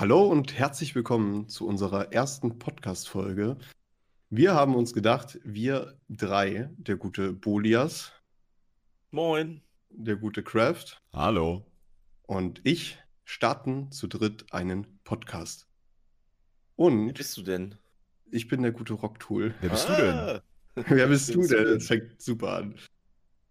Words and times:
Hallo 0.00 0.28
und 0.28 0.56
herzlich 0.56 0.94
willkommen 0.94 1.48
zu 1.48 1.66
unserer 1.66 2.12
ersten 2.12 2.60
Podcast-Folge. 2.60 3.56
Wir 4.30 4.54
haben 4.54 4.76
uns 4.76 4.92
gedacht, 4.92 5.40
wir 5.42 5.98
drei, 6.08 6.70
der 6.76 6.94
gute 6.94 7.32
Bolias, 7.32 8.12
Moin. 9.10 9.60
der 9.90 10.14
gute 10.14 10.44
Kraft 10.44 11.02
Hallo. 11.12 11.66
und 12.22 12.60
ich 12.62 12.96
starten 13.24 13.90
zu 13.90 14.06
dritt 14.06 14.52
einen 14.52 14.86
Podcast. 15.02 15.66
Wie 16.76 16.82
Und 16.84 17.14
bist 17.14 17.36
du 17.36 17.42
denn? 17.42 17.74
ich 18.30 18.46
bin 18.46 18.62
der 18.62 18.70
gute 18.70 18.92
Rocktool. 18.92 19.52
Wer 19.60 19.70
bist 19.70 19.88
du 19.88 19.96
denn? 19.96 20.14
Ah, 20.14 20.42
Wer 20.76 21.08
bist 21.08 21.34
du 21.34 21.44
denn? 21.44 21.74
Das 21.74 21.88
fängt 21.88 22.22
super 22.22 22.52
an. 22.52 22.76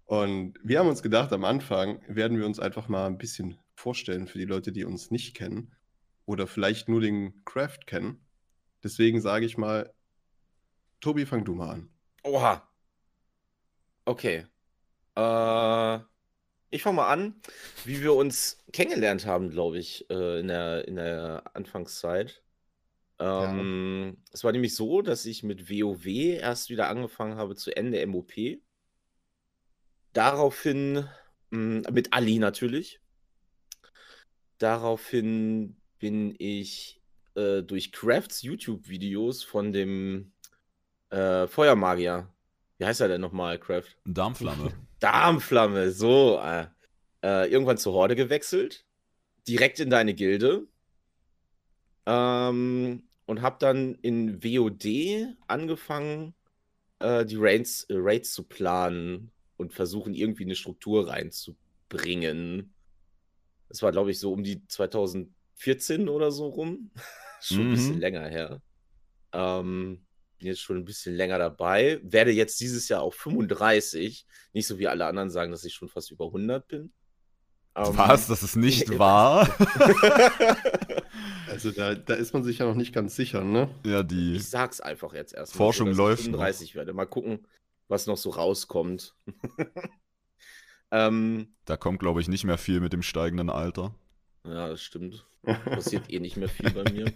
Und 0.06 0.58
wir 0.64 0.80
haben 0.80 0.88
uns 0.88 1.04
gedacht, 1.04 1.34
am 1.34 1.44
Anfang 1.44 2.00
werden 2.08 2.38
wir 2.38 2.46
uns 2.46 2.58
einfach 2.58 2.88
mal 2.88 3.06
ein 3.06 3.18
bisschen 3.18 3.58
vorstellen 3.76 4.30
für 4.30 4.38
die 4.38 4.46
Leute, 4.46 4.72
die 4.72 4.86
uns 4.86 5.12
nicht 5.12 5.36
kennen 5.36 5.74
oder 6.28 6.46
vielleicht 6.46 6.90
nur 6.90 7.02
den 7.02 7.44
Craft 7.46 7.88
kennen. 7.88 8.22
Deswegen 8.84 9.22
sage 9.22 9.48
ich 9.48 9.58
mal, 9.58 9.92
Tobi, 11.00 11.26
fang 11.26 11.44
du 11.46 11.56
mal 11.56 11.72
an. 11.72 11.90
Oha. 12.24 12.68
Okay. 14.06 14.46
Äh, 15.16 16.00
ich 16.70 16.84
fange 16.84 16.98
mal 16.98 17.12
an, 17.12 17.42
wie 17.86 18.02
wir 18.02 18.14
uns 18.14 18.60
kennengelernt 18.74 19.26
haben, 19.26 19.50
glaube 19.50 19.80
ich, 19.80 20.10
äh, 20.10 20.40
in 20.40 20.48
der, 20.50 20.88
in 20.88 20.96
der 20.96 21.44
Anfangszeit. 21.54 22.44
Ähm, 23.20 24.18
Es 24.32 24.44
war 24.44 24.52
nämlich 24.52 24.76
so, 24.76 25.02
dass 25.02 25.26
ich 25.26 25.44
mit 25.44 25.70
WoW 25.70 26.06
erst 26.06 26.70
wieder 26.70 26.90
angefangen 26.90 27.38
habe 27.38 27.56
zu 27.56 27.76
Ende 27.76 28.06
MOP. 28.06 28.34
Daraufhin, 30.14 31.08
mh, 31.52 31.92
mit 31.92 32.14
Ali 32.14 32.40
natürlich. 32.40 33.00
Daraufhin 34.60 35.78
bin 36.00 36.36
ich 36.38 37.02
äh, 37.36 37.62
durch 37.64 37.92
Crafts 37.92 38.42
YouTube-Videos 38.42 39.44
von 39.44 39.72
dem 39.72 40.32
äh, 41.10 41.48
Feuermagier. 41.48 42.28
Wie 42.78 42.86
heißt 42.86 43.02
er 43.02 43.08
denn 43.08 43.22
nochmal, 43.22 43.60
Craft? 43.60 43.96
Darmflamme. 44.06 44.74
Darmflamme, 45.00 45.92
so. 45.92 46.40
Äh, 46.44 46.68
äh, 47.24 47.52
irgendwann 47.52 47.78
zur 47.78 47.94
Horde 47.94 48.16
gewechselt. 48.16 48.86
Direkt 49.48 49.80
in 49.80 49.90
deine 49.90 50.14
Gilde. 50.14 50.68
Ähm, 52.06 53.04
und 53.26 53.42
hab 53.42 53.60
dann 53.60 53.96
in 53.96 54.44
WOD 54.44 55.36
angefangen, 55.48 56.34
äh, 57.00 57.26
die 57.26 57.36
Raids, 57.38 57.86
Raids 57.90 58.34
zu 58.34 58.44
planen 58.44 59.32
und 59.58 59.74
versuchen, 59.74 60.14
irgendwie 60.14 60.44
eine 60.44 60.56
Struktur 60.56 61.10
reinzubringen. 61.10 62.74
Das 63.70 63.82
war, 63.82 63.92
glaube 63.92 64.12
ich, 64.12 64.20
so 64.20 64.32
um 64.32 64.44
die 64.44 64.66
2014 65.60 66.10
oder 66.10 66.32
so 66.32 66.48
rum. 66.48 66.92
schon 67.42 67.60
ein 67.68 67.72
bisschen 67.72 67.96
Mhm. 67.96 68.00
länger 68.02 68.28
her. 68.28 68.62
Ähm, 69.34 70.06
bin 70.40 70.48
jetzt 70.48 70.62
schon 70.62 70.78
ein 70.78 70.86
bisschen 70.86 71.16
länger 71.16 71.38
dabei. 71.40 72.00
Werde 72.04 72.32
jetzt 72.32 72.60
dieses 72.60 72.88
Jahr 72.90 73.02
auch 73.02 73.14
35. 73.14 74.26
Nicht 74.54 74.68
so 74.68 74.78
wie 74.80 74.88
alle 74.88 75.06
anderen 75.06 75.30
sagen, 75.30 75.52
dass 75.52 75.64
ich 75.64 75.74
schon 75.74 75.90
fast 75.90 76.12
über 76.12 76.26
100 76.28 76.68
bin. 76.68 76.94
Ähm, 77.76 77.98
Was? 77.98 78.28
Das 78.28 78.44
ist 78.44 78.56
nicht 78.56 78.90
ja. 78.90 79.00
wahr? 79.00 79.56
Also 81.50 81.72
da, 81.72 81.96
da 81.96 82.14
ist 82.14 82.34
man 82.34 82.44
sich 82.44 82.60
ja 82.60 82.66
noch 82.66 82.76
nicht 82.76 82.94
ganz 82.94 83.16
sicher, 83.16 83.44
ne? 83.44 83.74
ja, 83.84 84.04
die. 84.04 84.36
Ich 84.36 84.48
sag's 84.50 84.80
einfach 84.80 85.14
jetzt 85.14 85.34
erstmal. 85.34 85.58
Forschung 85.58 85.90
ich 85.90 85.98
läuft 85.98 86.24
35 86.24 86.76
werde. 86.76 86.94
Mal 86.94 87.06
gucken, 87.08 87.48
was 87.88 88.06
noch 88.06 88.18
so 88.18 88.30
rauskommt. 88.30 89.16
ähm, 90.92 91.56
Da 91.66 91.78
kommt, 91.78 92.00
glaube 92.00 92.22
ich, 92.22 92.28
nicht 92.28 92.44
mehr 92.44 92.58
viel 92.60 92.80
mit 92.80 92.94
dem 92.94 93.02
steigenden 93.02 93.50
Alter. 93.50 93.96
Ja, 94.46 94.70
das 94.70 94.82
stimmt. 94.82 95.26
Passiert 95.44 96.10
eh 96.12 96.20
nicht 96.20 96.38
mehr 96.38 96.50
viel 96.50 96.72
bei 96.72 96.84
mir. 96.92 97.14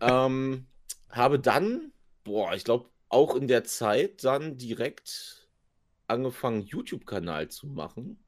ähm, 0.00 0.66
habe 1.10 1.38
dann, 1.40 1.92
boah, 2.24 2.54
ich 2.54 2.64
glaube, 2.64 2.90
auch 3.08 3.34
in 3.36 3.48
der 3.48 3.64
Zeit 3.64 4.24
dann 4.24 4.56
direkt 4.58 5.48
angefangen, 6.08 6.62
YouTube-Kanal 6.62 7.48
zu 7.48 7.66
machen. 7.68 8.24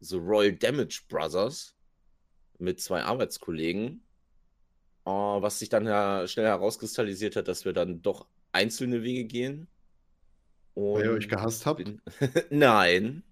The 0.00 0.16
Royal 0.16 0.54
Damage 0.56 1.02
Brothers 1.08 1.76
mit 2.58 2.80
zwei 2.80 3.02
Arbeitskollegen. 3.04 4.06
Äh, 5.06 5.10
was 5.10 5.58
sich 5.58 5.68
dann 5.68 5.86
ja 5.86 6.26
schnell 6.28 6.46
herauskristallisiert 6.46 7.36
hat, 7.36 7.48
dass 7.48 7.64
wir 7.64 7.72
dann 7.72 8.02
doch 8.02 8.28
einzelne 8.52 9.02
Wege 9.02 9.24
gehen. 9.26 9.68
Weil 10.92 11.04
ihr 11.06 11.12
Und 11.12 11.18
euch 11.18 11.28
gehasst 11.28 11.66
habt. 11.66 11.84
Nein, 12.50 13.22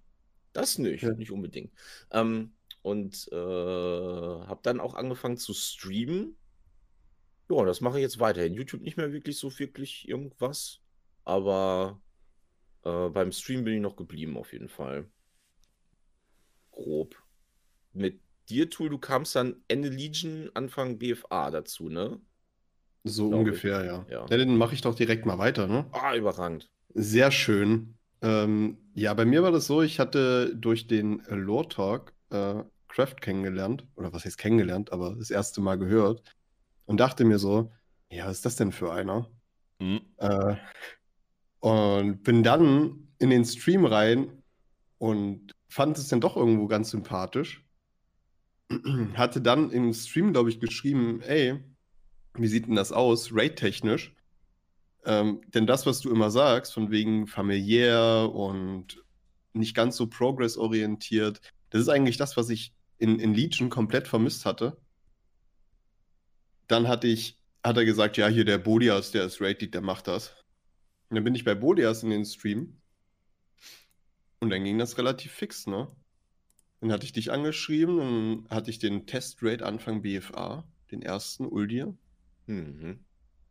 das 0.53 0.77
nicht, 0.77 1.03
Ja. 1.03 1.13
nicht 1.13 1.31
unbedingt. 1.31 1.73
Ähm, 2.11 2.55
und 2.83 3.27
äh, 3.31 3.35
habe 3.35 4.59
dann 4.61 4.79
auch 4.79 4.93
angefangen 4.93 5.37
zu 5.37 5.53
streamen. 5.53 6.37
Ja, 7.49 7.65
das 7.65 7.81
mache 7.81 7.97
ich 7.97 8.03
jetzt 8.03 8.19
weiterhin. 8.19 8.53
YouTube 8.53 8.81
nicht 8.81 8.97
mehr 8.97 9.11
wirklich 9.11 9.37
so 9.37 9.57
wirklich 9.57 10.07
irgendwas, 10.07 10.81
aber 11.23 11.99
äh, 12.83 13.09
beim 13.09 13.31
Stream 13.31 13.63
bin 13.63 13.75
ich 13.75 13.81
noch 13.81 13.95
geblieben 13.95 14.37
auf 14.37 14.53
jeden 14.53 14.69
Fall. 14.69 15.09
Grob. 16.71 17.15
Mit 17.93 18.21
dir, 18.49 18.69
Tool, 18.69 18.89
du 18.89 18.97
kamst 18.97 19.35
dann 19.35 19.63
Ende 19.67 19.89
Legion, 19.89 20.49
Anfang 20.53 20.97
BFA 20.99 21.51
dazu, 21.51 21.89
ne? 21.89 22.19
So 23.05 23.29
Glaub 23.29 23.41
ich. 23.41 23.47
ungefähr, 23.47 23.85
ja. 23.85 24.05
Ja. 24.09 24.25
ja 24.29 24.37
dann 24.37 24.57
mache 24.57 24.73
ich 24.73 24.81
doch 24.81 24.95
direkt 24.95 25.25
mal 25.25 25.37
weiter, 25.37 25.67
ne? 25.67 25.85
Ah, 25.91 26.15
überragend. 26.15 26.69
Sehr 26.93 27.31
schön. 27.31 27.97
Ähm, 28.21 28.77
ja, 28.93 29.13
bei 29.13 29.25
mir 29.25 29.43
war 29.43 29.51
das 29.51 29.67
so, 29.67 29.81
ich 29.81 29.99
hatte 29.99 30.55
durch 30.55 30.87
den 30.87 31.21
Lore 31.29 31.67
Talk 31.67 32.13
äh, 32.29 32.63
Craft 32.93 33.15
kennengelernt, 33.21 33.87
oder 33.95 34.13
was 34.13 34.23
heißt 34.23 34.37
kennengelernt, 34.37 34.91
aber 34.91 35.15
das 35.15 35.31
erste 35.31 35.61
Mal 35.61 35.79
gehört 35.79 36.21
und 36.85 36.99
dachte 36.99 37.25
mir 37.25 37.39
so, 37.39 37.71
ja, 38.09 38.27
was 38.27 38.37
ist 38.37 38.45
das 38.45 38.55
denn 38.55 38.71
für 38.71 38.93
einer? 38.93 39.29
Hm. 39.79 40.01
Äh, 40.17 40.55
und 41.59 42.23
bin 42.23 42.43
dann 42.43 43.07
in 43.17 43.31
den 43.31 43.45
Stream 43.45 43.85
rein 43.85 44.43
und 44.99 45.53
fand 45.69 45.97
es 45.97 46.07
dann 46.09 46.21
doch 46.21 46.37
irgendwo 46.37 46.67
ganz 46.67 46.91
sympathisch. 46.91 47.65
Hatte 49.15 49.41
dann 49.41 49.71
im 49.71 49.91
Stream, 49.93 50.31
glaube 50.31 50.49
ich, 50.49 50.59
geschrieben, 50.59 51.21
ey, 51.21 51.63
wie 52.35 52.47
sieht 52.47 52.67
denn 52.67 52.75
das 52.75 52.91
aus, 52.91 53.31
raid-technisch? 53.33 54.13
Ähm, 55.05 55.41
denn 55.47 55.65
das, 55.65 55.85
was 55.87 55.99
du 55.99 56.11
immer 56.11 56.29
sagst, 56.29 56.73
von 56.73 56.91
wegen 56.91 57.25
familiär 57.25 58.29
und 58.31 59.03
nicht 59.53 59.75
ganz 59.75 59.97
so 59.97 60.07
progress-orientiert, 60.07 61.41
das 61.71 61.81
ist 61.81 61.89
eigentlich 61.89 62.17
das, 62.17 62.37
was 62.37 62.49
ich 62.49 62.73
in, 62.97 63.19
in 63.19 63.33
Legion 63.33 63.69
komplett 63.69 64.07
vermisst 64.07 64.45
hatte. 64.45 64.77
Dann 66.67 66.87
hatte 66.87 67.07
ich, 67.07 67.39
hat 67.63 67.77
er 67.77 67.85
gesagt, 67.85 68.17
ja, 68.17 68.27
hier 68.27 68.45
der 68.45 68.57
Bodias, 68.57 69.11
der 69.11 69.25
ist 69.25 69.41
Raid-Lead, 69.41 69.73
der 69.73 69.81
macht 69.81 70.07
das. 70.07 70.29
Und 71.09 71.15
dann 71.15 71.23
bin 71.23 71.35
ich 71.35 71.43
bei 71.43 71.55
Bodias 71.55 72.03
in 72.03 72.09
den 72.09 72.25
Stream. 72.25 72.77
Und 74.39 74.49
dann 74.49 74.63
ging 74.63 74.77
das 74.77 74.97
relativ 74.97 75.31
fix, 75.31 75.67
ne? 75.67 75.87
Dann 76.81 76.91
hatte 76.91 77.05
ich 77.05 77.13
dich 77.13 77.31
angeschrieben, 77.31 77.97
dann 77.97 78.47
hatte 78.49 78.69
ich 78.69 78.79
den 78.79 79.05
Test-Raid 79.05 79.61
Anfang 79.61 80.01
BFA, 80.01 80.67
den 80.91 81.01
ersten, 81.01 81.45
Uldir. 81.45 81.95
Mhm. 82.47 82.99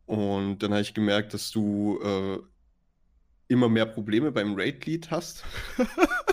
Und 0.05 0.59
dann 0.59 0.71
habe 0.71 0.81
ich 0.81 0.93
gemerkt, 0.93 1.33
dass 1.33 1.49
du 1.49 1.99
äh, 2.03 2.39
immer 3.47 3.69
mehr 3.69 3.85
Probleme 3.85 4.31
beim 4.31 4.53
Raid-Lead 4.55 5.09
hast. 5.09 5.43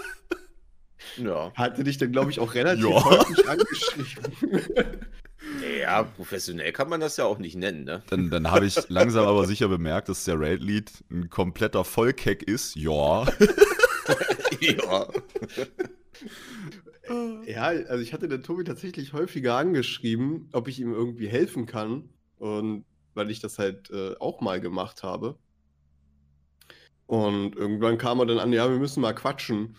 Ja. 1.17 1.53
Hatte 1.55 1.85
dich 1.85 1.99
dann, 1.99 2.13
glaube 2.13 2.31
ich, 2.31 2.41
auch 2.41 2.55
relativ 2.55 2.85
Ja. 2.85 3.05
häufig 3.05 3.49
angeschrieben. 3.49 5.07
Ja, 5.81 6.03
professionell 6.03 6.73
kann 6.73 6.89
man 6.89 7.01
das 7.01 7.17
ja 7.17 7.25
auch 7.25 7.39
nicht 7.39 7.57
nennen, 7.57 7.85
ne? 7.85 8.03
Dann, 8.11 8.31
dann 8.31 8.51
habe 8.51 8.67
ich 8.67 8.89
langsam 8.89 9.27
aber 9.27 9.47
sicher 9.47 9.69
bemerkt, 9.69 10.09
dass 10.09 10.25
der 10.25 10.39
Raid-Lead 10.39 10.91
ein 11.11 11.31
kompletter 11.31 11.85
Vollkeck 11.85 12.43
ist. 12.43 12.77
Ja. 12.77 13.27
ja. 14.61 15.09
ja, 17.47 17.65
also 17.65 18.03
ich 18.03 18.13
hatte 18.13 18.29
den 18.29 18.43
Tobi 18.43 18.65
tatsächlich 18.65 19.13
häufiger 19.13 19.57
angeschrieben, 19.57 20.49
ob 20.53 20.69
ich 20.69 20.79
ihm 20.79 20.93
irgendwie 20.93 21.29
helfen 21.29 21.67
kann. 21.67 22.11
Und 22.39 22.85
weil 23.15 23.31
ich 23.31 23.41
das 23.41 23.59
halt 23.59 23.91
äh, 23.91 24.15
auch 24.21 24.41
mal 24.41 24.61
gemacht 24.61 25.03
habe. 25.03 25.37
Und 27.07 27.57
irgendwann 27.57 27.99
kam 27.99 28.21
er 28.21 28.27
dann 28.27 28.39
an, 28.39 28.53
ja, 28.53 28.71
wir 28.71 28.79
müssen 28.79 29.01
mal 29.01 29.15
quatschen. 29.15 29.77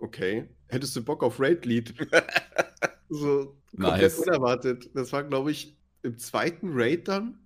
Okay. 0.00 0.48
Hättest 0.68 0.96
du 0.96 1.04
Bock 1.04 1.22
auf 1.22 1.40
Raid-Lead? 1.40 1.94
so 3.08 3.56
komplett 3.76 4.12
Nice. 4.12 4.18
unerwartet. 4.18 4.90
Das 4.94 5.12
war, 5.12 5.24
glaube 5.24 5.50
ich, 5.52 5.78
im 6.02 6.18
zweiten 6.18 6.70
Raid 6.72 7.08
dann 7.08 7.38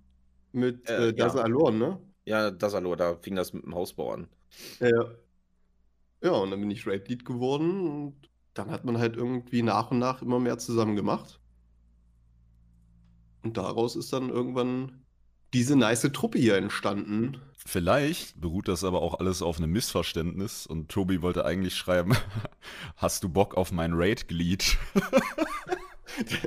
mit 0.51 0.89
Äh, 0.89 1.09
äh, 1.09 1.13
Daza 1.13 1.47
ja. 1.47 1.71
Ne? 1.71 1.99
Ja, 2.25 2.51
das 2.51 2.73
hallo, 2.73 2.95
da 2.95 3.17
fing 3.17 3.35
das 3.35 3.53
mit 3.53 3.63
dem 3.65 3.75
Hausbau 3.75 4.13
an. 4.13 4.27
Ja. 4.79 5.15
Ja, 6.23 6.31
und 6.31 6.51
dann 6.51 6.59
bin 6.59 6.71
ich 6.71 6.87
Raid-Lead 6.87 7.25
geworden 7.25 7.87
und 7.87 8.29
dann 8.53 8.71
hat 8.71 8.85
man 8.85 8.97
halt 8.97 9.15
irgendwie 9.17 9.61
nach 9.61 9.91
und 9.91 9.99
nach 9.99 10.21
immer 10.21 10.39
mehr 10.39 10.57
zusammen 10.57 10.95
gemacht. 10.95 11.39
Und 13.43 13.57
daraus 13.57 13.95
ist 13.95 14.11
dann 14.11 14.29
irgendwann 14.29 15.05
diese 15.53 15.75
nice 15.75 16.09
Truppe 16.11 16.39
hier 16.39 16.57
entstanden. 16.57 17.37
Vielleicht 17.67 18.39
beruht 18.39 18.67
das 18.67 18.83
aber 18.83 19.01
auch 19.01 19.19
alles 19.19 19.41
auf 19.41 19.57
einem 19.57 19.71
Missverständnis 19.71 20.67
und 20.67 20.89
Tobi 20.89 21.23
wollte 21.23 21.45
eigentlich 21.45 21.75
schreiben, 21.75 22.15
hast 22.95 23.23
du 23.23 23.29
Bock 23.29 23.55
auf 23.55 23.71
mein 23.71 23.93
Raid-Glied? 23.93 24.77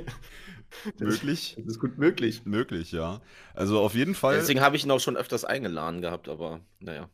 Möglich? 0.97 1.55
Das 1.57 1.65
ist 1.75 1.79
gut 1.79 1.97
möglich. 1.97 2.43
Möglich, 2.45 2.91
ja. 2.93 3.19
Also 3.53 3.81
auf 3.81 3.95
jeden 3.95 4.15
Fall. 4.15 4.35
Deswegen 4.37 4.61
habe 4.61 4.77
ich 4.77 4.85
ihn 4.85 4.91
auch 4.91 4.99
schon 4.99 5.17
öfters 5.17 5.43
eingeladen 5.43 6.01
gehabt, 6.01 6.29
aber 6.29 6.61
naja. 6.79 7.09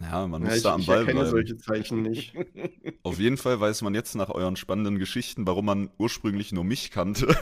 Ja, 0.00 0.26
man 0.26 0.42
Ja, 0.42 0.48
muss 0.48 0.56
ich, 0.58 0.62
da 0.62 0.74
am 0.74 0.80
ich 0.80 0.86
Ball 0.86 1.04
bleiben. 1.04 1.26
solche 1.26 1.56
Zeichen 1.56 2.02
nicht. 2.02 2.34
Auf 3.02 3.18
jeden 3.18 3.36
Fall 3.36 3.58
weiß 3.58 3.82
man 3.82 3.94
jetzt 3.94 4.14
nach 4.14 4.28
euren 4.28 4.56
spannenden 4.56 4.98
Geschichten, 4.98 5.46
warum 5.46 5.64
man 5.64 5.90
ursprünglich 5.98 6.52
nur 6.52 6.64
mich 6.64 6.90
kannte. 6.90 7.26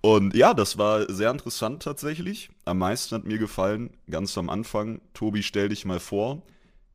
Und 0.00 0.34
ja, 0.34 0.54
das 0.54 0.78
war 0.78 1.10
sehr 1.12 1.30
interessant 1.30 1.82
tatsächlich. 1.82 2.50
Am 2.64 2.78
meisten 2.78 3.14
hat 3.14 3.24
mir 3.24 3.38
gefallen, 3.38 3.90
ganz 4.10 4.36
am 4.38 4.50
Anfang, 4.50 5.00
Tobi, 5.14 5.42
stell 5.42 5.68
dich 5.68 5.84
mal 5.84 6.00
vor. 6.00 6.42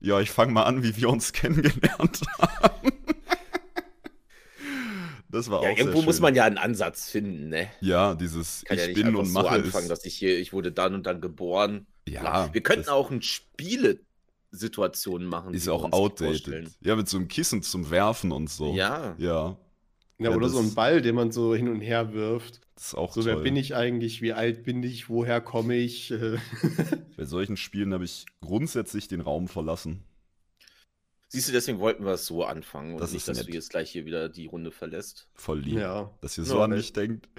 Ja, 0.01 0.19
ich 0.21 0.31
fange 0.31 0.53
mal 0.53 0.63
an, 0.63 0.81
wie 0.83 0.95
wir 0.97 1.09
uns 1.09 1.33
kennengelernt 1.39 2.21
haben. 2.39 2.91
Das 5.31 5.49
war 5.51 5.61
Ja, 5.63 5.69
auch 5.69 5.75
sehr 5.75 5.85
irgendwo 5.85 6.01
muss 6.01 6.19
man 6.19 6.33
ja 6.33 6.45
einen 6.45 6.57
Ansatz 6.57 7.07
finden, 7.09 7.49
ne? 7.49 7.67
Ja, 7.81 8.15
dieses 8.15 8.63
Kann 8.65 8.77
Ich 8.79 8.87
ja 8.87 8.93
bin 8.93 9.15
und 9.15 9.25
so 9.27 9.33
mache 9.33 9.49
anfangen, 9.49 9.83
es. 9.83 9.89
dass 9.89 10.05
ich 10.05 10.15
hier, 10.15 10.39
ich 10.39 10.53
wurde 10.53 10.71
dann 10.71 10.95
und 10.95 11.05
dann 11.05 11.21
geboren. 11.21 11.85
Ja, 12.07 12.51
wir 12.51 12.61
könnten 12.61 12.89
auch 12.89 13.11
ein 13.11 13.21
Spiele-Situationen 13.21 15.27
machen. 15.27 15.53
ist 15.53 15.69
auch 15.69 15.91
outdated. 15.91 16.71
Ja, 16.81 16.95
mit 16.95 17.07
so 17.07 17.17
einem 17.17 17.27
Kissen 17.27 17.61
zum 17.61 17.91
Werfen 17.91 18.31
und 18.31 18.49
so. 18.49 18.73
Ja, 18.73 19.13
Ja, 19.19 19.55
Ja, 20.19 20.29
Ja, 20.31 20.35
oder 20.35 20.49
so 20.49 20.59
ein 20.59 20.73
Ball, 20.75 21.01
den 21.01 21.15
man 21.15 21.31
so 21.31 21.55
hin 21.55 21.69
und 21.69 21.79
her 21.81 22.13
wirft. 22.13 22.61
das 22.75 22.87
ist 22.87 22.95
auch 22.95 23.13
So, 23.13 23.21
toll. 23.23 23.35
wer 23.35 23.41
bin 23.41 23.55
ich 23.55 23.75
eigentlich? 23.75 24.21
Wie 24.21 24.33
alt 24.33 24.63
bin 24.63 24.83
ich? 24.83 25.09
Woher 25.09 25.39
komme 25.41 25.75
ich? 25.75 26.11
Äh, 26.11 26.37
Bei 27.17 27.25
solchen 27.25 27.57
Spielen 27.57 27.93
habe 27.93 28.03
ich 28.05 28.25
grundsätzlich 28.41 29.07
den 29.07 29.21
Raum 29.21 29.47
verlassen. 29.47 30.03
siehst 31.29 31.47
du, 31.47 31.51
deswegen 31.53 31.79
wollten 31.79 32.03
wir 32.05 32.11
es 32.13 32.25
so 32.25 32.43
anfangen 32.43 32.93
und 32.93 33.01
Das 33.01 33.11
nicht, 33.11 33.19
ist 33.21 33.27
dass 33.29 33.37
nett. 33.37 33.47
du 33.47 33.53
jetzt 33.53 33.69
gleich 33.69 33.91
hier 33.91 34.05
wieder 34.05 34.27
die 34.29 34.45
Runde 34.47 34.71
verlässt. 34.71 35.27
Voll 35.35 35.59
lieb. 35.61 35.79
ja, 35.79 36.11
Dass 36.21 36.37
ihr 36.37 36.43
so 36.43 36.57
Ja, 36.57 36.63
an 36.65 36.71
mich 36.71 36.91
denkt. 36.93 37.29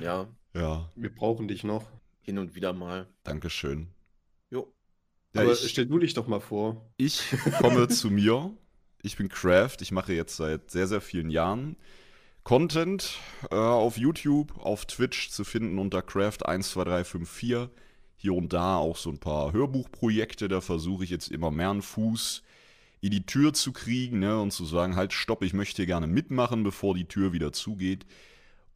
Ja, 0.00 0.28
Ja, 0.54 0.90
wir 0.96 1.14
brauchen 1.14 1.46
dich 1.48 1.62
noch. 1.64 1.88
hin 2.22 2.38
und 2.38 2.54
wieder 2.54 2.72
mal. 2.72 3.06
Dankeschön. 3.22 3.88
Jo. 4.50 4.72
Ja, 5.34 5.42
Aber 5.42 5.52
ich, 5.52 5.68
stell 5.70 5.86
du 5.86 5.98
dich 5.98 6.14
doch 6.14 6.26
mal 6.26 6.40
vor. 6.40 6.90
ich 6.96 7.22
komme 7.60 7.86
zu 7.88 8.10
mir. 8.10 8.56
Ich 9.02 9.16
bin 9.16 9.28
Craft. 9.28 9.76
Ich 9.82 9.92
mache 9.92 10.14
jetzt 10.14 10.36
seit 10.36 10.70
sehr, 10.70 10.86
sehr 10.86 11.00
vielen 11.02 11.28
Jahren 11.28 11.76
Content 12.44 13.16
äh, 13.50 13.54
auf 13.54 13.96
YouTube, 13.96 14.58
auf 14.58 14.84
Twitch 14.84 15.30
zu 15.30 15.44
finden 15.44 15.78
unter 15.78 16.00
Craft12354. 16.00 17.70
Hier 18.16 18.34
und 18.34 18.52
da 18.52 18.76
auch 18.76 18.98
so 18.98 19.08
ein 19.08 19.18
paar 19.18 19.54
Hörbuchprojekte. 19.54 20.48
Da 20.48 20.60
versuche 20.60 21.04
ich 21.04 21.10
jetzt 21.10 21.28
immer 21.28 21.50
mehr 21.50 21.70
einen 21.70 21.80
Fuß 21.80 22.42
in 23.00 23.10
die 23.10 23.24
Tür 23.24 23.54
zu 23.54 23.72
kriegen 23.72 24.18
ne, 24.18 24.38
und 24.38 24.50
zu 24.50 24.66
sagen, 24.66 24.94
halt, 24.94 25.14
stopp, 25.14 25.42
ich 25.42 25.54
möchte 25.54 25.86
gerne 25.86 26.06
mitmachen, 26.06 26.64
bevor 26.64 26.94
die 26.94 27.06
Tür 27.06 27.32
wieder 27.32 27.52
zugeht. 27.54 28.04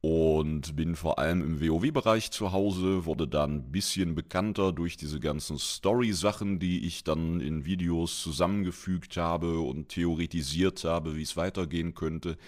Und 0.00 0.74
bin 0.74 0.96
vor 0.96 1.18
allem 1.18 1.42
im 1.42 1.60
WoW-Bereich 1.60 2.30
zu 2.30 2.52
Hause, 2.52 3.04
wurde 3.04 3.28
dann 3.28 3.56
ein 3.56 3.72
bisschen 3.72 4.14
bekannter 4.14 4.72
durch 4.72 4.96
diese 4.96 5.20
ganzen 5.20 5.58
Story-Sachen, 5.58 6.58
die 6.58 6.86
ich 6.86 7.04
dann 7.04 7.40
in 7.40 7.66
Videos 7.66 8.22
zusammengefügt 8.22 9.18
habe 9.18 9.60
und 9.60 9.90
theoretisiert 9.90 10.84
habe, 10.84 11.16
wie 11.16 11.22
es 11.22 11.36
weitergehen 11.36 11.94
könnte. 11.94 12.38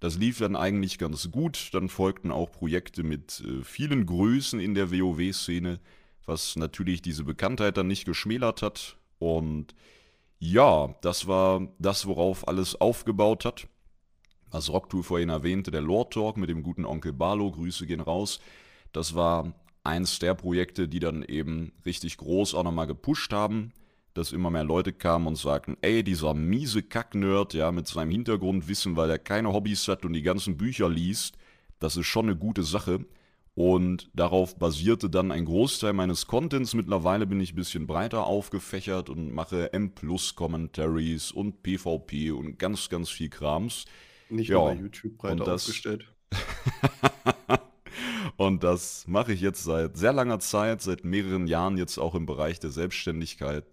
Das 0.00 0.18
lief 0.18 0.38
dann 0.38 0.56
eigentlich 0.56 0.98
ganz 0.98 1.30
gut. 1.30 1.70
Dann 1.72 1.88
folgten 1.88 2.30
auch 2.30 2.52
Projekte 2.52 3.02
mit 3.02 3.40
äh, 3.40 3.62
vielen 3.62 4.06
Größen 4.06 4.60
in 4.60 4.74
der 4.74 4.90
WoW-Szene, 4.90 5.80
was 6.26 6.56
natürlich 6.56 7.02
diese 7.02 7.24
Bekanntheit 7.24 7.76
dann 7.76 7.86
nicht 7.86 8.04
geschmälert 8.04 8.62
hat. 8.62 8.96
Und 9.18 9.74
ja, 10.38 10.94
das 11.00 11.26
war 11.26 11.68
das, 11.78 12.06
worauf 12.06 12.46
alles 12.46 12.78
aufgebaut 12.80 13.44
hat. 13.44 13.68
Was 14.50 14.70
Rocktool 14.70 15.02
vorhin 15.02 15.28
erwähnte, 15.28 15.70
der 15.70 15.80
Lord 15.80 16.12
Talk 16.12 16.36
mit 16.36 16.48
dem 16.50 16.62
guten 16.62 16.84
Onkel 16.84 17.12
Barlo, 17.12 17.50
Grüße 17.50 17.86
gehen 17.86 18.00
raus. 18.00 18.40
Das 18.92 19.14
war 19.14 19.54
eins 19.82 20.18
der 20.18 20.34
Projekte, 20.34 20.88
die 20.88 21.00
dann 21.00 21.22
eben 21.22 21.72
richtig 21.84 22.16
groß 22.18 22.54
auch 22.54 22.62
nochmal 22.62 22.86
gepusht 22.86 23.32
haben, 23.32 23.72
dass 24.16 24.32
immer 24.32 24.50
mehr 24.50 24.64
Leute 24.64 24.92
kamen 24.92 25.26
und 25.26 25.36
sagten, 25.36 25.76
ey, 25.82 26.02
dieser 26.02 26.34
miese 26.34 26.82
Kack-Nerd, 26.82 27.54
ja, 27.54 27.70
mit 27.72 27.86
seinem 27.86 28.10
Hintergrundwissen, 28.10 28.96
weil 28.96 29.10
er 29.10 29.18
keine 29.18 29.52
Hobbys 29.52 29.88
hat 29.88 30.04
und 30.04 30.12
die 30.12 30.22
ganzen 30.22 30.56
Bücher 30.56 30.88
liest, 30.88 31.36
das 31.78 31.96
ist 31.96 32.06
schon 32.06 32.26
eine 32.26 32.36
gute 32.36 32.62
Sache. 32.62 33.04
Und 33.54 34.10
darauf 34.12 34.58
basierte 34.58 35.08
dann 35.08 35.32
ein 35.32 35.46
Großteil 35.46 35.94
meines 35.94 36.26
Contents. 36.26 36.74
Mittlerweile 36.74 37.26
bin 37.26 37.40
ich 37.40 37.52
ein 37.52 37.56
bisschen 37.56 37.86
breiter 37.86 38.26
aufgefächert 38.26 39.08
und 39.08 39.32
mache 39.32 39.72
M-Plus-Commentaries 39.72 41.32
und 41.32 41.62
PvP 41.62 42.32
und 42.32 42.58
ganz, 42.58 42.90
ganz 42.90 43.08
viel 43.08 43.30
Krams. 43.30 43.86
Nicht 44.28 44.48
Ja, 44.48 44.56
nur 44.56 44.66
bei 44.66 44.74
YouTube 44.74 45.16
breit 45.16 45.32
und 45.40 45.46
das- 45.46 45.62
aufgestellt. 45.62 46.06
Und 48.36 48.64
das 48.64 49.06
mache 49.08 49.32
ich 49.32 49.40
jetzt 49.40 49.64
seit 49.64 49.96
sehr 49.96 50.12
langer 50.12 50.40
Zeit, 50.40 50.82
seit 50.82 51.04
mehreren 51.04 51.46
Jahren 51.46 51.78
jetzt 51.78 51.96
auch 51.96 52.14
im 52.14 52.26
Bereich 52.26 52.60
der 52.60 52.70
Selbstständigkeit. 52.70 53.64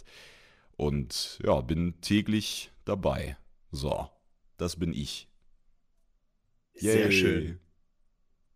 Und 0.83 1.39
ja, 1.45 1.61
bin 1.61 2.01
täglich 2.01 2.69
dabei. 2.83 3.37
So, 3.71 4.09
das 4.57 4.77
bin 4.77 4.91
ich. 4.91 5.29
Sehr 6.73 7.05
Yay. 7.05 7.11
schön. 7.13 7.59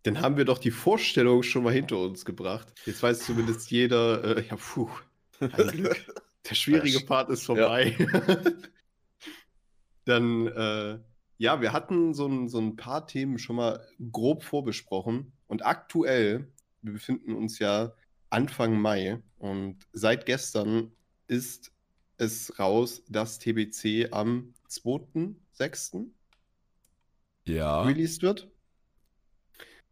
Dann 0.03 0.19
haben 0.19 0.35
wir 0.35 0.43
doch 0.43 0.57
die 0.57 0.71
Vorstellung 0.71 1.41
schon 1.41 1.63
mal 1.63 1.71
hinter 1.71 1.99
uns 1.99 2.25
gebracht. 2.25 2.73
Jetzt 2.85 3.01
weiß 3.01 3.19
zumindest 3.19 3.71
jeder, 3.71 4.39
äh, 4.39 4.45
ja, 4.45 4.57
puh. 4.57 4.89
Der 5.39 6.55
schwierige 6.55 6.99
Part 6.99 7.29
ist 7.29 7.45
vorbei. 7.45 7.95
Dann, 10.03 10.47
äh, 10.47 10.99
ja, 11.37 11.61
wir 11.61 11.71
hatten 11.71 12.13
so 12.13 12.27
ein, 12.27 12.49
so 12.49 12.59
ein 12.59 12.75
paar 12.75 13.07
Themen 13.07 13.39
schon 13.39 13.55
mal 13.55 13.87
grob 14.11 14.43
vorbesprochen. 14.43 15.31
Und 15.47 15.65
aktuell, 15.65 16.51
wir 16.81 16.91
befinden 16.91 17.33
uns 17.35 17.57
ja 17.59 17.93
Anfang 18.29 18.81
Mai 18.81 19.23
und 19.37 19.77
seit 19.93 20.25
gestern 20.25 20.91
ist 21.27 21.71
es 22.17 22.57
raus, 22.59 23.03
dass 23.07 23.39
TBC 23.39 24.09
am 24.11 24.53
2.6. 24.69 26.07
Ja, 27.45 27.83
released 27.83 28.21
wird. 28.21 28.49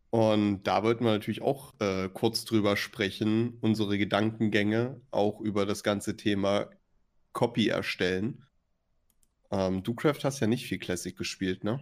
Und 0.09 0.63
da 0.63 0.83
wollten 0.83 1.03
wir 1.03 1.11
natürlich 1.11 1.41
auch 1.41 1.73
äh, 1.79 2.09
kurz 2.09 2.45
drüber 2.45 2.77
sprechen, 2.77 3.57
unsere 3.61 3.97
Gedankengänge 3.97 5.01
auch 5.11 5.41
über 5.41 5.65
das 5.65 5.83
ganze 5.83 6.15
Thema 6.15 6.69
Copy 7.33 7.67
erstellen. 7.67 8.45
Ähm, 9.51 9.83
du, 9.83 9.93
Craft, 9.93 10.23
hast 10.23 10.39
ja 10.39 10.47
nicht 10.47 10.67
viel 10.67 10.79
Classic 10.79 11.17
gespielt, 11.17 11.63
ne? 11.63 11.81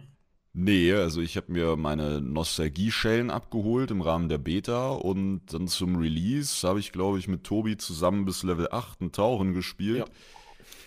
nee, 0.52 0.92
also 0.92 1.20
ich 1.20 1.36
habe 1.36 1.52
mir 1.52 1.76
meine 1.76 2.20
Nostalgie-Schellen 2.20 3.30
abgeholt 3.30 3.90
im 3.90 4.00
Rahmen 4.00 4.28
der 4.28 4.38
Beta 4.38 4.90
und 4.90 5.42
dann 5.52 5.68
zum 5.68 5.96
Release 5.96 6.66
habe 6.66 6.80
ich, 6.80 6.92
glaube 6.92 7.18
ich, 7.18 7.28
mit 7.28 7.44
Tobi 7.44 7.76
zusammen 7.76 8.24
bis 8.24 8.42
Level 8.42 8.68
8 8.70 9.00
ein 9.02 9.12
Tauchen 9.12 9.52
gespielt. 9.52 10.06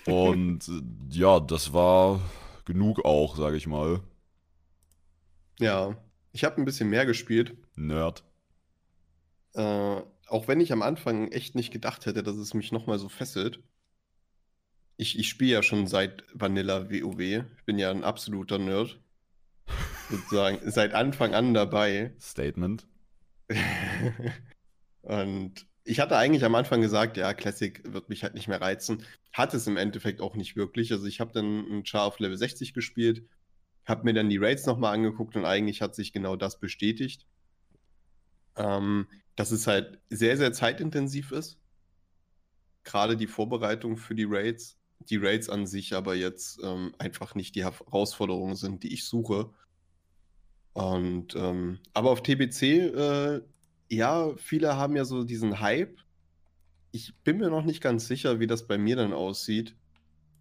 Und 0.08 0.68
äh, 0.68 0.82
ja, 1.10 1.40
das 1.40 1.74
war 1.74 2.22
genug 2.66 3.06
auch, 3.06 3.36
sage 3.36 3.58
ich 3.58 3.68
mal. 3.68 4.02
Ja, 5.60 5.98
ich 6.32 6.44
habe 6.44 6.58
ein 6.58 6.66
bisschen 6.66 6.90
mehr 6.90 7.06
gespielt. 7.06 7.56
Nerd. 7.76 8.24
Äh, 9.54 10.02
auch 10.28 10.48
wenn 10.48 10.60
ich 10.60 10.72
am 10.72 10.82
Anfang 10.82 11.32
echt 11.32 11.56
nicht 11.56 11.72
gedacht 11.72 12.06
hätte, 12.06 12.24
dass 12.24 12.36
es 12.36 12.54
mich 12.54 12.72
nochmal 12.72 13.00
so 13.00 13.10
fesselt. 13.10 13.62
Ich, 14.98 15.18
ich 15.18 15.30
spiele 15.30 15.54
ja 15.54 15.64
schon 15.64 15.88
seit 15.88 16.24
Vanilla 16.34 16.90
WoW. 16.90 17.20
Ich 17.20 17.66
bin 17.66 17.80
ja 17.80 17.92
ein 17.92 18.04
absoluter 18.04 18.58
Nerd. 18.58 19.00
Sozusagen 20.10 20.60
seit 20.72 20.94
Anfang 20.94 21.34
an 21.34 21.54
dabei. 21.54 22.14
Statement. 22.20 22.88
Und 25.02 25.66
ich 25.88 26.02
hatte 26.02 26.18
eigentlich 26.18 26.44
am 26.44 26.56
Anfang 26.56 26.82
gesagt, 26.82 27.16
ja, 27.16 27.34
Classic 27.34 27.82
wird 27.92 28.10
mich 28.10 28.24
halt 28.24 28.34
nicht 28.34 28.50
mehr 28.50 28.60
reizen. 28.60 29.04
Hat 29.32 29.54
es 29.54 29.68
im 29.68 29.78
Endeffekt 29.78 30.20
auch 30.20 30.36
nicht 30.36 30.58
wirklich. 30.58 30.92
Also 30.92 31.06
ich 31.06 31.22
habe 31.22 31.32
dann 31.32 31.66
ein 31.72 31.86
Char 31.86 32.04
auf 32.04 32.20
Level 32.20 32.38
60 32.38 32.74
gespielt, 32.74 33.24
habe 33.86 34.04
mir 34.04 34.14
dann 34.14 34.30
die 34.30 34.38
Raids 34.38 34.66
nochmal 34.66 34.94
angeguckt 34.94 35.36
und 35.38 35.46
eigentlich 35.46 35.82
hat 35.82 35.96
sich 35.96 36.12
genau 36.12 36.36
das 36.36 36.60
bestätigt. 36.60 37.26
Ähm, 38.58 39.08
dass 39.38 39.52
es 39.52 39.66
halt 39.66 40.00
sehr, 40.10 40.36
sehr 40.36 40.52
zeitintensiv 40.52 41.32
ist. 41.32 41.58
Gerade 42.84 43.16
die 43.16 43.28
Vorbereitung 43.28 43.96
für 43.96 44.16
die 44.16 44.28
Raids. 44.28 44.78
Die 45.00 45.18
Raids 45.18 45.48
an 45.48 45.68
sich 45.68 45.94
aber 45.94 46.16
jetzt 46.16 46.60
ähm, 46.64 46.94
einfach 46.98 47.34
nicht 47.34 47.56
die 47.56 47.64
Herausforderungen 47.64 48.56
sind, 48.56 48.84
die 48.84 48.94
ich 48.94 49.06
suche. 49.06 49.52
Und 50.74 51.34
ähm, 51.36 51.80
aber 51.94 52.12
auf 52.12 52.24
TBC, 52.24 52.62
äh, 52.64 53.42
ja, 53.90 54.36
viele 54.38 54.76
haben 54.76 54.96
ja 54.96 55.06
so 55.06 55.24
diesen 55.24 55.60
Hype. 55.60 55.98
Ich 56.92 57.16
bin 57.24 57.38
mir 57.38 57.50
noch 57.50 57.64
nicht 57.64 57.82
ganz 57.82 58.08
sicher, 58.08 58.40
wie 58.40 58.48
das 58.48 58.68
bei 58.68 58.78
mir 58.78 58.96
dann 58.96 59.14
aussieht. 59.14 59.76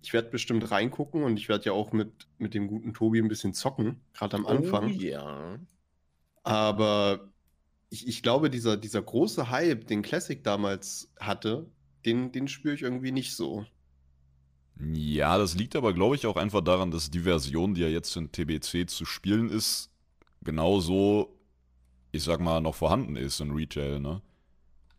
Ich 0.03 0.12
werde 0.12 0.31
bestimmt 0.31 0.71
reingucken 0.71 1.25
und 1.25 1.37
ich 1.37 1.49
werde 1.49 1.67
ja 1.67 1.73
auch 1.73 1.93
mit, 1.93 2.29
mit 2.38 2.55
dem 2.55 2.69
guten 2.69 2.95
Tobi 2.95 3.21
ein 3.21 3.29
bisschen 3.29 3.55
zocken, 3.55 4.00
gerade 4.12 4.37
am 4.37 4.47
Anfang. 4.47 4.85
Oh, 4.87 4.88
ja. 4.88 5.59
Aber 6.45 7.29
ich, 7.91 8.07
ich 8.07 8.23
glaube, 8.23 8.50
dieser, 8.50 8.76
dieser 8.76 9.03
große 9.03 9.50
Hype, 9.50 9.87
den 9.87 10.03
Classic 10.03 10.43
damals 10.43 11.12
hatte, 11.19 11.67
den, 12.05 12.31
den 12.31 12.47
spüre 12.47 12.75
ich 12.75 12.83
irgendwie 12.83 13.12
nicht 13.12 13.35
so. 13.35 13.67
Ja, 14.79 15.38
das 15.38 15.55
liegt 15.55 15.75
aber, 15.75 15.93
glaube 15.93 16.17
ich, 16.17 16.26
auch 16.26 16.37
einfach 16.37 16.61
daran, 16.61 16.91
dass 16.91 17.11
die 17.11 17.21
Version, 17.21 17.75
die 17.75 17.81
ja 17.81 17.88
jetzt 17.88 18.15
in 18.17 18.31
TBC 18.31 18.88
zu 18.88 19.05
spielen 19.05 19.49
ist, 19.49 19.91
genauso, 20.43 21.36
ich 22.16 22.25
sag 22.25 22.40
mal, 22.40 22.61
noch 22.61 22.75
vorhanden 22.75 23.16
ist 23.16 23.40
in 23.40 23.52
Retail, 23.52 24.00
ne? 24.00 24.23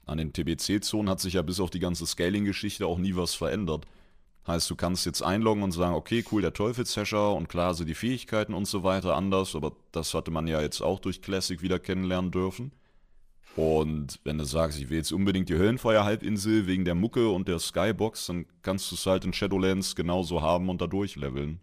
An 0.05 0.19
den 0.19 0.31
TBC-Zonen 0.31 1.09
hat 1.09 1.19
sich 1.19 1.33
ja 1.33 1.41
bis 1.41 1.59
auf 1.59 1.69
die 1.69 1.79
ganze 1.79 2.05
Scaling-Geschichte 2.05 2.88
auch 2.88 2.97
nie 2.97 3.15
was 3.15 3.36
verändert. 3.36 3.86
Heißt, 4.47 4.69
du 4.69 4.77
kannst 4.77 5.05
jetzt 5.05 5.21
einloggen 5.21 5.63
und 5.63 5.74
sagen, 5.74 5.95
okay, 5.95 6.24
cool, 6.31 6.41
der 6.41 6.53
Teufelshasher 6.53 7.33
und 7.33 7.50
klar 7.50 7.74
sind 7.74 7.88
die 7.88 7.93
Fähigkeiten 7.93 8.53
und 8.53 8.65
so 8.65 8.83
weiter 8.83 9.15
anders, 9.17 9.53
aber 9.55 9.74
das 9.91 10.13
hatte 10.13 10.31
man 10.31 10.47
ja 10.47 10.62
jetzt 10.62 10.79
auch 10.79 11.00
durch 11.00 11.21
Classic 11.21 11.62
wieder 11.62 11.79
kennenlernen 11.79 12.31
dürfen. 12.31 12.71
Und 13.57 14.19
wenn 14.24 14.38
du 14.38 14.45
sagst, 14.45 14.79
ich 14.79 14.89
will 14.89 14.97
jetzt 14.97 15.12
unbedingt 15.12 15.50
die 15.50 15.55
Höllenfeuer-Halbinsel 15.55 16.67
wegen 16.67 16.86
der 16.86 16.95
Mucke 16.95 17.27
und 17.27 17.50
der 17.50 17.59
Skybox, 17.59 18.27
dann 18.27 18.45
kannst 18.62 18.89
du 18.91 18.95
es 18.95 19.05
halt 19.05 19.25
in 19.25 19.33
Shadowlands 19.33 19.95
genauso 19.95 20.41
haben 20.41 20.69
und 20.69 20.79
da 20.79 20.88
durchleveln. 20.88 21.59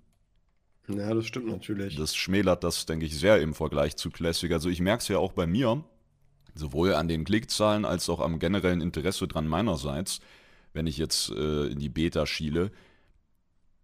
Ja, 0.89 1.15
das 1.15 1.27
stimmt 1.27 1.47
natürlich. 1.47 1.97
Das 1.97 2.15
schmälert 2.15 2.63
das, 2.63 2.85
denke 2.87 3.07
ich, 3.07 3.19
sehr 3.19 3.41
im 3.41 3.55
Vergleich 3.55 3.97
zu 3.97 4.11
Classic. 4.11 4.53
Also 4.53 4.69
ich 4.69 4.81
merke 4.81 5.03
es 5.03 5.09
ja 5.09 5.19
auch 5.19 5.33
bei 5.33 5.47
mir, 5.47 5.83
sowohl 6.55 6.95
an 6.95 7.09
den 7.09 7.25
Klickzahlen 7.25 7.85
als 7.85 8.09
auch 8.09 8.21
am 8.21 8.39
generellen 8.39 8.81
Interesse 8.81 9.27
dran 9.27 9.47
meinerseits, 9.47 10.21
wenn 10.73 10.87
ich 10.87 10.99
jetzt 10.99 11.31
äh, 11.31 11.67
in 11.69 11.79
die 11.79 11.89
Beta 11.89 12.27
schiele, 12.27 12.71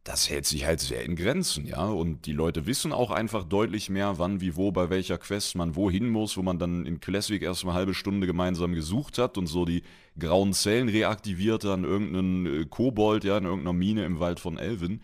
das 0.04 0.30
hält 0.30 0.46
sich 0.46 0.64
halt 0.64 0.80
sehr 0.80 1.04
in 1.04 1.14
Grenzen, 1.14 1.66
ja. 1.66 1.86
Und 1.86 2.26
die 2.26 2.32
Leute 2.32 2.66
wissen 2.66 2.92
auch 2.92 3.10
einfach 3.10 3.44
deutlich 3.44 3.90
mehr, 3.90 4.18
wann, 4.18 4.40
wie, 4.40 4.56
wo, 4.56 4.72
bei 4.72 4.88
welcher 4.88 5.18
Quest 5.18 5.56
man 5.56 5.76
wohin 5.76 6.08
muss, 6.08 6.36
wo 6.36 6.42
man 6.42 6.58
dann 6.58 6.86
in 6.86 7.00
Classic 7.00 7.40
erstmal 7.40 7.74
halbe 7.74 7.92
Stunde 7.94 8.26
gemeinsam 8.26 8.74
gesucht 8.74 9.18
hat 9.18 9.36
und 9.36 9.46
so 9.46 9.64
die 9.66 9.82
grauen 10.18 10.54
Zellen 10.54 10.88
reaktivierte 10.88 11.72
an 11.72 11.84
irgendeinen 11.84 12.46
äh, 12.46 12.64
Kobold, 12.64 13.24
ja, 13.24 13.36
in 13.38 13.44
irgendeiner 13.44 13.74
Mine 13.74 14.04
im 14.04 14.20
Wald 14.20 14.40
von 14.40 14.58
Elven. 14.58 15.02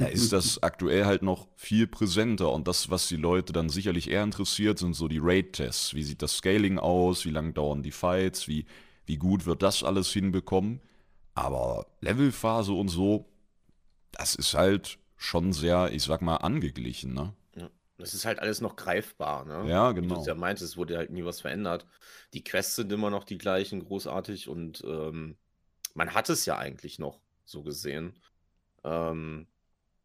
Da 0.00 0.06
ist 0.08 0.32
das 0.32 0.62
aktuell 0.62 1.04
halt 1.04 1.22
noch 1.22 1.46
viel 1.56 1.86
präsenter 1.86 2.52
und 2.52 2.66
das, 2.66 2.90
was 2.90 3.08
die 3.08 3.16
Leute 3.16 3.52
dann 3.52 3.68
sicherlich 3.68 4.10
eher 4.10 4.24
interessiert, 4.24 4.78
sind 4.78 4.94
so 4.94 5.08
die 5.08 5.20
Raid-Tests. 5.20 5.94
Wie 5.94 6.02
sieht 6.02 6.22
das 6.22 6.38
Scaling 6.38 6.78
aus? 6.78 7.24
Wie 7.24 7.30
lang 7.30 7.54
dauern 7.54 7.82
die 7.82 7.92
Fights? 7.92 8.48
Wie, 8.48 8.66
wie 9.06 9.16
gut 9.16 9.46
wird 9.46 9.62
das 9.62 9.84
alles 9.84 10.10
hinbekommen? 10.10 10.80
Aber 11.34 11.86
Levelphase 12.00 12.72
und 12.72 12.88
so, 12.88 13.28
das 14.12 14.34
ist 14.34 14.54
halt 14.54 14.98
schon 15.16 15.52
sehr, 15.52 15.92
ich 15.92 16.02
sag 16.02 16.22
mal, 16.22 16.36
angeglichen, 16.36 17.14
ne? 17.14 17.34
Das 18.00 18.14
ist 18.14 18.24
halt 18.24 18.38
alles 18.40 18.60
noch 18.60 18.76
greifbar, 18.76 19.44
ne? 19.44 19.68
Ja, 19.68 19.90
Wie 19.90 19.96
du 19.96 20.00
genau. 20.08 20.20
es 20.20 20.26
ja 20.26 20.34
meintest, 20.34 20.72
es 20.72 20.76
wurde 20.76 20.96
halt 20.96 21.10
nie 21.10 21.24
was 21.24 21.40
verändert. 21.42 21.86
Die 22.32 22.42
Quests 22.42 22.76
sind 22.76 22.90
immer 22.92 23.10
noch 23.10 23.24
die 23.24 23.38
gleichen, 23.38 23.84
großartig 23.84 24.48
und 24.48 24.82
ähm, 24.84 25.36
man 25.94 26.14
hat 26.14 26.30
es 26.30 26.46
ja 26.46 26.56
eigentlich 26.56 26.98
noch 26.98 27.20
so 27.44 27.62
gesehen. 27.62 28.18
Ähm, 28.84 29.46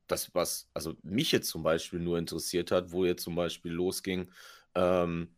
das, 0.08 0.34
was, 0.34 0.70
also 0.74 0.96
mich 1.04 1.32
jetzt 1.32 1.50
zum 1.50 1.64
Beispiel 1.64 2.00
nur 2.00 2.18
interessiert 2.18 2.72
hat, 2.72 2.92
wo 2.92 3.06
jetzt 3.06 3.24
zum 3.24 3.36
Beispiel 3.36 3.72
losging, 3.72 4.32
ähm, 4.76 5.36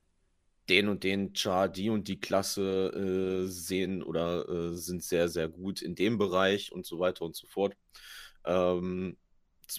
den 0.70 0.90
und 0.90 1.04
den 1.04 1.34
Char, 1.34 1.70
die 1.70 1.90
und 1.90 2.08
die 2.08 2.20
Klasse 2.20 2.92
äh, 2.92 3.48
sehen 3.48 4.04
oder 4.04 4.48
äh, 4.50 4.76
sind 4.76 5.04
sehr, 5.04 5.30
sehr 5.30 5.48
gut 5.48 5.82
in 5.82 5.96
dem 5.96 6.18
Bereich 6.18 6.72
und 6.74 6.86
so 6.86 7.00
weiter 7.00 7.24
und 7.24 7.36
so 7.36 7.48
fort. 7.48 7.76
Ähm, 8.46 9.18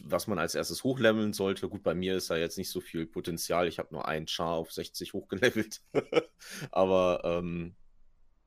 was 0.04 0.26
man 0.26 0.38
als 0.38 0.54
erstes 0.54 0.85
hochleveln 0.85 1.33
sollte. 1.33 1.68
Gut, 1.68 1.83
bei 1.83 1.95
mir 1.95 2.16
ist 2.16 2.30
da 2.30 2.37
jetzt 2.37 2.59
nicht 2.59 2.71
so 2.71 2.80
viel 2.80 3.07
Potenzial. 3.07 3.68
Ich 3.68 3.78
habe 3.78 3.88
nur 3.92 4.07
einen 4.07 4.26
Char 4.28 4.52
auf 4.54 4.71
60 4.73 5.14
hochgelevelt. 5.14 5.80
Aber 6.71 7.23
ähm, 7.25 7.75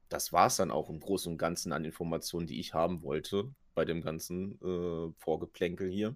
das 0.09 0.31
war 0.33 0.47
es 0.47 0.57
dann 0.57 0.71
auch 0.71 0.89
im 0.89 0.99
Großen 0.99 1.31
und 1.31 1.37
Ganzen 1.37 1.73
an 1.73 1.85
Informationen, 1.85 2.47
die 2.47 2.59
ich 2.59 2.73
haben 2.73 3.01
wollte 3.01 3.51
bei 3.73 3.85
dem 3.85 4.01
ganzen 4.01 4.59
äh, 4.61 5.13
Vorgeplänkel 5.17 5.89
hier. 5.89 6.15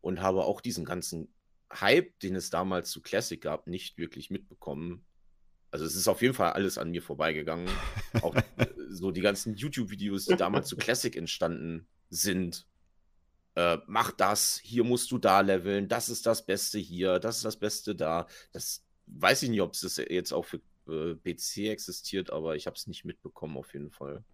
Und 0.00 0.20
habe 0.20 0.44
auch 0.44 0.60
diesen 0.60 0.84
ganzen 0.84 1.28
Hype, 1.72 2.18
den 2.20 2.36
es 2.36 2.50
damals 2.50 2.90
zu 2.90 3.02
Classic 3.02 3.40
gab, 3.40 3.66
nicht 3.66 3.98
wirklich 3.98 4.30
mitbekommen. 4.30 5.04
Also 5.70 5.84
es 5.84 5.96
ist 5.96 6.08
auf 6.08 6.22
jeden 6.22 6.34
Fall 6.34 6.52
alles 6.52 6.78
an 6.78 6.90
mir 6.90 7.02
vorbeigegangen. 7.02 7.68
Auch 8.22 8.34
äh, 8.34 8.66
so 8.88 9.10
die 9.10 9.20
ganzen 9.20 9.54
YouTube-Videos, 9.54 10.26
die 10.26 10.36
damals 10.36 10.68
zu 10.68 10.76
Classic 10.76 11.14
entstanden 11.14 11.86
sind. 12.10 12.66
Äh, 13.54 13.78
mach 13.86 14.12
das, 14.12 14.60
hier 14.62 14.84
musst 14.84 15.10
du 15.10 15.18
da 15.18 15.40
leveln, 15.40 15.88
das 15.88 16.08
ist 16.08 16.26
das 16.26 16.46
Beste 16.46 16.78
hier, 16.78 17.18
das 17.18 17.36
ist 17.38 17.44
das 17.44 17.58
Beste 17.58 17.94
da. 17.94 18.26
Das 18.52 18.84
weiß 19.06 19.42
ich 19.42 19.50
nicht, 19.50 19.60
ob 19.60 19.74
es 19.74 19.96
jetzt 19.96 20.32
auch 20.32 20.44
für 20.44 20.60
äh, 20.88 21.14
PC 21.16 21.68
existiert, 21.68 22.30
aber 22.30 22.56
ich 22.56 22.66
habe 22.66 22.76
es 22.76 22.86
nicht 22.86 23.04
mitbekommen 23.04 23.56
auf 23.56 23.72
jeden 23.74 23.90
Fall. 23.90 24.24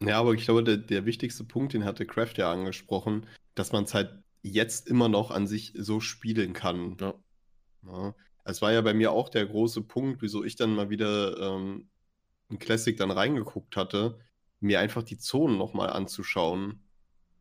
Ja, 0.00 0.18
aber 0.18 0.34
ich 0.34 0.44
glaube, 0.44 0.62
der, 0.62 0.76
der 0.76 1.06
wichtigste 1.06 1.44
Punkt, 1.44 1.72
den 1.72 1.84
hatte 1.84 2.06
Kraft 2.06 2.38
ja 2.38 2.52
angesprochen, 2.52 3.26
dass 3.54 3.72
man 3.72 3.84
es 3.84 3.94
halt 3.94 4.10
jetzt 4.42 4.88
immer 4.88 5.08
noch 5.08 5.30
an 5.30 5.46
sich 5.46 5.72
so 5.76 6.00
spielen 6.00 6.52
kann. 6.52 6.96
Ja. 7.00 7.14
Ja. 7.86 8.14
Es 8.44 8.62
war 8.62 8.72
ja 8.72 8.80
bei 8.80 8.94
mir 8.94 9.12
auch 9.12 9.28
der 9.28 9.46
große 9.46 9.82
Punkt, 9.82 10.22
wieso 10.22 10.44
ich 10.44 10.56
dann 10.56 10.74
mal 10.74 10.90
wieder 10.90 11.36
ähm, 11.38 11.88
in 12.48 12.58
Classic 12.58 12.96
dann 12.96 13.10
reingeguckt 13.10 13.76
hatte, 13.76 14.18
mir 14.60 14.80
einfach 14.80 15.02
die 15.02 15.18
Zonen 15.18 15.58
nochmal 15.58 15.90
anzuschauen. 15.90 16.82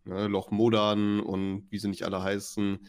Ne, 0.05 0.27
Loch 0.27 0.51
Modan 0.51 1.19
und 1.19 1.67
wie 1.71 1.79
sie 1.79 1.87
nicht 1.87 2.03
alle 2.03 2.21
heißen, 2.21 2.79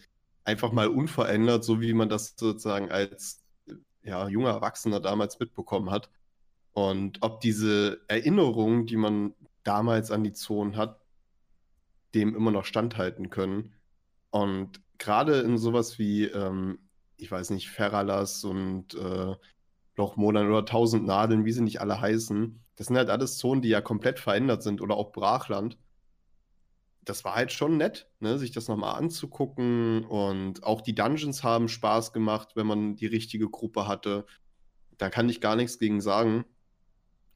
einfach 0.45 0.73
mal 0.73 0.89
unverändert, 0.89 1.65
so 1.65 1.81
wie 1.81 1.95
man 1.95 2.09
das 2.09 2.35
sozusagen 2.37 2.91
als 2.91 3.43
äh, 3.67 3.75
ja, 4.03 4.29
junger 4.29 4.51
Erwachsener 4.51 5.01
damals 5.01 5.39
mitbekommen 5.39 5.91
hat. 5.91 6.11
Und 6.73 7.23
ob 7.23 7.41
diese 7.41 8.03
Erinnerungen, 8.09 8.87
die 8.87 8.97
man 8.97 9.35
damals 9.67 10.11
an 10.11 10.25
die 10.25 10.33
Zonen 10.33 10.77
hat, 10.77 11.01
dem 12.15 12.35
immer 12.35 12.51
noch 12.51 12.65
standhalten 12.65 13.31
können. 13.31 13.75
Und 14.31 14.81
gerade 14.99 15.41
in 15.41 15.59
sowas 15.59 15.99
wie, 15.99 16.25
ähm, 16.25 16.79
ich 17.17 17.31
weiß 17.31 17.51
nicht, 17.51 17.71
Ferralas 17.71 18.45
und 18.45 18.95
äh, 18.95 19.35
Lochmodan 19.97 20.49
oder 20.49 20.65
Tausend 20.65 21.07
Nadeln, 21.07 21.45
wie 21.45 21.53
sie 21.53 21.63
nicht 21.63 21.81
alle 21.81 22.01
heißen, 22.01 22.63
das 22.77 22.89
sind 22.89 22.97
halt 22.97 23.11
alles 23.11 23.39
Zonen, 23.39 23.63
die 23.63 23.71
ja 23.71 23.81
komplett 23.81 24.19
verändert 24.19 24.63
sind 24.63 24.81
oder 24.81 24.97
auch 24.97 25.13
Brachland. 25.13 25.79
Das 27.05 27.25
war 27.25 27.35
halt 27.35 27.53
schon 27.53 27.77
nett, 27.77 28.11
ne, 28.21 28.39
sich 28.39 28.51
das 28.51 28.69
nochmal 28.69 28.97
anzugucken 28.97 30.05
und 30.05 30.63
auch 30.65 30.83
die 30.83 30.95
Dungeons 30.95 31.43
haben 31.43 31.69
Spaß 31.69 32.13
gemacht, 32.13 32.51
wenn 32.55 32.67
man 32.67 32.97
die 32.97 33.07
richtige 33.07 33.49
Gruppe 33.49 33.89
hatte. 33.89 34.27
Da 34.99 35.09
kann 35.09 35.29
ich 35.29 35.41
gar 35.41 35.57
nichts 35.57 35.79
gegen 35.79 36.01
sagen. 36.01 36.45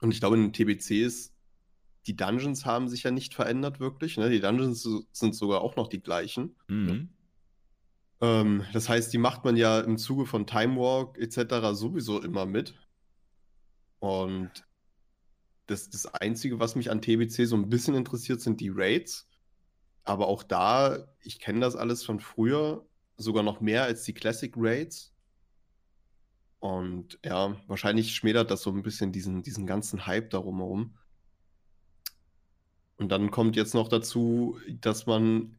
Und 0.01 0.13
ich 0.13 0.21
glaube, 0.21 0.37
in 0.37 0.51
den 0.51 0.53
TBCs, 0.53 1.33
die 2.07 2.17
Dungeons 2.17 2.65
haben 2.65 2.89
sich 2.89 3.03
ja 3.03 3.11
nicht 3.11 3.35
verändert 3.35 3.81
wirklich. 3.81 4.17
Ne? 4.17 4.31
Die 4.31 4.41
Dungeons 4.41 4.89
sind 5.13 5.35
sogar 5.35 5.61
auch 5.61 5.77
noch 5.77 5.89
die 5.89 6.01
gleichen. 6.01 6.57
Mhm. 6.69 7.11
Ähm, 8.21 8.65
das 8.73 8.89
heißt, 8.89 9.13
die 9.13 9.19
macht 9.19 9.45
man 9.45 9.57
ja 9.57 9.81
im 9.81 9.99
Zuge 9.99 10.27
von 10.27 10.47
Time 10.47 10.77
Walk 10.77 11.19
etc. 11.19 11.73
sowieso 11.73 12.23
immer 12.23 12.47
mit. 12.47 12.75
Und 13.99 14.51
das, 15.67 15.91
das 15.91 16.07
Einzige, 16.07 16.59
was 16.59 16.75
mich 16.75 16.91
an 16.91 17.03
TBC 17.03 17.47
so 17.47 17.57
ein 17.57 17.69
bisschen 17.69 17.95
interessiert, 17.95 18.41
sind 18.41 18.61
die 18.61 18.73
Raids. 18.75 19.29
Aber 20.05 20.29
auch 20.29 20.43
da, 20.43 21.07
ich 21.23 21.39
kenne 21.39 21.61
das 21.61 21.77
alles 21.77 22.05
von 22.05 22.21
früher, 22.21 22.87
sogar 23.17 23.43
noch 23.43 23.61
mehr 23.61 23.85
als 23.85 24.05
die 24.05 24.15
Classic 24.15 24.53
Raids. 24.57 25.15
Und 26.59 27.19
ja, 27.25 27.57
wahrscheinlich 27.67 28.15
schmälert 28.15 28.51
das 28.51 28.63
so 28.63 28.71
ein 28.71 28.83
bisschen 28.83 29.13
diesen, 29.13 29.43
diesen 29.43 29.67
ganzen 29.67 30.07
Hype 30.07 30.31
darum 30.31 30.59
herum. 30.59 30.95
Und 33.01 33.09
dann 33.09 33.31
kommt 33.31 33.57
jetzt 33.57 33.75
noch 33.75 33.89
dazu, 33.89 34.59
dass 34.83 35.07
man 35.07 35.57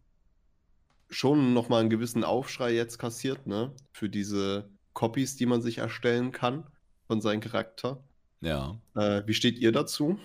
schon 1.09 1.55
nochmal 1.55 1.81
einen 1.81 1.89
gewissen 1.89 2.23
Aufschrei 2.23 2.71
jetzt 2.71 2.99
kassiert, 2.99 3.47
ne? 3.47 3.71
Für 3.91 4.09
diese 4.09 4.69
Copies, 4.93 5.37
die 5.37 5.47
man 5.47 5.61
sich 5.61 5.79
erstellen 5.79 6.31
kann 6.31 6.63
von 7.07 7.19
seinem 7.19 7.41
Charakter. 7.41 8.03
Ja. 8.41 8.79
Äh, 8.95 9.23
wie 9.25 9.33
steht 9.33 9.57
ihr 9.57 9.71
dazu? 9.71 10.19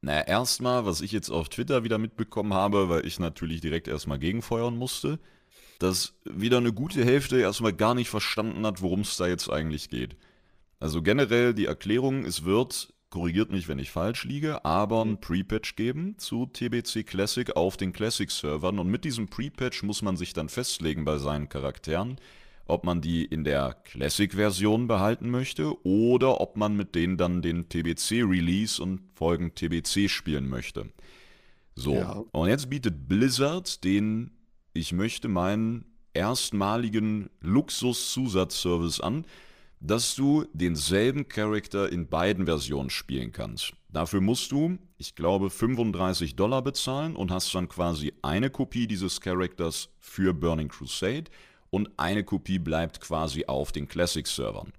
Naja, 0.00 0.22
erstmal, 0.22 0.84
was 0.84 1.00
ich 1.00 1.12
jetzt 1.12 1.30
auf 1.30 1.48
Twitter 1.48 1.84
wieder 1.84 1.98
mitbekommen 1.98 2.54
habe, 2.54 2.88
weil 2.88 3.06
ich 3.06 3.20
natürlich 3.20 3.60
direkt 3.60 3.86
erstmal 3.86 4.18
gegenfeuern 4.18 4.76
musste, 4.76 5.20
dass 5.78 6.14
wieder 6.24 6.56
eine 6.56 6.72
gute 6.72 7.04
Hälfte 7.04 7.38
erstmal 7.38 7.72
gar 7.72 7.94
nicht 7.94 8.10
verstanden 8.10 8.66
hat, 8.66 8.82
worum 8.82 9.02
es 9.02 9.16
da 9.16 9.28
jetzt 9.28 9.48
eigentlich 9.48 9.90
geht. 9.90 10.16
Also 10.80 11.02
generell 11.02 11.54
die 11.54 11.66
Erklärung, 11.66 12.24
es 12.24 12.44
wird, 12.44 12.92
korrigiert 13.12 13.52
mich, 13.52 13.68
wenn 13.68 13.78
ich 13.78 13.90
falsch 13.90 14.24
liege, 14.24 14.64
aber 14.64 15.04
ein 15.04 15.20
Pre-Patch 15.20 15.76
geben 15.76 16.16
zu 16.18 16.46
TBC 16.46 17.04
Classic 17.06 17.54
auf 17.54 17.76
den 17.76 17.92
Classic-Servern 17.92 18.78
und 18.78 18.88
mit 18.88 19.04
diesem 19.04 19.28
Pre-Patch 19.28 19.82
muss 19.84 20.02
man 20.02 20.16
sich 20.16 20.32
dann 20.32 20.48
festlegen 20.48 21.04
bei 21.04 21.18
seinen 21.18 21.48
Charakteren, 21.50 22.16
ob 22.64 22.84
man 22.84 23.02
die 23.02 23.24
in 23.24 23.44
der 23.44 23.74
Classic-Version 23.84 24.88
behalten 24.88 25.30
möchte 25.30 25.74
oder 25.86 26.40
ob 26.40 26.56
man 26.56 26.74
mit 26.74 26.94
denen 26.94 27.18
dann 27.18 27.42
den 27.42 27.68
TBC-Release 27.68 28.82
und 28.82 29.02
Folgen 29.14 29.54
TBC 29.54 30.08
spielen 30.08 30.48
möchte. 30.48 30.90
So, 31.74 31.94
Ja. 31.94 32.24
und 32.32 32.48
jetzt 32.48 32.70
bietet 32.70 33.08
Blizzard 33.08 33.84
den, 33.84 34.30
ich 34.72 34.92
möchte 34.92 35.28
meinen 35.28 35.84
erstmaligen 36.14 37.28
Luxus-Zusatzservice 37.40 39.00
an, 39.00 39.26
dass 39.84 40.14
du 40.14 40.44
denselben 40.52 41.26
Charakter 41.26 41.90
in 41.90 42.06
beiden 42.06 42.46
Versionen 42.46 42.88
spielen 42.88 43.32
kannst. 43.32 43.72
Dafür 43.88 44.20
musst 44.20 44.52
du, 44.52 44.78
ich 44.96 45.16
glaube, 45.16 45.50
35 45.50 46.36
Dollar 46.36 46.62
bezahlen 46.62 47.16
und 47.16 47.32
hast 47.32 47.52
dann 47.52 47.68
quasi 47.68 48.12
eine 48.22 48.48
Kopie 48.48 48.86
dieses 48.86 49.20
Charakters 49.20 49.88
für 49.98 50.32
Burning 50.32 50.68
Crusade 50.68 51.24
und 51.70 51.90
eine 51.96 52.22
Kopie 52.22 52.60
bleibt 52.60 53.00
quasi 53.00 53.46
auf 53.46 53.72
den 53.72 53.88
Classic-Servern. 53.88 54.72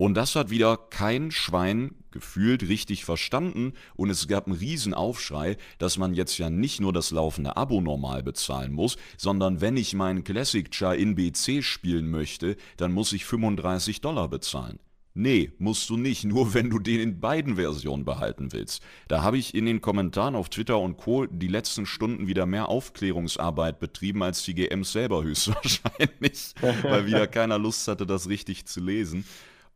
Und 0.00 0.14
das 0.14 0.34
hat 0.34 0.48
wieder 0.48 0.78
kein 0.78 1.30
Schwein 1.30 1.94
gefühlt 2.10 2.66
richtig 2.66 3.04
verstanden 3.04 3.74
und 3.96 4.08
es 4.08 4.28
gab 4.28 4.46
einen 4.46 4.56
riesen 4.56 4.94
Aufschrei, 4.94 5.58
dass 5.76 5.98
man 5.98 6.14
jetzt 6.14 6.38
ja 6.38 6.48
nicht 6.48 6.80
nur 6.80 6.94
das 6.94 7.10
laufende 7.10 7.58
Abo 7.58 7.82
normal 7.82 8.22
bezahlen 8.22 8.72
muss, 8.72 8.96
sondern 9.18 9.60
wenn 9.60 9.76
ich 9.76 9.92
meinen 9.92 10.24
Classic 10.24 10.74
Char 10.74 10.96
in 10.96 11.16
BC 11.16 11.62
spielen 11.62 12.10
möchte, 12.10 12.56
dann 12.78 12.92
muss 12.92 13.12
ich 13.12 13.26
35 13.26 14.00
Dollar 14.00 14.28
bezahlen. 14.28 14.78
Nee, 15.12 15.52
musst 15.58 15.90
du 15.90 15.98
nicht, 15.98 16.24
nur 16.24 16.54
wenn 16.54 16.70
du 16.70 16.78
den 16.78 17.00
in 17.00 17.20
beiden 17.20 17.56
Versionen 17.56 18.06
behalten 18.06 18.54
willst. 18.54 18.82
Da 19.06 19.22
habe 19.22 19.36
ich 19.36 19.54
in 19.54 19.66
den 19.66 19.82
Kommentaren 19.82 20.34
auf 20.34 20.48
Twitter 20.48 20.78
und 20.78 20.96
Co. 20.96 21.26
die 21.26 21.48
letzten 21.48 21.84
Stunden 21.84 22.26
wieder 22.26 22.46
mehr 22.46 22.70
Aufklärungsarbeit 22.70 23.78
betrieben 23.78 24.22
als 24.22 24.44
die 24.44 24.54
GMs 24.54 24.92
selber 24.92 25.22
höchstwahrscheinlich, 25.24 26.54
weil 26.84 27.04
wieder 27.04 27.26
keiner 27.26 27.58
Lust 27.58 27.86
hatte, 27.86 28.06
das 28.06 28.30
richtig 28.30 28.64
zu 28.64 28.80
lesen. 28.80 29.26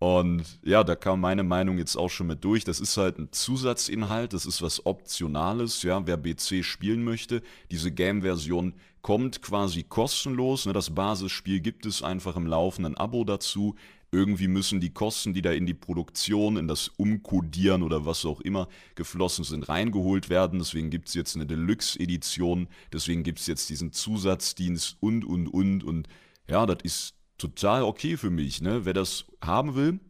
Und 0.04 0.58
ja, 0.62 0.84
da 0.84 0.96
kam 0.96 1.22
meine 1.22 1.44
Meinung 1.44 1.78
jetzt 1.78 1.96
auch 1.96 2.10
schon 2.10 2.26
mit 2.26 2.44
durch. 2.44 2.62
Das 2.62 2.78
ist 2.78 2.98
halt 2.98 3.18
ein 3.18 3.32
Zusatzinhalt, 3.32 4.34
das 4.34 4.44
ist 4.44 4.60
was 4.60 4.84
Optionales, 4.84 5.82
ja, 5.82 6.06
wer 6.06 6.18
BC 6.18 6.62
spielen 6.62 7.04
möchte. 7.04 7.40
Diese 7.70 7.90
Game-Version 7.90 8.74
kommt 9.00 9.40
quasi 9.40 9.82
kostenlos. 9.82 10.66
Ne? 10.66 10.74
Das 10.74 10.94
Basisspiel 10.94 11.60
gibt 11.60 11.86
es 11.86 12.02
einfach 12.02 12.36
im 12.36 12.46
laufenden 12.46 12.98
Abo 12.98 13.24
dazu 13.24 13.76
irgendwie 14.12 14.46
müssen 14.46 14.78
die 14.78 14.92
Kosten, 14.92 15.34
die 15.34 15.42
da 15.42 15.50
in 15.50 15.66
die 15.66 15.74
Produktion, 15.74 16.56
in 16.56 16.68
das 16.68 16.86
Umkodieren 16.86 17.82
oder 17.82 18.06
was 18.06 18.24
auch 18.26 18.40
immer 18.42 18.68
geflossen 18.94 19.42
sind, 19.42 19.68
reingeholt 19.68 20.28
werden. 20.28 20.60
Deswegen 20.60 20.90
gibt 20.90 21.08
es 21.08 21.14
jetzt 21.14 21.34
eine 21.34 21.46
Deluxe-Edition, 21.46 22.68
deswegen 22.92 23.24
gibt 23.24 23.40
es 23.40 23.48
jetzt 23.48 23.70
diesen 23.70 23.90
Zusatzdienst 23.90 24.98
und, 25.00 25.24
und, 25.24 25.48
und. 25.48 25.82
Und 25.82 26.08
ja, 26.46 26.64
das 26.64 26.78
ist 26.84 27.13
total 27.38 27.82
okay 27.82 28.16
für 28.16 28.30
mich. 28.30 28.60
Ne? 28.60 28.84
Wer 28.84 28.92
das 28.92 29.24
haben 29.42 29.74
will, 29.74 30.00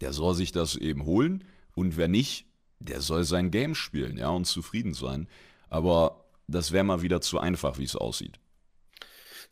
der 0.00 0.12
soll 0.12 0.34
sich 0.34 0.52
das 0.52 0.76
eben 0.76 1.04
holen. 1.04 1.44
Und 1.74 1.96
wer 1.96 2.08
nicht, 2.08 2.46
der 2.78 3.00
soll 3.00 3.24
sein 3.24 3.50
Game 3.50 3.74
spielen, 3.74 4.16
ja, 4.16 4.28
und 4.28 4.46
zufrieden 4.46 4.94
sein. 4.94 5.28
Aber 5.68 6.24
das 6.46 6.72
wäre 6.72 6.84
mal 6.84 7.02
wieder 7.02 7.20
zu 7.20 7.38
einfach, 7.38 7.78
wie 7.78 7.84
es 7.84 7.96
aussieht. 7.96 8.38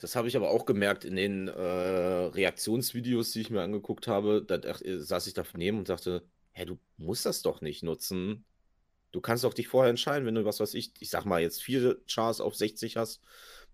Das 0.01 0.15
habe 0.15 0.29
ich 0.29 0.37
aber 0.37 0.51
auch 0.51 0.65
gemerkt 0.65 1.05
in 1.05 1.17
den 1.17 1.49
äh, 1.49 1.61
Reaktionsvideos, 1.61 3.33
die 3.33 3.41
ich 3.41 3.51
mir 3.51 3.63
angeguckt 3.63 4.07
habe. 4.07 4.45
Da, 4.47 4.57
äh, 4.57 4.99
saß 4.99 5.27
ich 5.27 5.35
daneben 5.35 5.79
und 5.79 5.89
dachte, 5.89 6.23
hä, 6.53 6.65
du 6.65 6.79
musst 6.97 7.27
das 7.27 7.43
doch 7.43 7.61
nicht 7.61 7.83
nutzen. 7.83 8.45
Du 9.11 9.21
kannst 9.21 9.45
doch 9.45 9.55
dich 9.55 9.69
vorher 9.69 9.91
entscheiden, 9.91 10.27
wenn 10.27 10.35
du 10.35 10.45
was 10.45 10.61
weiß 10.61 10.75
ich, 10.75 10.93
ich 11.01 11.11
sag 11.11 11.25
mal 11.25 11.41
jetzt 11.41 11.63
vier 11.63 11.99
Chars 12.07 12.41
auf 12.41 12.55
60 12.55 12.97
hast, 12.97 13.21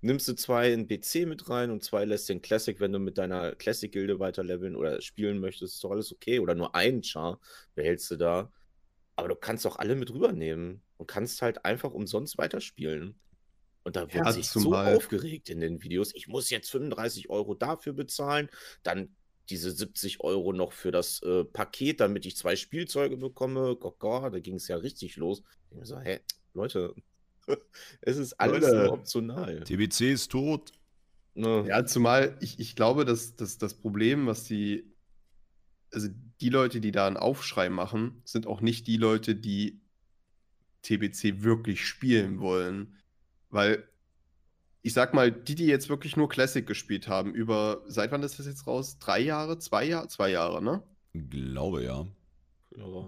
nimmst 0.04 0.28
du 0.28 0.34
zwei 0.34 0.70
in 0.70 0.86
BC 0.86 1.26
mit 1.26 1.48
rein 1.48 1.70
und 1.70 1.82
zwei 1.82 2.04
lässt 2.04 2.28
den 2.28 2.42
Classic, 2.42 2.78
wenn 2.78 2.92
du 2.92 2.98
mit 2.98 3.16
deiner 3.16 3.54
Classic-Gilde 3.54 4.18
weiter 4.18 4.44
leveln 4.44 4.76
oder 4.76 5.00
spielen 5.00 5.40
möchtest, 5.40 5.76
ist 5.76 5.84
doch 5.84 5.92
alles 5.92 6.12
okay. 6.12 6.38
Oder 6.38 6.54
nur 6.54 6.74
einen 6.74 7.02
Char 7.02 7.40
behältst 7.74 8.10
du 8.10 8.16
da. 8.16 8.52
Aber 9.16 9.28
du 9.28 9.34
kannst 9.34 9.66
auch 9.66 9.76
alle 9.76 9.94
mit 9.94 10.12
rübernehmen 10.12 10.82
und 10.98 11.06
kannst 11.06 11.40
halt 11.40 11.64
einfach 11.64 11.92
umsonst 11.92 12.36
weiterspielen. 12.36 13.18
Und 13.82 13.96
da 13.96 14.02
wird 14.12 14.26
ja, 14.26 14.32
sich 14.32 14.48
so 14.48 14.74
aufgeregt 14.74 15.48
in 15.48 15.60
den 15.60 15.82
Videos. 15.82 16.14
Ich 16.14 16.28
muss 16.28 16.50
jetzt 16.50 16.70
35 16.70 17.30
Euro 17.30 17.54
dafür 17.54 17.92
bezahlen, 17.94 18.50
dann 18.82 19.14
diese 19.50 19.70
70 19.70 20.20
Euro 20.20 20.52
noch 20.52 20.72
für 20.72 20.90
das 20.90 21.22
äh, 21.22 21.44
Paket, 21.44 22.00
damit 22.00 22.26
ich 22.26 22.36
zwei 22.36 22.56
Spielzeuge 22.56 23.16
bekomme. 23.16 23.76
Gott, 23.76 23.98
Gott, 23.98 24.34
da 24.34 24.38
ging 24.38 24.56
es 24.56 24.68
ja 24.68 24.76
richtig 24.76 25.16
los. 25.16 25.42
Ich 25.70 25.86
so, 25.86 25.98
hä, 25.98 26.20
Leute, 26.54 26.94
es 28.00 28.16
ist 28.16 28.34
alles 28.34 28.72
nur 28.72 28.92
optional. 28.92 29.60
TBC 29.60 30.12
ist 30.12 30.30
tot. 30.30 30.72
Ja, 31.66 31.84
zumal 31.84 32.36
ich, 32.40 32.60
ich 32.60 32.76
glaube, 32.76 33.04
dass, 33.04 33.34
dass 33.34 33.58
das 33.58 33.74
Problem, 33.74 34.26
was 34.26 34.44
die, 34.44 34.94
also 35.92 36.08
die 36.40 36.48
Leute, 36.48 36.80
die 36.80 36.92
da 36.92 37.06
einen 37.06 37.16
Aufschrei 37.16 37.70
machen, 37.70 38.22
sind 38.24 38.46
auch 38.46 38.60
nicht 38.60 38.86
die 38.86 38.96
Leute, 38.96 39.34
die 39.34 39.80
TBC 40.82 41.42
wirklich 41.42 41.86
spielen 41.86 42.38
wollen. 42.38 42.94
Weil, 43.50 43.88
ich 44.82 44.92
sag 44.92 45.14
mal, 45.14 45.32
die, 45.32 45.54
die 45.56 45.66
jetzt 45.66 45.88
wirklich 45.88 46.16
nur 46.16 46.28
Classic 46.28 46.64
gespielt 46.64 47.08
haben, 47.08 47.34
über, 47.34 47.82
seit 47.86 48.12
wann 48.12 48.22
ist 48.22 48.38
das 48.38 48.46
jetzt 48.46 48.66
raus? 48.66 48.98
Drei 48.98 49.20
Jahre? 49.20 49.58
Zwei 49.58 49.86
Jahre? 49.86 50.08
Zwei 50.08 50.30
Jahre, 50.30 50.62
ne? 50.62 50.82
Glaube 51.14 51.84
ja. 51.84 52.06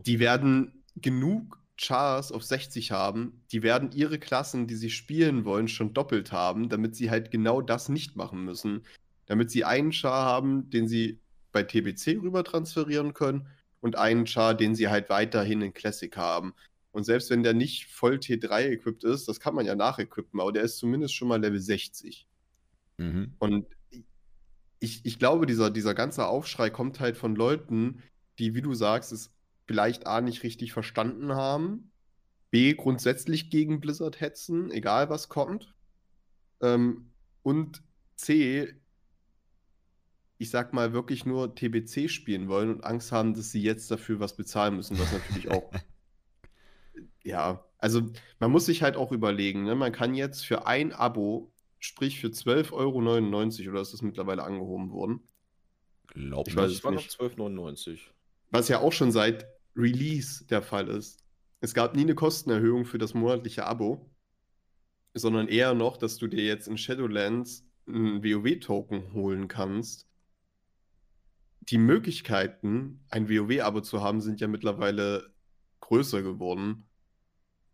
Die 0.05 0.19
werden 0.19 0.85
genug 0.97 1.61
Chars 1.79 2.33
auf 2.33 2.43
60 2.43 2.93
haben, 2.93 3.43
die 3.53 3.63
werden 3.63 3.93
ihre 3.93 4.19
Klassen, 4.19 4.67
die 4.67 4.77
sie 4.77 4.91
spielen 4.91 5.45
wollen, 5.45 5.69
schon 5.69 5.93
doppelt 5.93 6.33
haben, 6.33 6.69
damit 6.69 6.97
sie 6.97 7.11
halt 7.11 7.31
genau 7.31 7.61
das 7.61 7.89
nicht 7.89 8.17
machen 8.17 8.45
müssen. 8.45 8.83
Damit 9.27 9.51
sie 9.51 9.65
einen 9.65 9.93
Char 9.93 10.25
haben, 10.25 10.71
den 10.71 10.89
sie 10.89 11.21
bei 11.53 11.63
TBC 11.63 12.23
rüber 12.23 12.45
transferieren 12.45 13.13
können 13.13 13.49
und 13.81 13.97
einen 13.97 14.27
Char, 14.27 14.55
den 14.55 14.75
sie 14.75 14.89
halt 14.89 15.11
weiterhin 15.11 15.63
in 15.63 15.75
Classic 15.75 16.17
haben. 16.17 16.55
Und 16.93 17.05
selbst 17.05 17.29
wenn 17.29 17.43
der 17.43 17.53
nicht 17.53 17.87
voll 17.87 18.15
T3 18.15 18.71
equipped 18.71 19.05
ist, 19.05 19.29
das 19.29 19.39
kann 19.39 19.55
man 19.55 19.67
ja 19.67 19.75
nachequippen, 19.75 20.41
aber 20.41 20.53
der 20.53 20.63
ist 20.63 20.79
zumindest 20.79 21.15
schon 21.15 21.29
mal 21.29 21.41
Level 21.41 21.61
60. 21.61 22.27
Mhm. 22.97 23.35
Und 23.39 23.67
ich, 24.79 25.01
ich 25.05 25.19
glaube, 25.19 25.45
dieser, 25.45 25.71
dieser 25.71 25.95
ganze 25.95 26.27
Aufschrei 26.27 26.71
kommt 26.71 27.01
halt 27.01 27.19
von 27.19 27.37
Leuten, 27.37 28.03
die, 28.39 28.55
wie 28.55 28.63
du 28.63 28.75
sagst, 28.75 29.13
es 29.13 29.31
vielleicht 29.67 30.07
A 30.07 30.21
nicht 30.21 30.43
richtig 30.43 30.73
verstanden 30.73 31.35
haben, 31.35 31.91
B 32.51 32.75
grundsätzlich 32.75 33.51
gegen 33.51 33.81
Blizzard 33.81 34.21
hetzen, 34.21 34.71
egal 34.71 35.11
was 35.11 35.29
kommt. 35.29 35.75
Ähm, 36.61 37.11
und 37.43 37.83
C, 38.15 38.75
ich 40.39 40.51
sag 40.51 40.73
mal, 40.73 40.93
wirklich 40.93 41.27
nur 41.27 41.55
TBC 41.55 42.09
spielen 42.09 42.49
wollen 42.49 42.71
und 42.71 42.85
Angst 42.85 43.13
haben, 43.13 43.35
dass 43.35 43.51
sie 43.51 43.63
jetzt 43.63 43.91
dafür 43.91 44.21
was 44.21 44.37
bezahlen 44.37 44.77
müssen, 44.77 44.99
was 44.99 45.13
natürlich 45.13 45.51
auch 45.51 45.71
ja, 47.23 47.65
also 47.79 48.03
man 48.39 48.51
muss 48.51 48.67
sich 48.67 48.83
halt 48.83 48.97
auch 48.97 49.13
überlegen, 49.13 49.65
ne? 49.65 49.75
man 49.75 49.93
kann 49.93 50.15
jetzt 50.15 50.47
für 50.47 50.67
ein 50.67 50.93
Abo, 50.93 51.53
sprich 51.79 52.21
für 52.21 52.29
12,99 52.29 52.73
Euro, 52.73 53.71
oder 53.71 53.81
ist 53.81 53.93
das 53.93 54.03
mittlerweile 54.03 54.45
angehoben 54.45 54.91
worden? 54.93 55.21
Glaub 56.07 56.49
ich 56.49 56.57
weiß 56.57 56.71
es 56.71 56.85
war 56.85 56.93
noch 56.93 57.03
12,99. 57.03 57.99
Was 58.51 58.69
ja 58.69 58.81
auch 58.81 58.93
schon 58.93 59.13
seit 59.13 59.47
Release 59.77 60.45
der 60.47 60.63
Fall 60.63 60.89
ist. 60.89 61.25
Es 61.61 61.75
gab 61.75 61.95
nie 61.95 62.03
eine 62.03 62.15
Kostenerhöhung 62.15 62.85
für 62.85 62.99
das 62.99 63.15
monatliche 63.15 63.67
Abo, 63.67 64.11
sondern 65.15 65.49
eher 65.49 65.75
noch, 65.75 65.97
dass 65.97 66.17
du 66.17 66.27
dir 66.27 66.45
jetzt 66.45 66.69
in 66.69 66.79
Shadowlands 66.79 67.67
einen 67.87 68.23
WoW-Token 68.23 69.13
holen 69.13 69.49
kannst. 69.49 70.07
Die 71.61 71.79
Möglichkeiten, 71.79 73.05
ein 73.09 73.29
WoW-Abo 73.29 73.81
zu 73.81 74.03
haben, 74.03 74.21
sind 74.21 74.41
ja 74.41 74.49
mittlerweile 74.49 75.33
größer 75.81 76.23
geworden. 76.23 76.87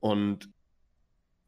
Und 0.01 0.51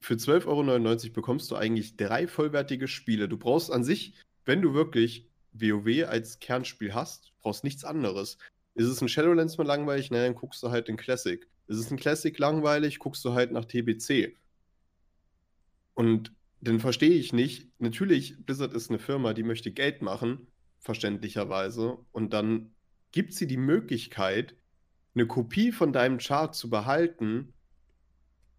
für 0.01 0.15
12,99 0.15 0.47
Euro 0.47 1.13
bekommst 1.15 1.51
du 1.51 1.57
eigentlich 1.57 1.97
drei 1.97 2.27
vollwertige 2.27 2.89
Spiele. 2.89 3.29
Du 3.29 3.39
brauchst 3.39 3.73
an 3.73 3.85
sich, 3.85 4.15
wenn 4.45 4.61
du 4.61 4.75
wirklich 4.75 5.31
WoW 5.53 6.07
als 6.07 6.41
Kernspiel 6.41 6.95
hast, 6.95 7.33
brauchst 7.41 7.65
nichts 7.65 7.85
anderes. 7.85 8.37
Ist 8.75 8.89
es 8.89 9.01
ein 9.01 9.09
Shadowlands 9.09 9.57
mal 9.57 9.67
langweilig? 9.67 10.11
Nein, 10.11 10.23
dann 10.23 10.35
guckst 10.35 10.63
du 10.63 10.71
halt 10.71 10.89
in 10.89 10.97
Classic. 10.97 11.47
Ist 11.69 11.79
es 11.79 11.91
ein 11.91 11.97
Classic 11.97 12.37
langweilig? 12.39 12.99
Guckst 12.99 13.25
du 13.25 13.33
halt 13.33 13.53
nach 13.53 13.65
TBC. 13.65 14.37
Und 15.95 16.33
dann 16.61 16.81
verstehe 16.81 17.11
ich 17.11 17.33
nicht. 17.33 17.71
Natürlich, 17.79 18.45
Blizzard 18.45 18.75
ist 18.75 18.91
eine 18.91 18.99
Firma, 18.99 19.33
die 19.33 19.43
möchte 19.43 19.71
Geld 19.71 20.03
machen, 20.03 20.49
verständlicherweise. 20.81 21.99
Und 22.11 22.33
dann 22.33 22.75
gibt 23.13 23.33
sie 23.33 23.47
die 23.47 23.57
Möglichkeit, 23.57 24.57
eine 25.15 25.27
Kopie 25.27 25.71
von 25.71 25.93
deinem 25.93 26.19
Chart 26.19 26.55
zu 26.55 26.69
behalten 26.69 27.54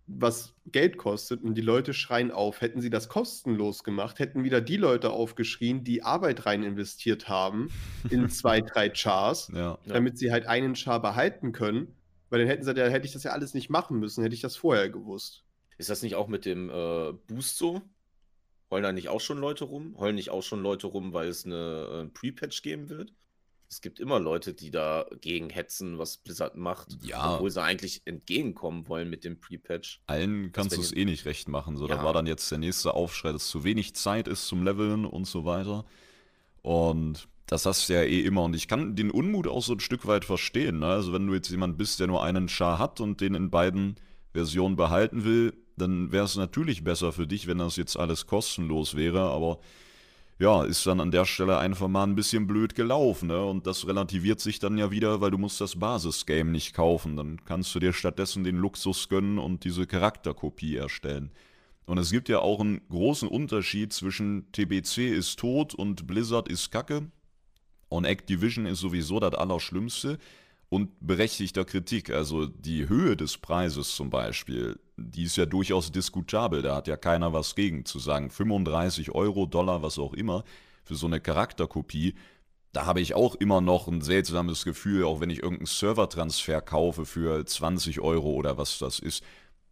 was 0.07 0.53
Geld 0.67 0.97
kostet 0.97 1.41
und 1.41 1.55
die 1.55 1.61
Leute 1.61 1.93
schreien 1.93 2.31
auf. 2.31 2.61
Hätten 2.61 2.81
sie 2.81 2.89
das 2.89 3.09
kostenlos 3.09 3.83
gemacht, 3.83 4.19
hätten 4.19 4.43
wieder 4.43 4.61
die 4.61 4.77
Leute 4.77 5.09
aufgeschrien, 5.09 5.83
die 5.83 6.03
Arbeit 6.03 6.45
rein 6.45 6.63
investiert 6.63 7.27
haben 7.27 7.69
in 8.09 8.29
zwei, 8.29 8.61
drei 8.61 8.89
Chars, 8.89 9.51
ja. 9.53 9.77
damit 9.87 10.17
sie 10.17 10.31
halt 10.31 10.45
einen 10.45 10.75
Char 10.75 11.01
behalten 11.01 11.51
können. 11.51 11.95
Weil 12.29 12.39
dann 12.39 12.47
hätten 12.47 12.63
sie, 12.63 12.73
dann 12.73 12.91
hätte 12.91 13.05
ich 13.05 13.13
das 13.13 13.23
ja 13.23 13.31
alles 13.31 13.53
nicht 13.53 13.69
machen 13.69 13.99
müssen, 13.99 14.23
hätte 14.23 14.35
ich 14.35 14.41
das 14.41 14.55
vorher 14.55 14.89
gewusst. 14.89 15.43
Ist 15.77 15.89
das 15.89 16.01
nicht 16.01 16.15
auch 16.15 16.27
mit 16.27 16.45
dem 16.45 16.69
äh, 16.69 17.13
Boost 17.27 17.57
so? 17.57 17.81
Heulen 18.71 18.83
da 18.83 18.91
nicht 18.91 19.09
auch 19.09 19.21
schon 19.21 19.37
Leute 19.37 19.65
rum? 19.65 19.95
Heulen 19.97 20.15
nicht 20.15 20.31
auch 20.31 20.41
schon 20.41 20.61
Leute 20.61 20.87
rum, 20.87 21.13
weil 21.13 21.27
es 21.27 21.45
eine 21.45 22.07
äh, 22.07 22.13
Pre-Patch 22.13 22.61
geben 22.61 22.89
wird? 22.89 23.13
Es 23.69 23.81
gibt 23.81 23.99
immer 23.99 24.19
Leute, 24.19 24.53
die 24.53 24.71
dagegen 24.71 25.49
hetzen, 25.49 25.97
was 25.97 26.17
Blizzard 26.17 26.55
macht, 26.55 26.97
ja. 27.03 27.35
obwohl 27.35 27.49
sie 27.49 27.61
eigentlich 27.61 28.01
entgegenkommen 28.05 28.87
wollen 28.87 29.09
mit 29.09 29.23
dem 29.23 29.39
Pre-Patch. 29.39 30.01
Allen 30.07 30.51
kannst 30.51 30.77
du 30.77 30.81
es 30.81 30.93
eh 30.93 31.05
nicht 31.05 31.25
recht 31.25 31.47
machen. 31.47 31.77
So, 31.77 31.87
ja. 31.87 31.95
da 31.95 32.03
war 32.03 32.13
dann 32.13 32.27
jetzt 32.27 32.49
der 32.51 32.59
nächste 32.59 32.93
Aufschrei, 32.93 33.31
dass 33.31 33.47
zu 33.47 33.63
wenig 33.63 33.95
Zeit 33.95 34.27
ist 34.27 34.47
zum 34.47 34.63
Leveln 34.63 35.05
und 35.05 35.25
so 35.25 35.45
weiter. 35.45 35.85
Und 36.61 37.27
das 37.47 37.65
hast 37.65 37.89
du 37.89 37.93
ja 37.93 38.01
eh 38.01 38.21
immer. 38.21 38.43
Und 38.43 38.55
ich 38.55 38.67
kann 38.67 38.95
den 38.95 39.11
Unmut 39.11 39.47
auch 39.47 39.61
so 39.61 39.73
ein 39.73 39.79
Stück 39.79 40.07
weit 40.07 40.25
verstehen. 40.25 40.79
Ne? 40.79 40.87
Also, 40.87 41.13
wenn 41.13 41.27
du 41.27 41.33
jetzt 41.33 41.49
jemand 41.49 41.77
bist, 41.77 41.99
der 41.99 42.07
nur 42.07 42.23
einen 42.23 42.49
Char 42.49 42.79
hat 42.79 42.99
und 43.01 43.21
den 43.21 43.35
in 43.35 43.49
beiden 43.49 43.95
Versionen 44.33 44.75
behalten 44.75 45.23
will, 45.25 45.53
dann 45.77 46.11
wäre 46.11 46.25
es 46.25 46.35
natürlich 46.35 46.83
besser 46.83 47.11
für 47.11 47.27
dich, 47.27 47.47
wenn 47.47 47.57
das 47.57 47.75
jetzt 47.75 47.97
alles 47.97 48.25
kostenlos 48.27 48.95
wäre. 48.95 49.21
Aber 49.21 49.59
ja, 50.37 50.63
ist 50.63 50.85
dann 50.85 50.99
an 50.99 51.11
der 51.11 51.25
Stelle 51.25 51.57
einfach 51.57 51.87
mal 51.87 52.03
ein 52.03 52.15
bisschen 52.15 52.45
blöd 52.45 52.75
gelaufen. 52.75 53.27
Ne? 53.27 53.43
Und 53.43 53.67
das 53.67 53.87
relativiert 53.87 54.41
sich 54.41 54.59
dann 54.59 54.77
ja 54.77 54.91
wieder, 54.91 55.21
weil 55.21 55.31
du 55.31 55.37
musst 55.37 55.61
das 55.61 55.79
Basisgame 55.79 56.51
nicht 56.51 56.73
kaufen. 56.73 57.15
Dann 57.15 57.43
kannst 57.45 57.73
du 57.73 57.79
dir 57.79 57.93
stattdessen 57.93 58.43
den 58.43 58.57
Luxus 58.57 59.07
gönnen 59.07 59.39
und 59.39 59.63
diese 59.63 59.87
Charakterkopie 59.87 60.75
erstellen. 60.75 61.31
Und 61.85 61.99
es 61.99 62.11
gibt 62.11 62.29
ja 62.29 62.39
auch 62.39 62.59
einen 62.59 62.81
großen 62.89 63.29
Unterschied 63.29 63.93
zwischen 63.93 64.51
TBC 64.51 65.09
ist 65.09 65.39
tot 65.39 65.73
und 65.73 66.07
Blizzard 66.07 66.49
ist 66.49 66.71
Kacke. 66.71 67.09
Und 67.87 68.05
Activision 68.05 68.65
ist 68.65 68.79
sowieso 68.79 69.19
das 69.19 69.35
Allerschlimmste 69.35 70.17
und 70.75 70.91
berechtigter 70.99 71.63
Kritik. 71.63 72.09
Also 72.09 72.47
die 72.47 72.89
Höhe 72.89 73.15
des 73.15 73.37
Preises 73.37 73.95
zum 73.95 74.09
Beispiel, 74.09 74.77
die 74.97 75.23
ist 75.23 75.37
ja 75.37 75.45
durchaus 75.45 75.89
diskutabel. 75.89 76.61
Da 76.61 76.75
hat 76.75 76.87
ja 76.87 76.97
keiner 76.97 77.31
was 77.31 77.55
gegen 77.55 77.85
zu 77.85 77.97
sagen. 77.97 78.29
35 78.29 79.11
Euro, 79.15 79.45
Dollar, 79.45 79.81
was 79.81 79.97
auch 79.97 80.13
immer, 80.13 80.43
für 80.83 80.95
so 80.95 81.07
eine 81.07 81.21
Charakterkopie. 81.21 82.15
Da 82.73 82.85
habe 82.85 82.99
ich 82.99 83.13
auch 83.13 83.35
immer 83.35 83.61
noch 83.61 83.87
ein 83.87 84.01
seltsames 84.01 84.65
Gefühl, 84.65 85.05
auch 85.05 85.21
wenn 85.21 85.29
ich 85.29 85.41
irgendeinen 85.41 85.67
Servertransfer 85.67 86.59
kaufe 86.59 87.05
für 87.05 87.45
20 87.45 88.01
Euro 88.01 88.33
oder 88.33 88.57
was 88.57 88.77
das 88.77 88.99
ist. 88.99 89.23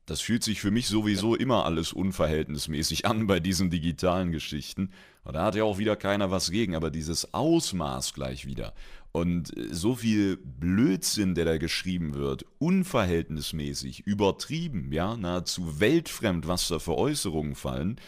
Das 0.05 0.21
fühlt 0.21 0.43
sich 0.43 0.61
für 0.61 0.71
mich 0.71 0.87
sowieso 0.87 1.35
immer 1.35 1.65
alles 1.65 1.91
unverhältnismäßig 1.91 3.05
an 3.05 3.27
bei 3.27 3.41
diesen 3.41 3.69
digitalen 3.69 4.31
Geschichten. 4.31 4.91
Und 5.25 5.33
da 5.33 5.45
hat 5.45 5.55
ja 5.55 5.65
auch 5.65 5.77
wieder 5.77 5.97
keiner 5.97 6.31
was 6.31 6.49
gegen, 6.49 6.75
aber 6.75 6.91
dieses 6.91 7.33
Ausmaß 7.33 8.13
gleich 8.13 8.45
wieder. 8.45 8.73
Und 9.13 9.55
äh, 9.55 9.73
so 9.73 9.95
viel 9.95 10.37
Blödsinn, 10.37 11.35
der 11.35 11.45
da 11.45 11.57
geschrieben 11.57 12.15
wird, 12.15 12.45
unverhältnismäßig, 12.59 14.01
übertrieben, 14.05 14.91
ja, 14.91 15.15
nahezu 15.15 15.79
weltfremd, 15.79 16.47
was 16.47 16.67
da 16.67 16.79
für 16.79 16.97
Äußerungen 16.97 17.55
fallen. 17.55 18.01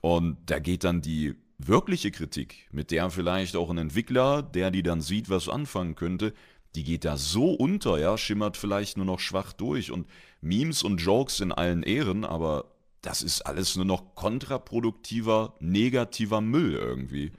Und 0.00 0.38
da 0.46 0.58
geht 0.60 0.84
dann 0.84 1.02
die 1.02 1.34
wirkliche 1.58 2.10
Kritik, 2.10 2.68
mit 2.72 2.90
der 2.90 3.10
vielleicht 3.10 3.56
auch 3.56 3.68
ein 3.68 3.78
Entwickler, 3.78 4.42
der 4.42 4.70
die 4.70 4.82
dann 4.82 5.00
sieht, 5.00 5.28
was 5.28 5.48
anfangen 5.48 5.96
könnte, 5.96 6.32
die 6.74 6.84
geht 6.84 7.04
da 7.04 7.16
so 7.16 7.52
unter, 7.52 7.98
ja, 7.98 8.16
schimmert 8.18 8.56
vielleicht 8.56 8.96
nur 8.96 9.06
noch 9.06 9.20
schwach 9.20 9.52
durch. 9.52 9.90
Und 9.90 10.08
Memes 10.40 10.82
und 10.82 10.98
Jokes 10.98 11.40
in 11.40 11.52
allen 11.52 11.82
Ehren, 11.82 12.24
aber 12.24 12.72
das 13.00 13.22
ist 13.22 13.42
alles 13.42 13.76
nur 13.76 13.84
noch 13.84 14.14
kontraproduktiver, 14.14 15.54
negativer 15.60 16.40
Müll 16.40 16.74
irgendwie. 16.74 17.32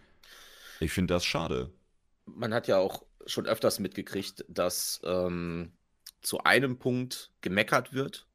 Ich 0.79 0.91
finde 0.91 1.13
das 1.13 1.25
schade. 1.25 1.71
Man 2.25 2.53
hat 2.53 2.67
ja 2.67 2.77
auch 2.77 3.05
schon 3.25 3.45
öfters 3.45 3.79
mitgekriegt, 3.79 4.45
dass 4.47 5.01
ähm, 5.03 5.73
zu 6.21 6.39
einem 6.43 6.79
Punkt 6.79 7.31
gemeckert 7.41 7.93
wird, 7.93 8.27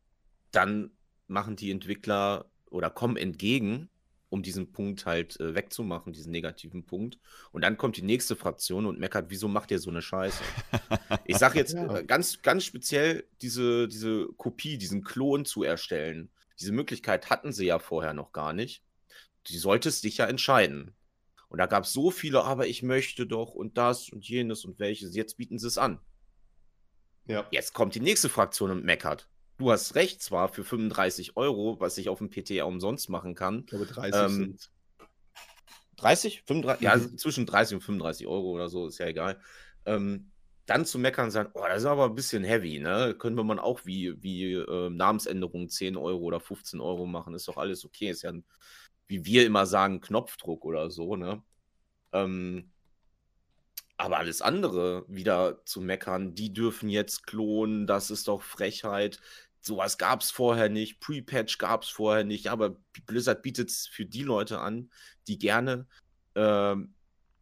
dann 0.53 0.91
machen 1.27 1.57
die 1.57 1.71
Entwickler 1.71 2.51
oder 2.71 2.91
kommen 2.91 3.17
entgegen 3.17 3.89
um 4.31 4.43
diesen 4.43 4.73
Punkt 4.73 5.05
halt 5.05 5.39
äh, 5.41 5.55
wegzumachen, 5.55 6.13
diesen 6.13 6.31
negativen 6.31 6.87
Punkt. 6.87 7.19
Und 7.53 7.63
dann 7.63 7.77
kommt 7.77 7.97
die 7.97 8.03
nächste 8.03 8.37
Fraktion 8.37 8.87
und 8.87 8.99
meckert, 8.99 9.27
wieso 9.29 9.49
macht 9.49 9.71
ihr 9.73 9.81
so 9.81 9.91
eine 9.91 10.03
Scheiße? 10.03 10.43
ich 11.25 11.37
sage 11.37 11.59
jetzt 11.59 11.75
äh, 11.75 12.05
ganz, 12.07 12.41
ganz 12.41 12.65
speziell 12.65 13.25
diese, 13.43 13.89
diese 13.89 14.29
Kopie, 14.37 14.79
diesen 14.79 15.03
Klon 15.03 15.45
zu 15.45 15.65
erstellen. 15.65 16.31
Diese 16.61 16.73
Möglichkeit 16.73 17.29
hatten 17.29 17.53
sie 17.53 17.67
ja 17.67 17.79
vorher 17.79 18.15
noch 18.15 18.33
gar 18.33 18.53
nicht. 18.53 18.83
Die 19.49 19.59
solltest 19.59 20.05
dich 20.05 20.19
ja 20.19 20.27
entscheiden. 20.27 20.95
Und 21.51 21.59
da 21.59 21.67
gab 21.67 21.85
es 21.85 21.93
so 21.93 22.11
viele, 22.11 22.45
aber 22.45 22.67
ich 22.67 22.83
möchte 22.83 23.27
doch 23.27 23.55
und 23.55 23.77
das 23.77 24.09
und 24.09 24.27
jenes 24.27 24.65
und 24.65 24.79
welches. 24.79 25.15
Jetzt 25.15 25.37
bieten 25.37 25.59
sie 25.59 25.67
es 25.67 25.77
an. 25.77 26.01
Ja. 27.27 27.47
Jetzt 27.51 27.75
kommt 27.75 27.95
die 27.95 28.01
nächste 28.01 28.31
Fraktion 28.31 28.71
und 28.71 28.85
meckert 28.85 29.29
du 29.61 29.71
hast 29.71 29.95
recht 29.95 30.23
zwar 30.23 30.49
für 30.49 30.65
35 30.65 31.37
Euro, 31.37 31.79
was 31.79 31.99
ich 31.99 32.09
auf 32.09 32.19
dem 32.19 32.31
PT 32.31 32.51
ja 32.51 32.65
umsonst 32.65 33.09
machen 33.09 33.35
kann. 33.35 33.61
Ich 33.61 33.67
glaube, 33.67 33.87
30 33.87 34.21
ähm, 34.21 34.31
sind 34.31 34.71
30? 35.99 36.43
35? 36.47 36.81
Mhm. 36.81 36.85
Ja, 36.85 37.17
zwischen 37.17 37.47
30 37.47 37.77
und 37.77 37.83
35 37.83 38.27
Euro 38.27 38.51
oder 38.51 38.69
so, 38.69 38.89
ist 38.89 38.99
ja 38.99 39.07
egal. 39.07 39.41
Ähm, 39.85 40.31
dann 40.67 40.87
zu 40.87 40.99
meckern 40.99 41.27
und 41.27 41.31
sagen, 41.31 41.51
oh, 41.55 41.65
das 41.69 41.83
ist 41.83 41.87
aber 41.87 42.07
ein 42.07 42.15
bisschen 42.15 42.43
heavy, 42.43 42.79
ne? 42.79 43.15
Können 43.19 43.37
wir 43.37 43.45
man 43.45 43.59
auch 43.59 43.85
wie, 43.85 44.15
wie 44.23 44.55
äh, 44.55 44.91
Namensänderung 44.91 45.69
10 45.69 45.97
Euro 45.97 46.21
oder 46.21 46.41
15 46.41 46.81
Euro 46.81 47.07
machen, 47.07 47.35
ist 47.35 47.49
doch 47.49 47.59
alles 47.59 47.85
okay. 47.85 48.09
Ist 48.09 48.23
ja, 48.23 48.31
ein, 48.31 48.45
wie 49.11 49.25
wir 49.27 49.45
immer 49.47 49.67
sagen, 49.67 50.01
Knopfdruck 50.01 50.65
oder 50.65 50.91
so, 50.91 51.17
ne? 51.17 51.43
Ähm, 52.13 52.71
aber 53.97 54.19
alles 54.19 54.41
andere 54.41 55.05
wieder 55.09 55.65
zu 55.67 55.83
meckern, 55.83 56.35
die 56.35 56.53
dürfen 56.55 56.89
jetzt 56.89 57.27
klonen, 57.27 57.87
das 57.87 58.11
ist 58.11 58.29
doch 58.29 58.43
Frechheit 58.43 59.21
sowas 59.61 59.99
gab 59.99 60.23
es 60.23 60.31
vorher 60.31 60.69
nicht, 60.69 61.01
Pre-Patch 61.01 61.59
gab 61.59 61.83
es 61.83 61.89
vorher 61.89 62.25
nicht, 62.25 62.49
aber 62.49 62.77
Blizzard 63.07 63.43
bietet 63.43 63.71
es 63.71 63.87
für 63.87 64.07
die 64.07 64.23
Leute 64.23 64.61
an, 64.61 64.91
die 65.29 65.39
gerne 65.39 65.87
äh, 66.35 66.75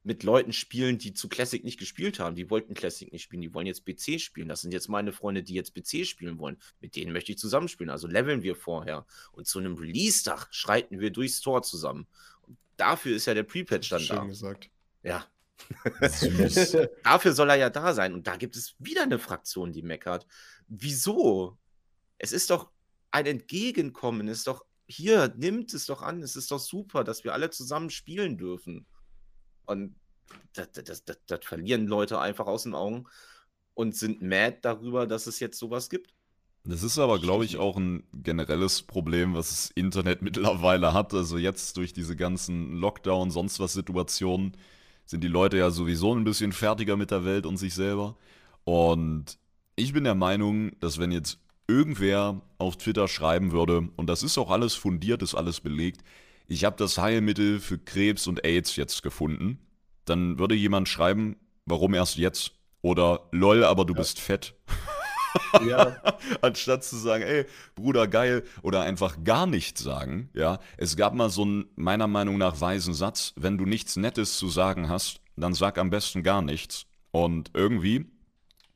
mit 0.09 0.25
Leuten 0.25 0.53
spielen, 0.53 0.99
die 0.99 1.15
zu 1.15 1.29
Classic 1.29 1.63
nicht 1.63 1.79
gespielt 1.79 2.19
haben. 2.19 2.35
Die 2.35 2.51
wollten 2.51 2.75
Classic 2.75 3.13
nicht 3.13 3.23
spielen, 3.23 3.43
die 3.43 3.55
wollen 3.55 3.67
jetzt 3.67 3.85
PC 3.87 4.21
spielen. 4.21 4.49
Das 4.49 4.63
sind 4.63 4.73
jetzt 4.73 4.89
meine 4.89 5.13
Freunde, 5.13 5.45
die 5.45 5.55
jetzt 5.55 5.75
PC 5.75 6.05
spielen 6.05 6.39
wollen. 6.39 6.57
Mit 6.81 6.97
denen 6.97 7.13
möchte 7.13 7.31
ich 7.31 7.39
zusammenspielen. 7.39 7.91
Also 7.91 8.09
leveln 8.09 8.43
wir 8.43 8.57
vorher. 8.57 9.07
Und 9.33 9.47
zu 9.47 9.61
einem 9.61 9.77
Release-Tag 9.77 10.49
schreiten 10.51 10.99
wir 10.99 11.11
durchs 11.11 11.41
Tor 11.41 11.63
zusammen. 11.63 12.09
Und 12.43 12.57
dafür 12.77 13.15
ist 13.15 13.27
ja 13.27 13.35
der 13.35 13.45
Pre-Patch 13.45 13.89
dann 13.89 14.01
Schön 14.01 14.17
da. 14.17 14.25
gesagt. 14.25 14.71
Ja. 15.05 15.27
dafür 17.05 17.33
soll 17.33 17.51
er 17.51 17.57
ja 17.57 17.71
da 17.71 17.95
sein. 17.95 18.15
Und 18.15 18.27
da 18.27 18.37
gibt 18.37 18.57
es 18.57 18.75
wieder 18.81 19.03
eine 19.03 19.21
Fraktion, 19.21 19.73
die 19.73 19.83
meckert. 19.83 20.27
Wieso? 20.67 21.57
es 22.19 22.33
ist 22.33 22.51
doch 22.51 22.71
ein 23.11 23.27
Entgegenkommen, 23.27 24.29
es 24.29 24.39
ist 24.39 24.47
doch, 24.49 24.65
hier, 24.87 25.33
nimmt 25.37 25.73
es 25.73 25.87
doch 25.87 26.03
an, 26.03 26.23
es 26.23 26.37
ist 26.37 26.51
doch 26.51 26.59
super, 26.59 27.05
dass 27.05 27.25
wir 27.25 27.33
alle 27.33 27.51
zusammen 27.51 27.91
spielen 27.91 28.37
dürfen. 28.37 28.87
Und 29.67 29.95
das, 30.55 30.71
das, 30.73 31.05
das, 31.05 31.19
das 31.27 31.41
verlieren 31.45 31.87
Leute 31.87 32.19
einfach 32.21 32.47
aus 32.47 32.65
den 32.65 32.75
Augen 32.75 33.07
und 33.75 33.95
sind 33.97 34.23
mad 34.23 34.59
darüber, 34.63 35.07
dass 35.07 35.27
es 35.27 35.41
jetzt 35.41 35.59
sowas 35.59 35.89
gibt. 35.91 36.15
Das 36.65 36.83
ist 36.83 36.99
aber, 36.99 37.19
glaube 37.19 37.45
ich, 37.45 37.57
auch 37.57 37.77
ein 37.77 38.03
generelles 38.13 38.83
Problem, 38.83 39.35
was 39.35 39.49
das 39.49 39.71
Internet 39.75 40.23
mittlerweile 40.23 40.93
hat. 40.93 41.15
Also 41.15 41.39
jetzt 41.39 41.77
durch 41.77 41.93
diese 41.93 42.17
ganzen 42.17 42.75
Lockdown, 42.75 43.31
sonst 43.31 43.61
was 43.61 43.73
Situationen, 43.73 44.57
sind 45.07 45.25
die 45.25 45.29
Leute 45.29 45.57
ja 45.57 45.71
sowieso 45.71 46.15
ein 46.15 46.25
bisschen 46.25 46.53
fertiger 46.53 46.97
mit 46.97 47.11
der 47.11 47.25
Welt 47.25 47.47
und 47.47 47.57
sich 47.57 47.75
selber. 47.75 48.17
Und 48.65 49.39
ich 49.77 49.95
bin 49.95 50.05
der 50.05 50.15
Meinung, 50.15 50.79
dass 50.81 50.99
wenn 50.99 51.13
jetzt 51.13 51.39
irgendwer 51.67 52.43
auf 52.59 52.77
Twitter 52.77 53.09
schreiben 53.09 53.53
würde, 53.53 53.89
und 53.97 54.07
das 54.09 54.23
ist 54.23 54.37
auch 54.37 54.51
alles 54.51 54.75
fundiert, 54.75 55.23
ist 55.23 55.35
alles 55.35 55.61
belegt, 55.61 56.03
ich 56.49 56.65
habe 56.65 56.77
das 56.77 56.99
Heilmittel 56.99 57.61
für 57.61 57.79
Krebs 57.79 58.27
und 58.27 58.45
AIDS 58.45 58.77
jetzt 58.77 59.03
gefunden, 59.03 59.59
dann 60.09 60.39
würde 60.39 60.55
jemand 60.55 60.89
schreiben, 60.89 61.37
warum 61.67 61.95
erst 61.95 62.17
jetzt? 62.17 62.53
Oder 62.83 63.29
lol, 63.33 63.65
aber 63.65 63.85
du 63.85 63.95
ja. 63.95 64.01
bist 64.01 64.21
fett. 64.21 64.55
Ja. 65.67 65.97
Anstatt 66.41 66.85
zu 66.85 66.97
sagen, 66.97 67.23
ey, 67.23 67.45
Bruder, 67.75 68.09
geil, 68.09 68.45
oder 68.63 68.83
einfach 68.83 69.23
gar 69.25 69.47
nichts 69.47 69.83
sagen, 69.83 70.31
ja. 70.35 70.59
Es 70.77 70.97
gab 70.97 71.15
mal 71.15 71.31
so 71.31 71.43
einen, 71.43 71.67
meiner 71.77 72.07
Meinung 72.07 72.39
nach, 72.39 72.61
weisen 72.61 72.95
Satz, 72.95 73.35
wenn 73.37 73.59
du 73.59 73.65
nichts 73.65 73.97
Nettes 73.97 74.39
zu 74.39 74.49
sagen 74.49 74.89
hast, 74.89 75.21
dann 75.37 75.55
sag 75.55 75.79
am 75.79 75.91
besten 75.91 76.23
gar 76.23 76.43
nichts. 76.43 76.87
Und 77.11 77.51
irgendwie, 77.55 78.07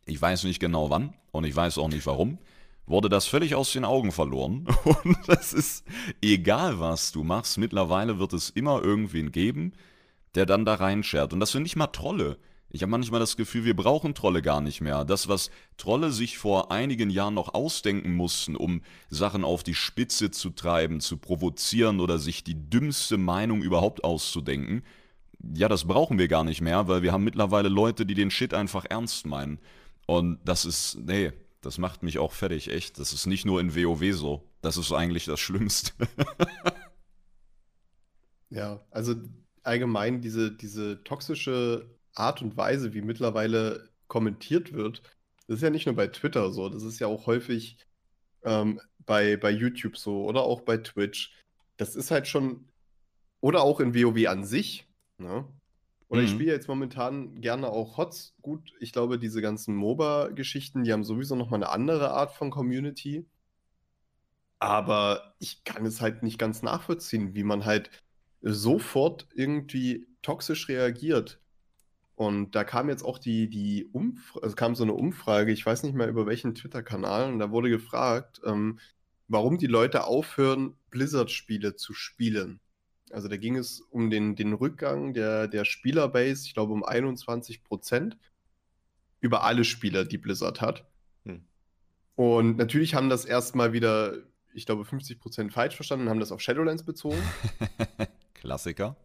ich 0.06 0.20
weiß 0.20 0.44
nicht 0.44 0.60
genau 0.60 0.90
wann 0.90 1.14
und 1.30 1.44
ich 1.44 1.54
weiß 1.54 1.78
auch 1.78 1.88
nicht 1.88 2.06
warum, 2.06 2.38
wurde 2.86 3.08
das 3.08 3.26
völlig 3.26 3.54
aus 3.54 3.72
den 3.72 3.84
Augen 3.84 4.12
verloren. 4.12 4.66
Und 4.84 5.28
es 5.28 5.52
ist 5.52 5.84
egal, 6.20 6.80
was 6.80 7.12
du 7.12 7.22
machst, 7.22 7.56
mittlerweile 7.58 8.18
wird 8.18 8.32
es 8.32 8.50
immer 8.50 8.82
irgendwen 8.82 9.30
geben, 9.30 9.72
der 10.34 10.46
dann 10.46 10.64
da 10.64 10.74
reinschert. 10.74 11.32
Und 11.32 11.40
das 11.40 11.52
sind 11.52 11.62
nicht 11.62 11.76
mal 11.76 11.88
Trolle. 11.88 12.38
Ich 12.74 12.82
habe 12.82 12.90
manchmal 12.90 13.20
das 13.20 13.36
Gefühl, 13.36 13.66
wir 13.66 13.76
brauchen 13.76 14.14
Trolle 14.14 14.40
gar 14.40 14.62
nicht 14.62 14.80
mehr. 14.80 15.04
Das, 15.04 15.28
was 15.28 15.50
Trolle 15.76 16.10
sich 16.10 16.38
vor 16.38 16.72
einigen 16.72 17.10
Jahren 17.10 17.34
noch 17.34 17.52
ausdenken 17.52 18.14
mussten, 18.14 18.56
um 18.56 18.80
Sachen 19.10 19.44
auf 19.44 19.62
die 19.62 19.74
Spitze 19.74 20.30
zu 20.30 20.50
treiben, 20.50 21.00
zu 21.00 21.18
provozieren 21.18 22.00
oder 22.00 22.18
sich 22.18 22.44
die 22.44 22.70
dümmste 22.70 23.18
Meinung 23.18 23.62
überhaupt 23.62 24.04
auszudenken, 24.04 24.84
ja, 25.54 25.68
das 25.68 25.84
brauchen 25.84 26.18
wir 26.18 26.28
gar 26.28 26.44
nicht 26.44 26.60
mehr, 26.60 26.88
weil 26.88 27.02
wir 27.02 27.12
haben 27.12 27.24
mittlerweile 27.24 27.68
Leute, 27.68 28.06
die 28.06 28.14
den 28.14 28.30
Shit 28.30 28.54
einfach 28.54 28.86
ernst 28.88 29.26
meinen. 29.26 29.58
Und 30.06 30.38
das 30.44 30.64
ist, 30.64 30.98
nee, 31.04 31.32
das 31.60 31.78
macht 31.78 32.02
mich 32.02 32.18
auch 32.18 32.32
fertig, 32.32 32.70
echt. 32.70 32.98
Das 32.98 33.12
ist 33.12 33.26
nicht 33.26 33.44
nur 33.44 33.60
in 33.60 33.74
WoW 33.74 34.14
so. 34.14 34.48
Das 34.62 34.76
ist 34.76 34.92
eigentlich 34.92 35.26
das 35.26 35.40
Schlimmste. 35.40 35.92
ja, 38.50 38.80
also 38.90 39.16
allgemein 39.62 40.20
diese, 40.20 40.52
diese 40.52 41.02
toxische 41.04 41.90
Art 42.14 42.42
und 42.42 42.56
Weise, 42.56 42.94
wie 42.94 43.02
mittlerweile 43.02 43.88
kommentiert 44.08 44.72
wird, 44.72 45.02
das 45.46 45.56
ist 45.56 45.62
ja 45.62 45.70
nicht 45.70 45.86
nur 45.86 45.96
bei 45.96 46.08
Twitter 46.08 46.52
so, 46.52 46.68
das 46.68 46.82
ist 46.82 46.98
ja 46.98 47.06
auch 47.06 47.26
häufig 47.26 47.78
ähm, 48.44 48.80
bei, 49.06 49.36
bei 49.36 49.50
YouTube 49.50 49.96
so 49.96 50.24
oder 50.24 50.42
auch 50.42 50.62
bei 50.62 50.76
Twitch. 50.76 51.34
Das 51.76 51.96
ist 51.96 52.10
halt 52.10 52.28
schon, 52.28 52.68
oder 53.40 53.62
auch 53.62 53.80
in 53.80 53.94
WoW 53.94 54.28
an 54.28 54.44
sich, 54.44 54.86
ne? 55.18 55.46
Oder 56.12 56.20
mhm. 56.20 56.26
ich 56.26 56.32
spiele 56.32 56.52
jetzt 56.52 56.68
momentan 56.68 57.40
gerne 57.40 57.70
auch 57.70 57.96
HOTS. 57.96 58.34
Gut, 58.42 58.74
ich 58.80 58.92
glaube, 58.92 59.18
diese 59.18 59.40
ganzen 59.40 59.74
MOBA-Geschichten, 59.74 60.84
die 60.84 60.92
haben 60.92 61.04
sowieso 61.04 61.36
nochmal 61.36 61.62
eine 61.62 61.70
andere 61.70 62.10
Art 62.10 62.32
von 62.32 62.50
Community. 62.50 63.24
Aber 64.58 65.34
ich 65.38 65.64
kann 65.64 65.86
es 65.86 66.02
halt 66.02 66.22
nicht 66.22 66.38
ganz 66.38 66.62
nachvollziehen, 66.62 67.34
wie 67.34 67.44
man 67.44 67.64
halt 67.64 67.90
sofort 68.42 69.26
irgendwie 69.34 70.06
toxisch 70.20 70.68
reagiert. 70.68 71.40
Und 72.14 72.54
da 72.54 72.62
kam 72.62 72.88
jetzt 72.88 73.04
auch 73.04 73.18
die, 73.18 73.48
die 73.48 73.86
Umfrage, 73.86 74.44
also 74.44 74.54
kam 74.54 74.74
so 74.74 74.82
eine 74.82 74.92
Umfrage, 74.92 75.52
ich 75.52 75.64
weiß 75.64 75.82
nicht 75.82 75.94
mehr 75.94 76.08
über 76.08 76.26
welchen 76.26 76.54
Twitter-Kanal, 76.54 77.32
und 77.32 77.38
da 77.38 77.50
wurde 77.50 77.70
gefragt, 77.70 78.40
ähm, 78.44 78.78
warum 79.28 79.58
die 79.58 79.66
Leute 79.66 80.04
aufhören, 80.04 80.76
Blizzard-Spiele 80.90 81.74
zu 81.76 81.94
spielen. 81.94 82.60
Also 83.10 83.28
da 83.28 83.36
ging 83.36 83.56
es 83.56 83.80
um 83.80 84.10
den, 84.10 84.36
den 84.36 84.52
Rückgang 84.52 85.14
der, 85.14 85.48
der 85.48 85.64
Spielerbase, 85.64 86.46
ich 86.46 86.54
glaube 86.54 86.72
um 86.72 86.84
21 86.84 87.64
Prozent, 87.64 88.16
über 89.20 89.44
alle 89.44 89.64
Spieler, 89.64 90.04
die 90.04 90.18
Blizzard 90.18 90.60
hat. 90.60 90.86
Hm. 91.24 91.44
Und 92.14 92.56
natürlich 92.56 92.94
haben 92.94 93.08
das 93.08 93.24
erstmal 93.24 93.72
wieder, 93.72 94.18
ich 94.52 94.66
glaube, 94.66 94.84
50 94.84 95.18
Prozent 95.18 95.52
falsch 95.52 95.76
verstanden 95.76 96.06
und 96.06 96.10
haben 96.10 96.20
das 96.20 96.32
auf 96.32 96.40
Shadowlands 96.40 96.84
bezogen. 96.84 97.22
Klassiker. 98.42 98.96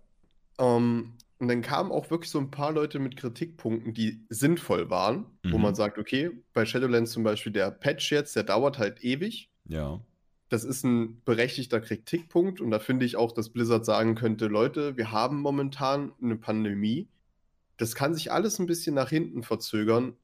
Ähm, 0.57 1.13
und 1.37 1.47
dann 1.47 1.61
kamen 1.61 1.91
auch 1.91 2.09
wirklich 2.09 2.31
so 2.31 2.39
ein 2.39 2.49
paar 2.49 2.71
Leute 2.71 2.97
mit 2.97 3.15
Kritikpunkten, 3.15 3.93
die 3.93 4.25
sinnvoll 4.29 4.89
waren, 4.89 5.27
mhm. 5.43 5.51
wo 5.51 5.57
man 5.59 5.75
sagt, 5.75 5.99
okay, 5.99 6.31
bei 6.53 6.65
Shadowlands 6.65 7.11
zum 7.11 7.23
Beispiel 7.23 7.51
der 7.51 7.69
Patch 7.69 8.11
jetzt, 8.11 8.35
der 8.35 8.43
dauert 8.43 8.79
halt 8.79 9.03
ewig. 9.03 9.51
Ja. 9.65 10.01
Das 10.49 10.63
ist 10.63 10.83
ein 10.83 11.21
berechtigter 11.23 11.79
Kritikpunkt 11.79 12.61
und 12.61 12.71
da 12.71 12.79
finde 12.79 13.05
ich 13.05 13.15
auch, 13.15 13.31
dass 13.31 13.49
Blizzard 13.49 13.85
sagen 13.85 14.15
könnte, 14.15 14.47
Leute, 14.47 14.97
wir 14.97 15.11
haben 15.11 15.39
momentan 15.41 16.13
eine 16.19 16.37
Pandemie. 16.37 17.07
Das 17.75 17.93
kann 17.93 18.15
sich 18.15 18.31
alles 18.31 18.57
ein 18.57 18.65
bisschen 18.65 18.95
nach 18.95 19.09
hinten 19.09 19.43
verzögern 19.43 20.15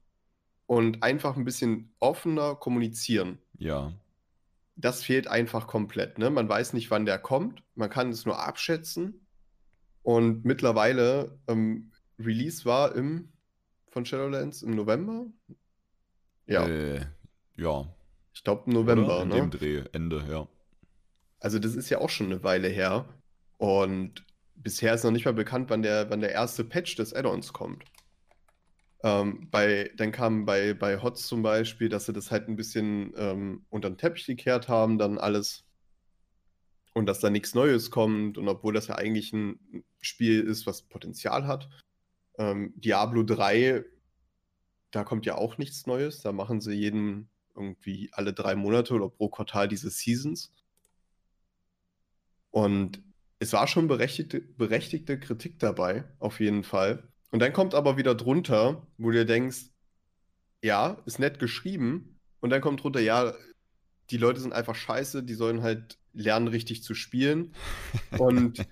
und 0.65 1.03
einfach 1.03 1.37
ein 1.37 1.43
bisschen 1.43 1.93
offener 1.99 2.55
kommunizieren. 2.55 3.37
Ja. 3.59 3.93
Das 4.75 5.03
fehlt 5.03 5.27
einfach 5.27 5.67
komplett. 5.67 6.17
Ne? 6.17 6.29
Man 6.29 6.49
weiß 6.49 6.73
nicht, 6.73 6.89
wann 6.91 7.05
der 7.05 7.19
kommt. 7.19 7.63
Man 7.75 7.89
kann 7.89 8.09
es 8.09 8.25
nur 8.25 8.39
abschätzen. 8.39 9.27
Und 10.01 10.45
mittlerweile, 10.45 11.37
ähm, 11.47 11.91
Release 12.19 12.65
war 12.65 12.95
im 12.95 13.33
von 13.93 14.05
Shadowlands 14.05 14.63
im 14.63 14.71
November? 14.71 15.27
Ja. 16.47 16.67
Äh, 16.67 17.05
ja. 17.55 17.87
Ich 18.33 18.43
glaube 18.43 18.71
November, 18.71 19.21
In 19.21 19.29
ne? 19.29 19.35
dem 19.35 19.51
Dreh, 19.51 19.83
Ende, 19.93 20.25
ja. 20.29 20.47
Also 21.39 21.59
das 21.59 21.75
ist 21.75 21.89
ja 21.89 21.99
auch 21.99 22.09
schon 22.09 22.27
eine 22.27 22.43
Weile 22.43 22.67
her. 22.67 23.05
Und 23.57 24.25
bisher 24.55 24.93
ist 24.93 25.03
noch 25.03 25.11
nicht 25.11 25.25
mal 25.25 25.33
bekannt, 25.33 25.69
wann 25.69 25.83
der, 25.83 26.09
wann 26.09 26.21
der 26.21 26.31
erste 26.31 26.63
Patch 26.63 26.95
des 26.95 27.13
Add-ons 27.13 27.53
kommt. 27.53 27.83
Ähm, 29.03 29.49
bei, 29.51 29.91
dann 29.97 30.11
kam 30.11 30.45
bei, 30.45 30.73
bei 30.73 31.01
HOTS 31.01 31.27
zum 31.27 31.43
Beispiel, 31.43 31.89
dass 31.89 32.05
sie 32.05 32.13
das 32.13 32.31
halt 32.31 32.47
ein 32.47 32.55
bisschen 32.55 33.13
ähm, 33.17 33.65
unter 33.69 33.89
den 33.89 33.97
Teppich 33.97 34.25
gekehrt 34.25 34.69
haben, 34.69 34.97
dann 34.97 35.17
alles 35.17 35.65
und 36.93 37.07
dass 37.07 37.19
da 37.19 37.29
nichts 37.29 37.55
Neues 37.55 37.91
kommt 37.91 38.37
und 38.37 38.47
obwohl 38.47 38.73
das 38.73 38.87
ja 38.87 38.95
eigentlich 38.95 39.33
ein 39.33 39.83
Spiel 39.99 40.41
ist, 40.41 40.65
was 40.67 40.83
Potenzial 40.83 41.47
hat. 41.47 41.69
Ähm, 42.37 42.73
Diablo 42.77 43.23
3, 43.23 43.83
da 44.91 45.03
kommt 45.03 45.25
ja 45.25 45.35
auch 45.35 45.57
nichts 45.57 45.87
Neues. 45.87 46.21
Da 46.21 46.31
machen 46.31 46.61
sie 46.61 46.73
jeden 46.73 47.29
irgendwie 47.55 48.09
alle 48.13 48.33
drei 48.33 48.55
Monate 48.55 48.93
oder 48.93 49.09
pro 49.09 49.29
Quartal 49.29 49.67
diese 49.67 49.89
Seasons. 49.89 50.51
Und 52.51 53.03
es 53.39 53.53
war 53.53 53.67
schon 53.67 53.87
berechtigte, 53.87 54.39
berechtigte 54.39 55.19
Kritik 55.19 55.59
dabei, 55.59 56.05
auf 56.19 56.39
jeden 56.39 56.63
Fall. 56.63 57.11
Und 57.33 57.39
dann 57.39 57.51
kommt 57.51 57.73
aber 57.73 57.97
wieder 57.97 58.13
drunter, 58.13 58.85
wo 58.99 59.09
du 59.09 59.17
dir 59.17 59.25
denkst, 59.25 59.71
ja, 60.61 61.01
ist 61.07 61.17
nett 61.17 61.39
geschrieben. 61.39 62.19
Und 62.41 62.51
dann 62.51 62.61
kommt 62.61 62.83
drunter, 62.83 62.99
ja, 62.99 63.33
die 64.11 64.17
Leute 64.17 64.39
sind 64.39 64.53
einfach 64.53 64.75
scheiße, 64.75 65.23
die 65.23 65.33
sollen 65.33 65.63
halt 65.63 65.97
lernen, 66.13 66.47
richtig 66.47 66.83
zu 66.83 66.93
spielen. 66.93 67.55
Und 68.19 68.63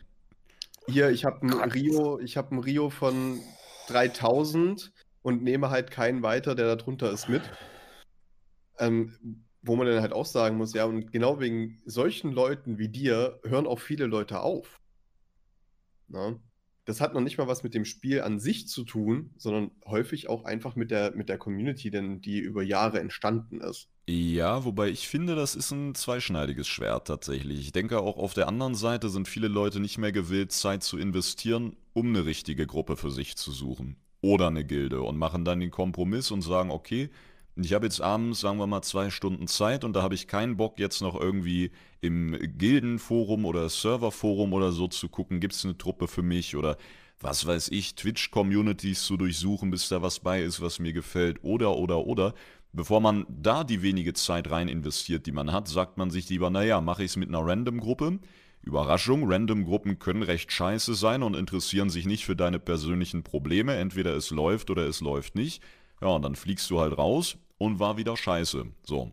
hier, 0.88 1.10
ich 1.10 1.26
habe 1.26 1.42
ein 1.42 1.72
Rio, 1.72 2.20
ich 2.20 2.38
habe 2.38 2.54
ein 2.54 2.60
Rio 2.60 2.92
von 2.92 3.40
3000 3.88 4.94
und 5.24 5.42
nehme 5.42 5.72
halt 5.72 5.90
keinen 5.90 6.22
weiter, 6.22 6.54
der 6.54 6.68
da 6.68 6.76
drunter 6.76 7.12
ist, 7.12 7.30
mit. 7.30 7.42
Ähm, 8.78 9.44
wo 9.64 9.76
man 9.76 9.88
dann 9.88 10.04
halt 10.04 10.14
auch 10.14 10.28
sagen 10.28 10.58
muss, 10.58 10.76
ja, 10.76 10.86
und 10.86 11.12
genau 11.12 11.40
wegen 11.40 11.82
solchen 11.86 12.32
Leuten 12.32 12.78
wie 12.78 12.90
dir 12.90 13.40
hören 13.44 13.66
auch 13.66 13.80
viele 13.80 14.06
Leute 14.06 14.42
auf. 14.42 14.80
Na? 16.08 16.40
Das 16.92 17.00
hat 17.00 17.14
noch 17.14 17.22
nicht 17.22 17.38
mal 17.38 17.48
was 17.48 17.64
mit 17.64 17.74
dem 17.74 17.86
Spiel 17.86 18.22
an 18.22 18.38
sich 18.38 18.68
zu 18.68 18.84
tun, 18.84 19.32
sondern 19.38 19.72
häufig 19.86 20.28
auch 20.28 20.44
einfach 20.44 20.76
mit 20.76 20.92
der, 20.92 21.16
mit 21.16 21.30
der 21.30 21.38
Community, 21.38 21.90
denn 21.90 22.20
die 22.20 22.40
über 22.40 22.64
Jahre 22.64 23.00
entstanden 23.00 23.62
ist. 23.62 23.88
Ja, 24.10 24.66
wobei 24.66 24.90
ich 24.90 25.08
finde, 25.08 25.36
das 25.36 25.56
ist 25.56 25.72
ein 25.72 25.96
zweischneidiges 25.96 26.68
Schwert 26.68 27.08
tatsächlich. 27.08 27.62
Ich 27.62 27.72
denke 27.72 28.00
auch 28.00 28.18
auf 28.18 28.34
der 28.34 28.50
anderen 28.50 28.76
Seite 28.76 29.10
sind 29.10 29.30
viele 29.30 29.48
Leute 29.48 29.80
nicht 29.80 30.00
mehr 30.00 30.12
gewillt, 30.12 30.52
Zeit 30.52 30.84
zu 30.84 30.98
investieren, 30.98 31.78
um 31.94 32.08
eine 32.08 32.26
richtige 32.26 32.68
Gruppe 32.68 32.98
für 32.98 33.10
sich 33.10 33.38
zu 33.38 33.52
suchen. 33.52 33.96
Oder 34.20 34.48
eine 34.48 34.66
Gilde 34.66 35.02
und 35.02 35.18
machen 35.18 35.46
dann 35.46 35.62
den 35.62 35.72
Kompromiss 35.72 36.30
und 36.30 36.42
sagen, 36.42 36.72
okay, 36.72 37.10
ich 37.56 37.74
habe 37.74 37.86
jetzt 37.86 38.02
abends, 38.02 38.40
sagen 38.40 38.58
wir 38.58 38.68
mal, 38.68 38.82
zwei 38.82 39.10
Stunden 39.10 39.48
Zeit 39.48 39.84
und 39.84 39.94
da 39.94 40.02
habe 40.02 40.16
ich 40.16 40.28
keinen 40.28 40.58
Bock, 40.58 40.80
jetzt 40.80 41.02
noch 41.02 41.20
irgendwie 41.20 41.72
im 42.00 42.38
Gildenforum 42.58 43.46
oder 43.46 43.68
Serverforum 43.70 44.54
oder 44.54 44.72
so 44.72 44.88
zu 44.88 45.10
gucken, 45.10 45.40
gibt 45.40 45.54
es 45.54 45.66
eine 45.66 45.78
Truppe 45.78 46.08
für 46.08 46.22
mich 46.22 46.56
oder 46.56 46.78
was 47.20 47.46
weiß 47.46 47.70
ich, 47.70 47.96
Twitch-Communities 47.96 49.04
zu 49.04 49.18
durchsuchen, 49.18 49.70
bis 49.70 49.90
da 49.90 50.02
was 50.02 50.20
bei 50.20 50.42
ist, 50.42 50.62
was 50.62 50.80
mir 50.80 50.94
gefällt 50.94 51.44
oder, 51.44 51.76
oder, 51.76 52.06
oder. 52.08 52.34
Bevor 52.74 53.02
man 53.02 53.26
da 53.28 53.64
die 53.64 53.82
wenige 53.82 54.14
Zeit 54.14 54.50
rein 54.50 54.70
investiert, 54.70 55.26
die 55.26 55.34
man 55.34 55.52
hat, 55.52 55.68
sagt 55.68 55.98
man 55.98 56.10
sich 56.10 56.30
lieber, 56.30 56.50
naja, 56.50 56.80
mache 56.80 57.04
ich 57.04 57.12
es 57.12 57.18
mit 57.18 57.30
einer 57.30 57.46
Random-Gruppe. 57.46 58.20
Überraschung, 58.64 59.30
Random-Gruppen 59.30 60.00
können 60.00 60.24
recht 60.24 60.52
scheiße 60.52 60.94
sein 60.94 61.24
und 61.24 61.36
interessieren 61.36 61.90
sich 61.90 62.06
nicht 62.06 62.26
für 62.26 62.36
deine 62.36 62.60
persönlichen 62.60 63.24
Probleme. 63.24 63.76
Entweder 63.76 64.16
es 64.16 64.30
läuft 64.30 64.70
oder 64.70 64.88
es 64.88 65.02
läuft 65.02 65.36
nicht. 65.36 65.62
Ja, 66.02 66.10
und 66.10 66.24
dann 66.24 66.36
fliegst 66.36 66.70
du 66.70 66.80
halt 66.80 66.98
raus 66.98 67.38
und 67.58 67.80
war 67.80 67.98
wieder 67.98 68.18
scheiße. 68.18 68.66
So. 68.84 69.12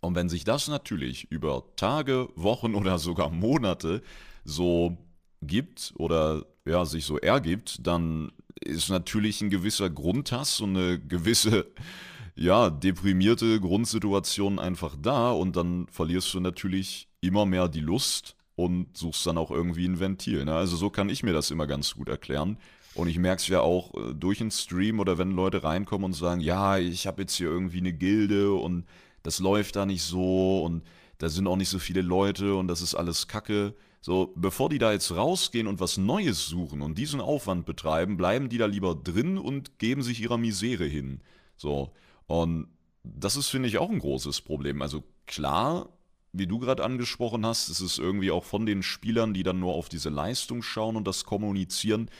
Und 0.00 0.14
wenn 0.14 0.28
sich 0.28 0.44
das 0.44 0.68
natürlich 0.68 1.30
über 1.30 1.64
Tage, 1.76 2.28
Wochen 2.36 2.74
oder 2.74 2.98
sogar 2.98 3.30
Monate 3.30 4.02
so 4.44 4.96
gibt 5.42 5.92
oder 5.96 6.44
ja, 6.64 6.84
sich 6.84 7.04
so 7.04 7.18
ergibt, 7.18 7.86
dann 7.86 8.32
ist 8.60 8.88
natürlich 8.88 9.40
ein 9.40 9.50
gewisser 9.50 9.90
Grundhass 9.90 10.60
und 10.60 10.76
eine 10.76 10.98
gewisse 10.98 11.66
ja, 12.36 12.70
deprimierte 12.70 13.60
Grundsituation 13.60 14.58
einfach 14.58 14.96
da 15.00 15.32
und 15.32 15.56
dann 15.56 15.86
verlierst 15.88 16.32
du 16.34 16.40
natürlich 16.40 17.08
immer 17.20 17.46
mehr 17.46 17.68
die 17.68 17.80
Lust 17.80 18.36
und 18.56 18.96
suchst 18.96 19.26
dann 19.26 19.38
auch 19.38 19.50
irgendwie 19.50 19.86
ein 19.86 20.00
Ventil. 20.00 20.44
Ne? 20.44 20.54
Also 20.54 20.76
so 20.76 20.90
kann 20.90 21.08
ich 21.08 21.22
mir 21.22 21.32
das 21.32 21.50
immer 21.50 21.66
ganz 21.66 21.94
gut 21.94 22.08
erklären. 22.08 22.58
Und 22.94 23.08
ich 23.08 23.18
merke 23.18 23.40
es 23.40 23.48
ja 23.48 23.60
auch 23.60 23.92
äh, 23.94 24.14
durch 24.14 24.38
den 24.38 24.50
Stream 24.50 25.00
oder 25.00 25.18
wenn 25.18 25.32
Leute 25.32 25.64
reinkommen 25.64 26.06
und 26.06 26.12
sagen, 26.12 26.40
ja, 26.40 26.78
ich 26.78 27.06
habe 27.06 27.22
jetzt 27.22 27.34
hier 27.34 27.48
irgendwie 27.48 27.78
eine 27.78 27.92
Gilde 27.92 28.52
und 28.52 28.84
das 29.22 29.40
läuft 29.40 29.76
da 29.76 29.86
nicht 29.86 30.02
so 30.02 30.62
und 30.62 30.82
da 31.18 31.28
sind 31.28 31.46
auch 31.46 31.56
nicht 31.56 31.68
so 31.68 31.78
viele 31.78 32.02
Leute 32.02 32.54
und 32.54 32.68
das 32.68 32.82
ist 32.82 32.94
alles 32.94 33.28
Kacke. 33.28 33.74
So, 34.00 34.32
bevor 34.36 34.68
die 34.68 34.78
da 34.78 34.92
jetzt 34.92 35.16
rausgehen 35.16 35.66
und 35.66 35.80
was 35.80 35.96
Neues 35.96 36.46
suchen 36.46 36.82
und 36.82 36.98
diesen 36.98 37.20
Aufwand 37.20 37.64
betreiben, 37.64 38.18
bleiben 38.18 38.50
die 38.50 38.58
da 38.58 38.66
lieber 38.66 38.94
drin 38.94 39.38
und 39.38 39.78
geben 39.78 40.02
sich 40.02 40.20
ihrer 40.20 40.36
Misere 40.36 40.84
hin. 40.84 41.22
So, 41.56 41.92
und 42.26 42.68
das 43.02 43.36
ist, 43.36 43.48
finde 43.48 43.68
ich, 43.68 43.78
auch 43.78 43.90
ein 43.90 43.98
großes 43.98 44.42
Problem. 44.42 44.82
Also 44.82 45.04
klar, 45.26 45.88
wie 46.32 46.46
du 46.46 46.58
gerade 46.58 46.84
angesprochen 46.84 47.46
hast, 47.46 47.68
ist 47.70 47.80
es 47.80 47.98
irgendwie 47.98 48.30
auch 48.30 48.44
von 48.44 48.66
den 48.66 48.82
Spielern, 48.82 49.32
die 49.32 49.42
dann 49.42 49.60
nur 49.60 49.72
auf 49.72 49.88
diese 49.88 50.10
Leistung 50.10 50.62
schauen 50.62 50.96
und 50.96 51.06
das 51.06 51.24
kommunizieren, 51.24 52.10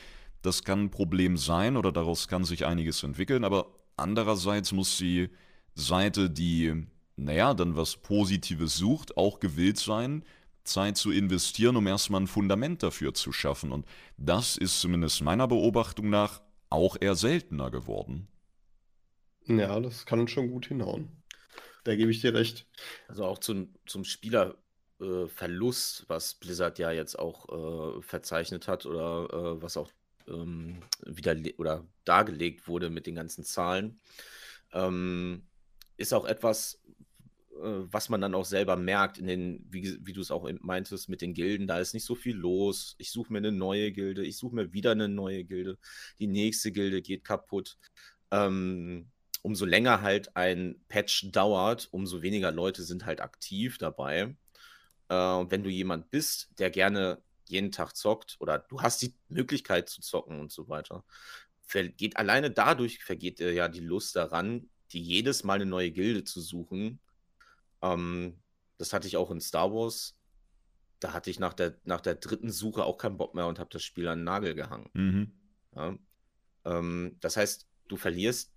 das 0.45 0.63
kann 0.63 0.85
ein 0.85 0.91
Problem 0.91 1.37
sein 1.37 1.77
oder 1.77 1.91
daraus 1.91 2.27
kann 2.27 2.43
sich 2.43 2.65
einiges 2.65 3.03
entwickeln, 3.03 3.43
aber 3.43 3.67
andererseits 3.97 4.71
muss 4.71 4.97
die 4.97 5.29
Seite, 5.73 6.29
die, 6.29 6.85
naja, 7.15 7.53
dann 7.53 7.75
was 7.75 7.97
Positives 7.97 8.77
sucht, 8.77 9.17
auch 9.17 9.39
gewillt 9.39 9.77
sein, 9.77 10.23
Zeit 10.63 10.97
zu 10.97 11.11
investieren, 11.11 11.75
um 11.75 11.87
erstmal 11.87 12.21
ein 12.21 12.27
Fundament 12.27 12.83
dafür 12.83 13.13
zu 13.13 13.31
schaffen. 13.31 13.71
Und 13.71 13.85
das 14.17 14.57
ist 14.57 14.79
zumindest 14.79 15.21
meiner 15.21 15.47
Beobachtung 15.47 16.09
nach 16.09 16.41
auch 16.69 16.97
eher 16.99 17.15
seltener 17.15 17.71
geworden. 17.71 18.27
Ja, 19.47 19.79
das 19.79 20.05
kann 20.05 20.27
schon 20.27 20.49
gut 20.49 20.67
hinhauen. 20.67 21.09
Da 21.83 21.95
gebe 21.95 22.11
ich 22.11 22.21
dir 22.21 22.33
recht. 22.33 22.67
Also 23.07 23.25
auch 23.25 23.37
zum, 23.37 23.75
zum 23.85 24.03
Spielerverlust, 24.03 26.01
äh, 26.01 26.09
was 26.09 26.33
Blizzard 26.33 26.79
ja 26.79 26.91
jetzt 26.91 27.17
auch 27.17 27.97
äh, 27.97 28.01
verzeichnet 28.01 28.67
hat 28.67 28.87
oder 28.87 29.27
äh, 29.31 29.61
was 29.61 29.77
auch 29.77 29.91
ähm, 30.27 30.81
wieder 31.05 31.35
oder 31.57 31.85
dargelegt 32.03 32.67
wurde 32.67 32.89
mit 32.89 33.07
den 33.07 33.15
ganzen 33.15 33.43
Zahlen, 33.43 33.99
ähm, 34.73 35.43
ist 35.97 36.13
auch 36.13 36.25
etwas, 36.25 36.81
äh, 37.55 37.85
was 37.91 38.09
man 38.09 38.21
dann 38.21 38.35
auch 38.35 38.45
selber 38.45 38.75
merkt, 38.75 39.17
in 39.17 39.27
den, 39.27 39.65
wie, 39.69 39.97
wie 40.05 40.13
du 40.13 40.21
es 40.21 40.31
auch 40.31 40.49
meintest, 40.61 41.09
mit 41.09 41.21
den 41.21 41.33
Gilden, 41.33 41.67
da 41.67 41.79
ist 41.79 41.93
nicht 41.93 42.05
so 42.05 42.15
viel 42.15 42.35
los. 42.35 42.95
Ich 42.97 43.11
suche 43.11 43.31
mir 43.31 43.39
eine 43.39 43.51
neue 43.51 43.91
Gilde, 43.91 44.25
ich 44.25 44.37
suche 44.37 44.55
mir 44.55 44.73
wieder 44.73 44.91
eine 44.91 45.07
neue 45.07 45.43
Gilde, 45.43 45.77
die 46.19 46.27
nächste 46.27 46.71
Gilde 46.71 47.01
geht 47.01 47.23
kaputt. 47.23 47.77
Ähm, 48.31 49.11
umso 49.41 49.65
länger 49.65 50.01
halt 50.01 50.35
ein 50.35 50.83
Patch 50.87 51.31
dauert, 51.31 51.87
umso 51.91 52.21
weniger 52.21 52.51
Leute 52.51 52.83
sind 52.83 53.05
halt 53.05 53.21
aktiv 53.21 53.77
dabei. 53.77 54.35
Äh, 55.07 55.15
wenn 55.15 55.63
du 55.63 55.69
jemand 55.69 56.09
bist, 56.09 56.49
der 56.59 56.71
gerne 56.71 57.21
jeden 57.49 57.71
Tag 57.71 57.95
zockt 57.95 58.37
oder 58.39 58.59
du 58.59 58.81
hast 58.81 59.01
die 59.01 59.13
Möglichkeit 59.29 59.89
zu 59.89 60.01
zocken 60.01 60.39
und 60.39 60.51
so 60.51 60.67
weiter, 60.67 61.03
vergeht 61.61 62.17
alleine 62.17 62.51
dadurch 62.51 63.03
vergeht 63.03 63.39
dir 63.39 63.53
ja 63.53 63.67
die 63.67 63.79
Lust 63.79 64.15
daran, 64.15 64.69
die 64.91 65.01
jedes 65.01 65.43
Mal 65.43 65.55
eine 65.55 65.65
neue 65.65 65.91
Gilde 65.91 66.23
zu 66.23 66.41
suchen. 66.41 66.99
Ähm, 67.81 68.39
das 68.77 68.93
hatte 68.93 69.07
ich 69.07 69.17
auch 69.17 69.31
in 69.31 69.41
Star 69.41 69.71
Wars. 69.71 70.15
Da 70.99 71.13
hatte 71.13 71.29
ich 71.29 71.39
nach 71.39 71.53
der, 71.53 71.77
nach 71.83 72.01
der 72.01 72.15
dritten 72.15 72.51
Suche 72.51 72.83
auch 72.83 72.97
keinen 72.97 73.17
Bock 73.17 73.35
mehr 73.35 73.47
und 73.47 73.59
habe 73.59 73.69
das 73.71 73.83
Spiel 73.83 74.07
an 74.07 74.19
den 74.19 74.25
Nagel 74.25 74.55
gehangen. 74.55 74.89
Mhm. 74.93 75.31
Ja. 75.75 75.97
Ähm, 76.65 77.17
das 77.19 77.37
heißt, 77.37 77.67
du 77.87 77.97
verlierst 77.97 78.53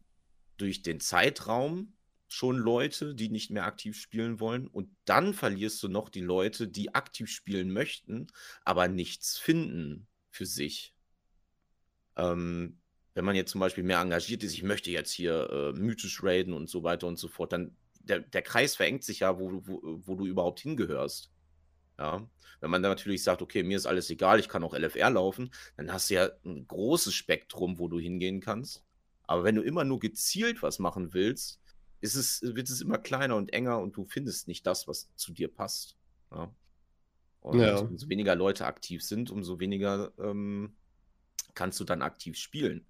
durch 0.57 0.83
den 0.83 1.01
Zeitraum 1.01 1.95
schon 2.29 2.57
Leute, 2.59 3.15
die 3.15 3.29
nicht 3.31 3.51
mehr 3.51 3.65
aktiv 3.65 3.99
spielen 3.99 4.41
wollen. 4.41 4.67
Und 4.67 4.91
dann 5.05 5.35
verlierst 5.35 5.83
du 5.83 5.89
noch 5.89 6.09
die 6.09 6.21
Leute, 6.21 6.69
die 6.69 6.95
aktiv 6.95 7.31
spielen 7.31 7.73
möchten, 7.73 8.29
aber 8.65 8.89
nichts 8.89 9.39
finden 9.39 10.07
für 10.31 10.47
sich. 10.47 10.95
Ähm, 12.17 12.79
wenn 13.15 13.25
man 13.25 13.35
jetzt 13.35 13.51
zum 13.51 13.61
Beispiel 13.61 13.85
mehr 13.85 14.01
engagiert 14.01 14.45
ist, 14.45 14.53
ich 14.53 14.63
möchte 14.63 14.91
jetzt 14.91 15.11
hier 15.11 15.51
äh, 15.51 15.73
mythisch 15.79 16.23
raiden 16.23 16.53
und 16.53 16.69
so 16.69 16.83
weiter 16.83 17.07
und 17.07 17.19
so 17.19 17.29
fort, 17.29 17.53
dann 17.53 17.77
der, 18.01 18.21
der 18.21 18.43
Kreis 18.43 18.77
verengt 18.77 19.05
sich 19.05 19.21
ja, 19.21 19.39
wo, 19.39 19.63
wo, 19.67 19.81
wo 19.83 20.15
du 20.15 20.27
überhaupt 20.27 20.61
hingehörst. 20.61 21.31
Ja. 21.99 22.29
Wenn 22.61 22.71
man 22.71 22.83
dann 22.83 22.93
natürlich 22.93 23.23
sagt, 23.23 23.43
okay, 23.43 23.63
mir 23.63 23.77
ist 23.77 23.87
alles 23.87 24.11
egal, 24.11 24.41
ich 24.41 24.49
kann 24.49 24.65
auch 24.65 24.75
LFR 24.75 25.11
laufen, 25.11 25.51
dann 25.77 25.93
hast 25.93 26.11
du 26.11 26.15
ja 26.15 26.31
ein 26.45 26.67
großes 26.67 27.15
Spektrum, 27.15 27.79
wo 27.79 27.89
du 27.89 27.99
hingehen 27.99 28.41
kannst. 28.41 28.85
Aber 29.25 29.45
wenn 29.45 29.55
du 29.55 29.63
immer 29.63 29.85
nur 29.85 30.01
gezielt 30.01 30.63
was 30.63 30.79
machen 30.79 31.13
willst, 31.13 31.61
ist 32.01 32.15
es, 32.15 32.43
wird 32.43 32.69
es 32.71 32.81
immer 32.81 32.99
kleiner 32.99 33.37
und 33.37 33.53
enger 33.53 33.81
und 33.81 33.97
du 33.97 34.05
findest 34.05 34.49
nicht 34.49 34.67
das, 34.67 34.87
was 34.87 35.15
zu 35.17 35.33
dir 35.33 35.49
passt. 35.49 35.97
Ja. 36.31 36.55
Und 37.41 37.61
Ja. 37.61 37.79
umso 37.79 38.09
weniger 38.09 38.35
Leute 38.35 38.67
aktiv 38.67 39.03
sind, 39.03 39.31
umso 39.31 39.59
weniger 39.61 40.13
ähm, 40.19 40.77
kannst 41.55 41.81
du 41.81 41.85
dann 41.85 42.03
aktiv 42.03 42.37
spielen. 42.37 42.87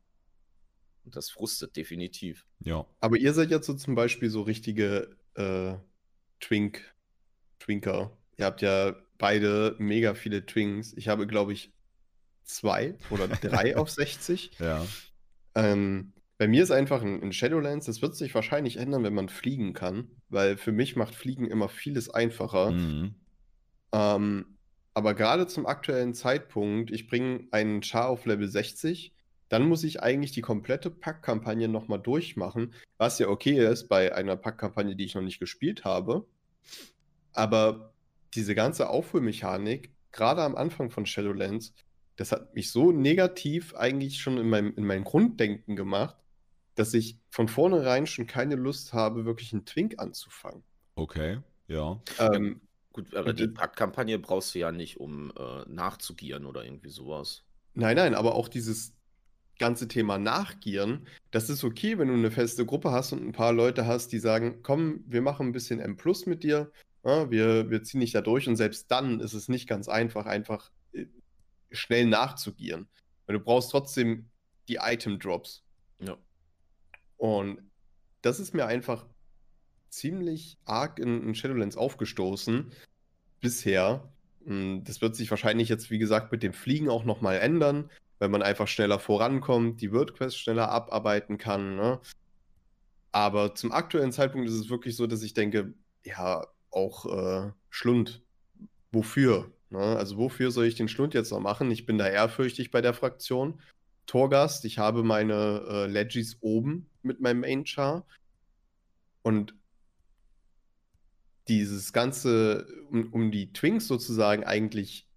Und 1.04 1.16
das 1.16 1.30
frustet 1.30 1.76
definitiv. 1.76 2.44
Ja. 2.60 2.86
Aber 3.00 3.16
ihr 3.16 3.32
seid 3.32 3.50
jetzt 3.50 3.66
so 3.66 3.74
zum 3.74 3.94
Beispiel 3.94 4.28
so 4.30 4.42
richtige 4.42 5.16
äh, 5.34 5.74
Twink, 6.40 6.94
Twinker. 7.60 8.16
Ihr 8.36 8.44
habt 8.44 8.60
ja 8.62 8.94
beide 9.16 9.74
mega 9.78 10.14
viele 10.14 10.44
Twinks. 10.44 10.92
Ich 10.94 11.08
habe, 11.08 11.26
glaube 11.26 11.52
ich, 11.52 11.72
zwei 12.44 12.94
oder 13.10 13.28
drei 13.28 13.76
auf 13.76 13.90
60. 13.90 14.58
Ja. 14.58 14.86
Ähm, 15.54 16.12
bei 16.38 16.46
mir 16.46 16.62
ist 16.62 16.70
einfach 16.70 17.02
ein, 17.02 17.32
Shadowlands, 17.32 17.86
das 17.86 18.00
wird 18.00 18.14
sich 18.14 18.32
wahrscheinlich 18.34 18.76
ändern, 18.76 19.02
wenn 19.02 19.14
man 19.14 19.28
fliegen 19.28 19.72
kann, 19.72 20.08
weil 20.28 20.56
für 20.56 20.70
mich 20.70 20.94
macht 20.94 21.16
Fliegen 21.16 21.50
immer 21.50 21.68
vieles 21.68 22.08
einfacher. 22.08 22.70
Mhm. 22.70 23.14
Ähm, 23.92 24.46
aber 24.94 25.14
gerade 25.14 25.48
zum 25.48 25.66
aktuellen 25.66 26.14
Zeitpunkt, 26.14 26.92
ich 26.92 27.08
bringe 27.08 27.48
einen 27.50 27.82
Char 27.82 28.08
auf 28.08 28.24
Level 28.24 28.48
60, 28.48 29.12
dann 29.48 29.66
muss 29.66 29.82
ich 29.82 30.00
eigentlich 30.00 30.30
die 30.30 30.40
komplette 30.40 30.90
Pack-Kampagne 30.90 31.68
nochmal 31.68 32.00
durchmachen, 32.00 32.72
was 32.98 33.18
ja 33.18 33.28
okay 33.28 33.66
ist 33.66 33.88
bei 33.88 34.14
einer 34.14 34.36
Pack-Kampagne, 34.36 34.94
die 34.94 35.06
ich 35.06 35.16
noch 35.16 35.22
nicht 35.22 35.40
gespielt 35.40 35.84
habe. 35.84 36.24
Aber 37.32 37.94
diese 38.34 38.54
ganze 38.54 38.90
Aufholmechanik, 38.90 39.90
gerade 40.12 40.42
am 40.42 40.54
Anfang 40.54 40.90
von 40.90 41.04
Shadowlands, 41.04 41.74
das 42.14 42.30
hat 42.30 42.54
mich 42.54 42.70
so 42.70 42.92
negativ 42.92 43.74
eigentlich 43.74 44.20
schon 44.20 44.38
in 44.38 44.48
meinem, 44.48 44.74
in 44.76 44.84
meinem 44.84 45.04
Grunddenken 45.04 45.74
gemacht, 45.74 46.16
dass 46.78 46.94
ich 46.94 47.18
von 47.30 47.48
vornherein 47.48 48.06
schon 48.06 48.26
keine 48.26 48.54
Lust 48.54 48.92
habe, 48.92 49.24
wirklich 49.24 49.52
einen 49.52 49.64
Twink 49.64 49.98
anzufangen. 49.98 50.62
Okay. 50.94 51.40
Ja. 51.66 52.00
Ähm, 52.18 52.60
Gut, 52.92 53.14
aber 53.14 53.32
die 53.32 53.48
Packkampagne 53.48 54.18
brauchst 54.18 54.54
du 54.54 54.58
ja 54.58 54.72
nicht, 54.72 54.98
um 54.98 55.32
äh, 55.38 55.64
nachzugieren 55.68 56.46
oder 56.46 56.64
irgendwie 56.64 56.90
sowas. 56.90 57.44
Nein, 57.74 57.96
nein, 57.96 58.14
aber 58.14 58.34
auch 58.34 58.48
dieses 58.48 58.94
ganze 59.58 59.88
Thema 59.88 60.18
Nachgieren, 60.18 61.06
das 61.30 61.50
ist 61.50 61.64
okay, 61.64 61.98
wenn 61.98 62.08
du 62.08 62.14
eine 62.14 62.30
feste 62.30 62.64
Gruppe 62.64 62.90
hast 62.90 63.12
und 63.12 63.24
ein 63.24 63.32
paar 63.32 63.52
Leute 63.52 63.86
hast, 63.86 64.12
die 64.12 64.18
sagen, 64.18 64.62
komm, 64.62 65.04
wir 65.06 65.20
machen 65.20 65.48
ein 65.48 65.52
bisschen 65.52 65.80
M 65.80 65.96
Plus 65.96 66.26
mit 66.26 66.42
dir, 66.42 66.72
ja, 67.04 67.30
wir, 67.30 67.70
wir 67.70 67.82
ziehen 67.82 68.00
dich 68.00 68.12
da 68.12 68.20
durch 68.20 68.48
und 68.48 68.56
selbst 68.56 68.90
dann 68.90 69.20
ist 69.20 69.34
es 69.34 69.48
nicht 69.48 69.68
ganz 69.68 69.88
einfach, 69.88 70.26
einfach 70.26 70.70
äh, 70.92 71.06
schnell 71.70 72.06
nachzugieren. 72.06 72.88
Weil 73.26 73.38
du 73.38 73.44
brauchst 73.44 73.70
trotzdem 73.70 74.30
die 74.68 74.78
Item-Drops. 74.80 75.62
Ja. 76.00 76.16
Und 77.18 77.60
das 78.22 78.40
ist 78.40 78.54
mir 78.54 78.66
einfach 78.66 79.06
ziemlich 79.90 80.58
arg 80.64 80.98
in, 80.98 81.28
in 81.28 81.34
Shadowlands 81.34 81.76
aufgestoßen 81.76 82.72
bisher. 83.40 84.10
Mm, 84.44 84.80
Das 84.84 85.00
wird 85.00 85.16
sich 85.16 85.30
wahrscheinlich 85.30 85.68
jetzt, 85.68 85.90
wie 85.90 85.98
gesagt, 85.98 86.32
mit 86.32 86.42
dem 86.42 86.52
Fliegen 86.52 86.88
auch 86.88 87.04
nochmal 87.04 87.38
ändern, 87.38 87.90
weil 88.18 88.28
man 88.28 88.42
einfach 88.42 88.68
schneller 88.68 88.98
vorankommt, 88.98 89.80
die 89.80 89.92
WordQuest 89.92 90.38
schneller 90.38 90.70
abarbeiten 90.70 91.38
kann. 91.38 91.76
Ne? 91.76 92.00
Aber 93.12 93.54
zum 93.54 93.72
aktuellen 93.72 94.12
Zeitpunkt 94.12 94.48
ist 94.48 94.54
es 94.54 94.70
wirklich 94.70 94.96
so, 94.96 95.06
dass 95.06 95.22
ich 95.22 95.34
denke, 95.34 95.74
ja, 96.04 96.46
auch 96.70 97.06
äh, 97.06 97.52
Schlund. 97.70 98.22
Wofür? 98.92 99.52
Ne? 99.70 99.78
Also 99.78 100.16
wofür 100.18 100.50
soll 100.50 100.66
ich 100.66 100.74
den 100.74 100.88
Schlund 100.88 101.14
jetzt 101.14 101.30
noch 101.30 101.40
machen? 101.40 101.70
Ich 101.70 101.86
bin 101.86 101.98
da 101.98 102.06
ehrfürchtig 102.08 102.70
bei 102.70 102.80
der 102.80 102.94
Fraktion. 102.94 103.60
Torgast, 104.06 104.64
ich 104.64 104.78
habe 104.78 105.02
meine 105.02 105.62
äh, 105.68 105.86
Legis 105.86 106.38
oben 106.40 106.87
mit 107.08 107.20
meinem 107.20 107.40
Main-Char. 107.40 108.06
Und 109.22 109.54
dieses 111.48 111.92
Ganze, 111.92 112.66
um, 112.90 113.12
um 113.12 113.30
die 113.30 113.52
Twinks 113.52 113.88
sozusagen 113.88 114.44
eigentlich 114.44 115.08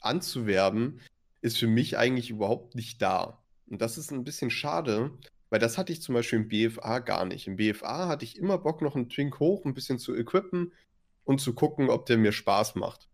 anzuwerben, 0.00 1.00
ist 1.42 1.58
für 1.58 1.66
mich 1.66 1.96
eigentlich 1.96 2.30
überhaupt 2.30 2.74
nicht 2.74 3.00
da. 3.00 3.42
Und 3.68 3.80
das 3.80 3.98
ist 3.98 4.10
ein 4.10 4.24
bisschen 4.24 4.50
schade, 4.50 5.12
weil 5.50 5.60
das 5.60 5.78
hatte 5.78 5.92
ich 5.92 6.02
zum 6.02 6.14
Beispiel 6.14 6.40
im 6.40 6.48
BFA 6.48 6.98
gar 7.00 7.24
nicht. 7.24 7.46
Im 7.46 7.56
BFA 7.56 8.08
hatte 8.08 8.24
ich 8.24 8.36
immer 8.36 8.58
Bock, 8.58 8.82
noch 8.82 8.96
einen 8.96 9.08
Twink 9.08 9.38
hoch, 9.38 9.64
ein 9.64 9.74
bisschen 9.74 9.98
zu 9.98 10.14
equippen 10.14 10.72
und 11.24 11.40
zu 11.40 11.54
gucken, 11.54 11.90
ob 11.90 12.06
der 12.06 12.18
mir 12.18 12.32
Spaß 12.32 12.74
macht. 12.76 13.09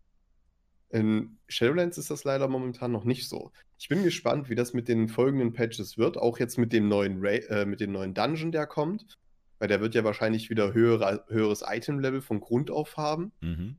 In 0.89 1.37
Shadowlands 1.47 1.97
ist 1.97 2.09
das 2.09 2.23
leider 2.23 2.47
momentan 2.47 2.91
noch 2.91 3.03
nicht 3.03 3.27
so. 3.27 3.51
Ich 3.77 3.89
bin 3.89 4.03
gespannt, 4.03 4.49
wie 4.49 4.55
das 4.55 4.73
mit 4.73 4.87
den 4.87 5.09
folgenden 5.09 5.53
Patches 5.53 5.97
wird, 5.97 6.17
auch 6.17 6.39
jetzt 6.39 6.57
mit 6.57 6.71
dem 6.71 6.87
neuen, 6.87 7.19
Ra 7.19 7.31
äh, 7.31 7.65
mit 7.65 7.81
dem 7.81 7.91
neuen 7.91 8.13
Dungeon, 8.13 8.51
der 8.51 8.67
kommt. 8.67 9.17
Weil 9.59 9.67
der 9.67 9.81
wird 9.81 9.95
ja 9.95 10.03
wahrscheinlich 10.03 10.49
wieder 10.49 10.73
höhere, 10.73 11.25
höheres 11.29 11.63
Item-Level 11.67 12.21
von 12.21 12.39
Grund 12.39 12.69
auf 12.69 12.95
haben. 12.95 13.31
Mhm. 13.41 13.77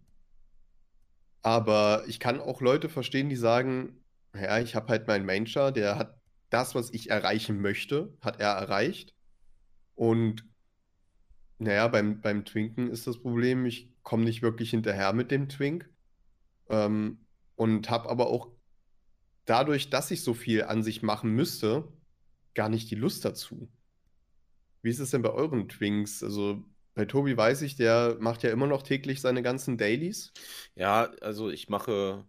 Aber 1.43 2.03
ich 2.09 2.19
kann 2.19 2.41
auch 2.41 2.61
Leute 2.61 2.89
verstehen, 2.89 3.29
die 3.29 3.37
sagen, 3.37 4.05
ja, 4.35 4.59
ich 4.59 4.75
habe 4.75 4.89
halt 4.89 5.07
meinen 5.07 5.25
Main-Char, 5.25 5.73
der 5.73 5.97
hat 5.97 6.21
das, 6.51 6.75
was 6.75 6.93
ich 6.93 7.11
erreichen 7.11 7.61
möchte, 7.61 8.13
hat 8.21 8.41
er 8.41 8.51
erreicht. 8.51 9.15
Und 9.95 10.45
naja, 11.59 11.89
beim, 11.89 12.21
beim 12.21 12.45
Twinken 12.45 12.91
ist 12.91 13.07
das 13.07 13.21
Problem, 13.21 13.67
ich 13.67 13.93
komme 14.03 14.25
nicht 14.25 14.43
wirklich 14.43 14.71
hinterher 14.71 15.13
mit 15.13 15.31
dem 15.31 15.49
Twink. 15.49 15.89
Ähm, 16.69 17.25
und 17.57 17.91
habe 17.91 18.09
aber 18.09 18.29
auch 18.29 18.49
dadurch, 19.45 19.91
dass 19.91 20.11
ich 20.11 20.23
so 20.23 20.35
viel 20.35 20.65
an 20.65 20.83
sich 20.83 21.03
machen 21.03 21.31
müsste, 21.31 21.89
gar 22.55 22.69
nicht 22.69 22.91
die 22.91 22.97
Lust 22.97 23.25
dazu. 23.25 23.69
Wie 24.83 24.91
ist 24.91 25.01
es 25.01 25.11
denn 25.11 25.23
bei 25.23 25.31
euren 25.31 25.69
Twinks? 25.69 26.23
Also 26.23 26.63
bei 26.95 27.05
Tobi 27.05 27.37
weiß 27.37 27.63
ich, 27.63 27.77
der 27.77 28.17
macht 28.21 28.43
ja 28.43 28.51
immer 28.51 28.67
noch 28.67 28.83
täglich 28.83 29.21
seine 29.21 29.43
ganzen 29.43 29.79
Dailies. 29.79 30.33
Ja, 30.75 31.11
also 31.21 31.51
ich 31.51 31.69
mache 31.69 32.25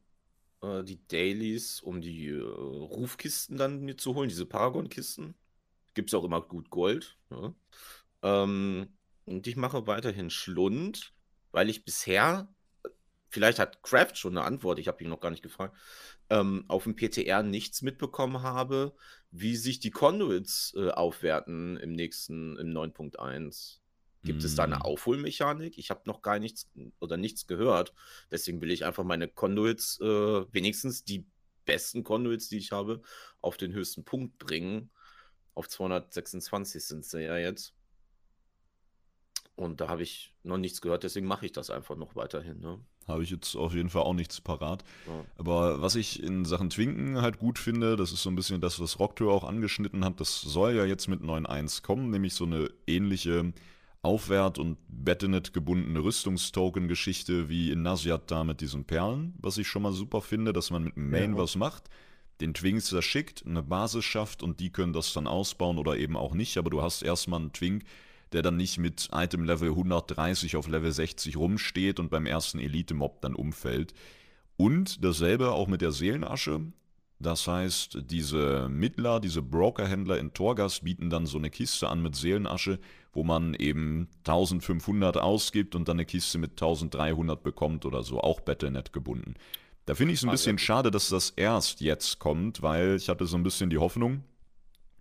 äh, 0.61 0.83
die 0.83 1.05
Dailies, 1.07 1.81
um 1.81 2.01
die 2.01 2.27
äh, 2.27 2.41
Rufkisten 2.41 3.57
dann 3.57 3.81
mir 3.81 3.97
zu 3.97 4.15
holen, 4.15 4.29
diese 4.29 4.45
Paragon-Kisten. 4.45 5.35
Gibt 5.93 6.09
es 6.09 6.13
auch 6.13 6.23
immer 6.23 6.41
gut 6.41 6.69
Gold. 6.69 7.17
Ja. 7.31 7.53
Ähm, 8.21 8.89
und 9.25 9.47
ich 9.47 9.55
mache 9.55 9.87
weiterhin 9.87 10.29
Schlund, 10.29 11.13
weil 11.51 11.69
ich 11.69 11.85
bisher, 11.85 12.53
vielleicht 13.29 13.59
hat 13.59 13.83
Kraft 13.83 14.17
schon 14.17 14.37
eine 14.37 14.45
Antwort, 14.45 14.79
ich 14.79 14.87
habe 14.87 15.03
ihn 15.03 15.09
noch 15.09 15.21
gar 15.21 15.31
nicht 15.31 15.43
gefragt, 15.43 15.75
ähm, 16.29 16.65
auf 16.67 16.83
dem 16.83 16.95
PTR 16.95 17.43
nichts 17.43 17.81
mitbekommen 17.81 18.41
habe, 18.41 18.95
wie 19.31 19.55
sich 19.55 19.79
die 19.79 19.91
Conduits 19.91 20.73
äh, 20.75 20.89
aufwerten 20.89 21.77
im 21.77 21.93
nächsten, 21.93 22.57
im 22.57 22.69
9.1. 22.69 23.79
Gibt 24.23 24.43
es 24.43 24.55
da 24.55 24.63
eine 24.63 24.79
Mm. 24.79 24.81
Aufholmechanik? 24.81 25.77
Ich 25.77 25.89
habe 25.89 26.01
noch 26.05 26.21
gar 26.21 26.39
nichts 26.39 26.69
oder 26.99 27.15
nichts 27.15 27.47
gehört. 27.47 27.93
Deswegen 28.29 28.59
will 28.61 28.71
ich 28.71 28.83
einfach 28.83 29.05
meine 29.05 29.29
Conduits, 29.29 29.99
äh, 30.01 30.05
wenigstens 30.53 31.05
die 31.05 31.25
besten 31.63 32.03
Conduits, 32.03 32.49
die 32.49 32.57
ich 32.57 32.71
habe, 32.71 33.01
auf 33.41 33.55
den 33.55 33.71
höchsten 33.71 34.03
Punkt 34.03 34.37
bringen. 34.37 34.91
Auf 35.53 35.69
226 35.69 36.83
sind 36.83 37.05
sie 37.05 37.23
ja 37.23 37.37
jetzt. 37.37 37.73
Und 39.55 39.81
da 39.81 39.87
habe 39.87 40.03
ich 40.03 40.33
noch 40.43 40.57
nichts 40.57 40.81
gehört, 40.81 41.03
deswegen 41.03 41.27
mache 41.27 41.45
ich 41.45 41.51
das 41.51 41.69
einfach 41.69 41.95
noch 41.95 42.15
weiterhin. 42.15 42.59
Ne? 42.59 42.79
Habe 43.09 43.23
ich 43.23 43.29
jetzt 43.29 43.55
auf 43.55 43.73
jeden 43.73 43.89
Fall 43.89 44.03
auch 44.03 44.13
nichts 44.13 44.39
parat. 44.41 44.83
Ja. 45.07 45.25
Aber 45.37 45.81
was 45.81 45.95
ich 45.95 46.23
in 46.23 46.45
Sachen 46.45 46.69
Twinken 46.69 47.21
halt 47.21 47.39
gut 47.39 47.59
finde, 47.59 47.95
das 47.95 48.11
ist 48.11 48.23
so 48.23 48.29
ein 48.29 48.35
bisschen 48.35 48.61
das, 48.61 48.79
was 48.79 48.99
Rocktür 48.99 49.31
auch 49.31 49.43
angeschnitten 49.43 50.05
hat, 50.05 50.19
das 50.19 50.41
soll 50.41 50.73
ja 50.73 50.85
jetzt 50.85 51.07
mit 51.07 51.21
9.1 51.21 51.83
kommen, 51.83 52.09
nämlich 52.09 52.33
so 52.33 52.45
eine 52.45 52.69
ähnliche 52.87 53.53
Aufwert- 54.01 54.57
und 54.57 54.77
Bettenet 54.87 55.53
gebundene 55.53 56.01
Rüstungstoken-Geschichte 56.01 57.49
wie 57.49 57.71
in 57.71 57.81
Nasiat 57.81 58.31
da 58.31 58.43
mit 58.43 58.61
diesen 58.61 58.85
Perlen, 58.85 59.33
was 59.39 59.57
ich 59.57 59.67
schon 59.67 59.81
mal 59.81 59.91
super 59.91 60.21
finde, 60.21 60.53
dass 60.53 60.71
man 60.71 60.85
mit 60.85 60.95
dem 60.95 61.09
Main 61.09 61.31
ja. 61.33 61.37
was 61.37 61.57
macht, 61.57 61.89
den 62.39 62.53
Twinks 62.53 62.89
das 62.89 63.03
schickt, 63.03 63.45
eine 63.45 63.61
Basis 63.61 64.05
schafft 64.05 64.41
und 64.41 64.61
die 64.61 64.69
können 64.69 64.93
das 64.93 65.11
dann 65.11 65.27
ausbauen 65.27 65.77
oder 65.77 65.97
eben 65.97 66.15
auch 66.15 66.33
nicht, 66.33 66.57
aber 66.57 66.69
du 66.69 66.81
hast 66.81 67.01
erstmal 67.01 67.41
einen 67.41 67.51
Twink, 67.51 67.83
der 68.33 68.41
dann 68.41 68.57
nicht 68.57 68.77
mit 68.77 69.09
Item 69.11 69.43
Level 69.43 69.69
130 69.69 70.55
auf 70.55 70.67
Level 70.67 70.91
60 70.91 71.37
rumsteht 71.37 71.99
und 71.99 72.09
beim 72.09 72.25
ersten 72.25 72.59
Elite-Mob 72.59 73.21
dann 73.21 73.35
umfällt. 73.35 73.93
Und 74.57 75.03
dasselbe 75.03 75.51
auch 75.51 75.67
mit 75.67 75.81
der 75.81 75.91
Seelenasche. 75.91 76.61
Das 77.19 77.47
heißt, 77.47 77.99
diese 78.05 78.69
Mittler, 78.69 79.19
diese 79.19 79.41
Brokerhändler 79.41 80.17
in 80.17 80.33
Torgas 80.33 80.81
bieten 80.81 81.09
dann 81.09 81.25
so 81.25 81.37
eine 81.37 81.49
Kiste 81.49 81.89
an 81.89 82.01
mit 82.01 82.15
Seelenasche, 82.15 82.79
wo 83.11 83.23
man 83.23 83.55
eben 83.55 84.07
1500 84.19 85.17
ausgibt 85.17 85.75
und 85.75 85.87
dann 85.87 85.97
eine 85.97 86.05
Kiste 86.05 86.37
mit 86.37 86.51
1300 86.51 87.43
bekommt 87.43 87.85
oder 87.85 88.03
so, 88.03 88.21
auch 88.21 88.39
Battlenet 88.39 88.93
gebunden. 88.93 89.35
Da 89.85 89.95
finde 89.95 90.13
ich 90.13 90.19
es 90.19 90.23
ein 90.23 90.29
ah, 90.29 90.33
bisschen 90.33 90.59
schade, 90.59 90.91
dass 90.91 91.09
das 91.09 91.31
erst 91.31 91.81
jetzt 91.81 92.19
kommt, 92.19 92.61
weil 92.61 92.95
ich 92.95 93.09
hatte 93.09 93.25
so 93.25 93.37
ein 93.37 93.43
bisschen 93.43 93.69
die 93.69 93.79
Hoffnung, 93.79 94.23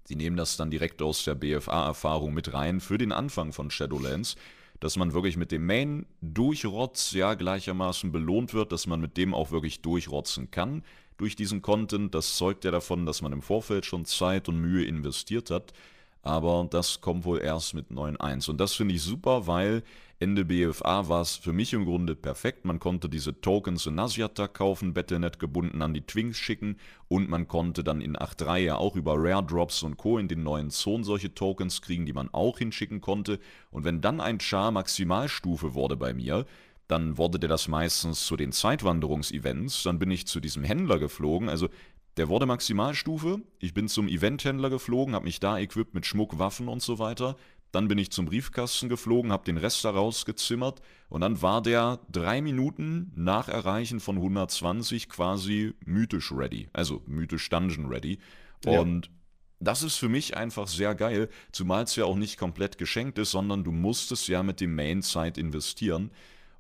sie 0.09 0.17
nehmen 0.17 0.39
das 0.39 0.57
dann 0.57 0.71
direkt 0.71 1.03
aus 1.03 1.25
der 1.25 1.35
BFA-Erfahrung 1.35 2.33
mit 2.33 2.55
rein 2.55 2.81
für 2.81 2.97
den 2.97 3.13
Anfang 3.13 3.53
von 3.53 3.71
Shadowlands, 3.71 4.37
dass 4.81 4.97
man 4.97 5.13
wirklich 5.13 5.37
mit 5.37 5.53
dem 5.53 5.67
Main 5.67 6.07
durchrotz 6.23 7.13
ja 7.13 7.35
gleichermaßen 7.35 8.11
belohnt 8.11 8.55
wird, 8.55 8.73
dass 8.73 8.87
man 8.87 9.03
mit 9.03 9.19
dem 9.19 9.35
auch 9.35 9.51
wirklich 9.51 9.83
durchrotzen 9.83 10.51
kann 10.51 10.83
durch 11.19 11.37
diesen 11.37 11.61
Content. 11.61 12.15
Das 12.15 12.37
zeugt 12.37 12.65
ja 12.65 12.71
davon, 12.71 13.05
dass 13.05 13.21
man 13.21 13.33
im 13.33 13.43
Vorfeld 13.43 13.85
schon 13.85 14.07
Zeit 14.07 14.49
und 14.49 14.59
Mühe 14.59 14.85
investiert 14.87 15.51
hat. 15.51 15.75
Aber 16.23 16.67
das 16.71 17.03
kommt 17.03 17.27
wohl 17.27 17.41
erst 17.41 17.75
mit 17.75 17.91
9.1. 17.91 18.49
Und 18.49 18.59
das 18.59 18.73
finde 18.73 18.95
ich 18.95 19.03
super, 19.03 19.47
weil 19.47 19.83
Ende 20.21 20.45
BFA 20.45 21.09
war 21.09 21.21
es 21.21 21.37
für 21.37 21.53
mich 21.53 21.73
im 21.73 21.85
Grunde 21.85 22.17
perfekt. 22.17 22.65
Man 22.65 22.81
konnte 22.81 23.09
diese 23.09 23.41
Tokens 23.41 23.87
in 23.87 23.95
Nasiata 23.95 24.49
kaufen, 24.49 24.93
Battlenet 24.93 25.39
gebunden 25.39 25.81
an 25.81 25.95
die 25.95 26.01
Twinks 26.01 26.39
schicken 26.39 26.77
und 27.07 27.29
man 27.29 27.47
konnte 27.47 27.85
dann 27.85 28.01
in 28.01 28.17
8.3 28.17 28.57
ja 28.59 28.77
auch 28.77 28.97
über 28.97 29.15
Rare 29.17 29.47
Drops 29.47 29.85
und 29.85 29.97
Co. 29.97 30.19
in 30.19 30.27
den 30.27 30.43
neuen 30.43 30.71
Zonen 30.71 31.05
solche 31.05 31.35
Tokens 31.35 31.83
kriegen, 31.83 32.05
die 32.05 32.13
man 32.13 32.35
auch 32.35 32.59
hinschicken 32.59 33.01
konnte. 33.01 33.39
Und 33.71 33.85
wenn 33.85 34.01
dann 34.01 34.21
ein 34.21 34.41
Char 34.41 34.73
Maximalstufe 34.73 35.75
wurde 35.75 35.97
bei 35.97 36.13
mir, 36.13 36.47
dann 36.89 37.17
wurde 37.17 37.39
der 37.39 37.49
das 37.49 37.69
meistens 37.69 38.27
zu 38.27 38.37
den 38.37 38.51
Zeitwanderungsevents. 38.51 39.85
Dann 39.85 40.01
bin 40.01 40.11
ich 40.11 40.27
zu 40.27 40.41
diesem 40.41 40.65
Händler 40.65 40.99
geflogen. 40.99 41.49
Also 41.49 41.69
der 42.17 42.29
wurde 42.29 42.47
Maximalstufe. 42.47 43.41
Ich 43.61 43.73
bin 43.73 43.87
zum 43.87 44.09
Eventhändler 44.09 44.71
geflogen, 44.71 45.15
habe 45.15 45.27
mich 45.27 45.39
da 45.39 45.57
equipped 45.59 45.95
mit 45.95 46.07
Schmuck, 46.07 46.41
Waffen 46.41 46.67
und 46.67 46.83
so 46.83 46.99
weiter. 46.99 47.37
Dann 47.73 47.89
bin 47.89 47.99
ich 47.99 48.11
zum 48.11 48.27
Briefkasten 48.27 48.89
geflogen, 48.89 49.33
habe 49.33 49.45
den 49.45 49.59
Rest 49.59 49.85
daraus 49.85 50.25
gezimmert 50.25 50.81
und 51.09 51.21
dann 51.21 51.43
war 51.43 51.63
der 51.63 52.01
drei 52.11 52.41
Minuten 52.41 53.13
nach 53.15 53.49
Erreichen 53.49 54.01
von 54.01 54.17
120 54.17 55.09
quasi 55.09 55.75
mythisch 55.85 56.33
ready. 56.33 56.69
Also 56.73 57.03
mythisch 57.07 57.49
Dungeon 57.51 57.87
ready. 57.87 58.19
Und 58.65 59.07
ja. 59.07 59.13
das 59.61 59.83
ist 59.83 59.97
für 59.97 60.09
mich 60.09 60.37
einfach 60.37 60.67
sehr 60.67 60.95
geil, 60.95 61.29
zumal 61.53 61.85
es 61.85 61.97
ja 61.97 62.05
auch 62.05 62.17
nicht 62.17 62.39
komplett 62.39 62.79
geschenkt 62.79 63.19
ist, 63.19 63.33
sondern 63.33 63.65
du 63.65 63.71
musst 63.71 64.13
es 64.13 64.27
ja 64.27 64.43
mit 64.43 64.61
dem 64.61 64.75
Main 64.75 65.03
Zeit 65.03 65.37
investieren. 65.37 66.11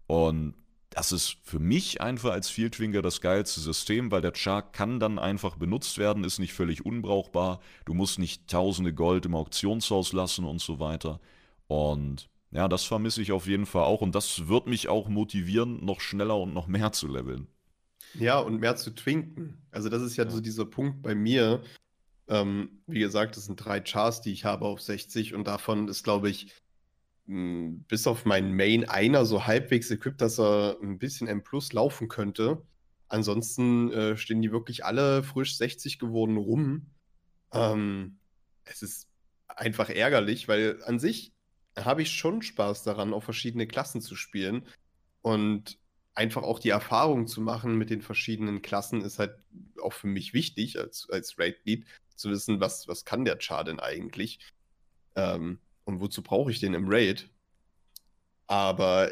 Und 0.06 0.54
das 0.90 1.12
ist 1.12 1.36
für 1.42 1.58
mich 1.58 2.00
einfach 2.00 2.32
als 2.32 2.48
Fieldwinger 2.48 3.02
das 3.02 3.20
geilste 3.20 3.60
System, 3.60 4.10
weil 4.10 4.22
der 4.22 4.34
Char 4.34 4.62
kann 4.72 5.00
dann 5.00 5.18
einfach 5.18 5.56
benutzt 5.56 5.98
werden, 5.98 6.24
ist 6.24 6.38
nicht 6.38 6.54
völlig 6.54 6.84
unbrauchbar. 6.84 7.60
Du 7.84 7.94
musst 7.94 8.18
nicht 8.18 8.48
tausende 8.48 8.94
Gold 8.94 9.26
im 9.26 9.34
Auktionshaus 9.34 10.12
lassen 10.12 10.44
und 10.44 10.60
so 10.60 10.80
weiter. 10.80 11.20
Und 11.66 12.28
ja, 12.50 12.68
das 12.68 12.84
vermisse 12.84 13.20
ich 13.20 13.32
auf 13.32 13.46
jeden 13.46 13.66
Fall 13.66 13.84
auch 13.84 14.00
und 14.00 14.14
das 14.14 14.48
wird 14.48 14.66
mich 14.66 14.88
auch 14.88 15.08
motivieren, 15.08 15.84
noch 15.84 16.00
schneller 16.00 16.38
und 16.38 16.54
noch 16.54 16.66
mehr 16.66 16.92
zu 16.92 17.06
leveln. 17.06 17.46
Ja, 18.14 18.38
und 18.38 18.60
mehr 18.60 18.76
zu 18.76 18.94
twinken. 18.94 19.58
Also 19.70 19.90
das 19.90 20.00
ist 20.00 20.16
ja, 20.16 20.24
ja. 20.24 20.30
so 20.30 20.40
dieser 20.40 20.64
Punkt 20.64 21.02
bei 21.02 21.14
mir. 21.14 21.62
Ähm, 22.26 22.80
wie 22.86 23.00
gesagt, 23.00 23.36
das 23.36 23.44
sind 23.44 23.56
drei 23.56 23.80
Chars, 23.80 24.22
die 24.22 24.32
ich 24.32 24.44
habe 24.46 24.64
auf 24.64 24.80
60 24.80 25.34
und 25.34 25.46
davon 25.46 25.88
ist, 25.88 26.04
glaube 26.04 26.30
ich, 26.30 26.52
bis 27.28 28.06
auf 28.06 28.24
meinen 28.24 28.54
Main 28.54 28.88
einer 28.88 29.26
so 29.26 29.46
halbwegs 29.46 29.90
equipped, 29.90 30.20
dass 30.20 30.40
er 30.40 30.78
ein 30.82 30.98
bisschen 30.98 31.28
M 31.28 31.42
Plus 31.42 31.74
laufen 31.74 32.08
könnte. 32.08 32.62
Ansonsten 33.08 33.92
äh, 33.92 34.16
stehen 34.16 34.40
die 34.40 34.50
wirklich 34.50 34.84
alle 34.84 35.22
frisch 35.22 35.56
60 35.58 35.98
geworden 35.98 36.38
rum. 36.38 36.86
Ähm, 37.52 38.18
es 38.64 38.82
ist 38.82 39.08
einfach 39.46 39.90
ärgerlich, 39.90 40.48
weil 40.48 40.82
an 40.84 40.98
sich 40.98 41.32
habe 41.76 42.02
ich 42.02 42.10
schon 42.12 42.40
Spaß 42.40 42.82
daran, 42.82 43.12
auf 43.12 43.24
verschiedene 43.24 43.66
Klassen 43.66 44.00
zu 44.00 44.16
spielen. 44.16 44.66
Und 45.20 45.78
einfach 46.14 46.42
auch 46.42 46.58
die 46.58 46.70
Erfahrung 46.70 47.26
zu 47.26 47.42
machen 47.42 47.76
mit 47.76 47.90
den 47.90 48.00
verschiedenen 48.00 48.62
Klassen 48.62 49.02
ist 49.02 49.18
halt 49.18 49.36
auch 49.82 49.92
für 49.92 50.06
mich 50.06 50.32
wichtig 50.32 50.78
als, 50.78 51.08
als 51.10 51.38
Raid-Lead, 51.38 51.84
zu 52.16 52.30
wissen, 52.30 52.58
was, 52.58 52.88
was 52.88 53.04
kann 53.04 53.24
der 53.24 53.38
Char 53.38 53.64
denn 53.64 53.80
eigentlich. 53.80 54.40
Ähm, 55.14 55.60
und 55.88 56.00
wozu 56.00 56.22
brauche 56.22 56.50
ich 56.50 56.60
den 56.60 56.74
im 56.74 56.86
Raid? 56.86 57.30
Aber 58.46 59.10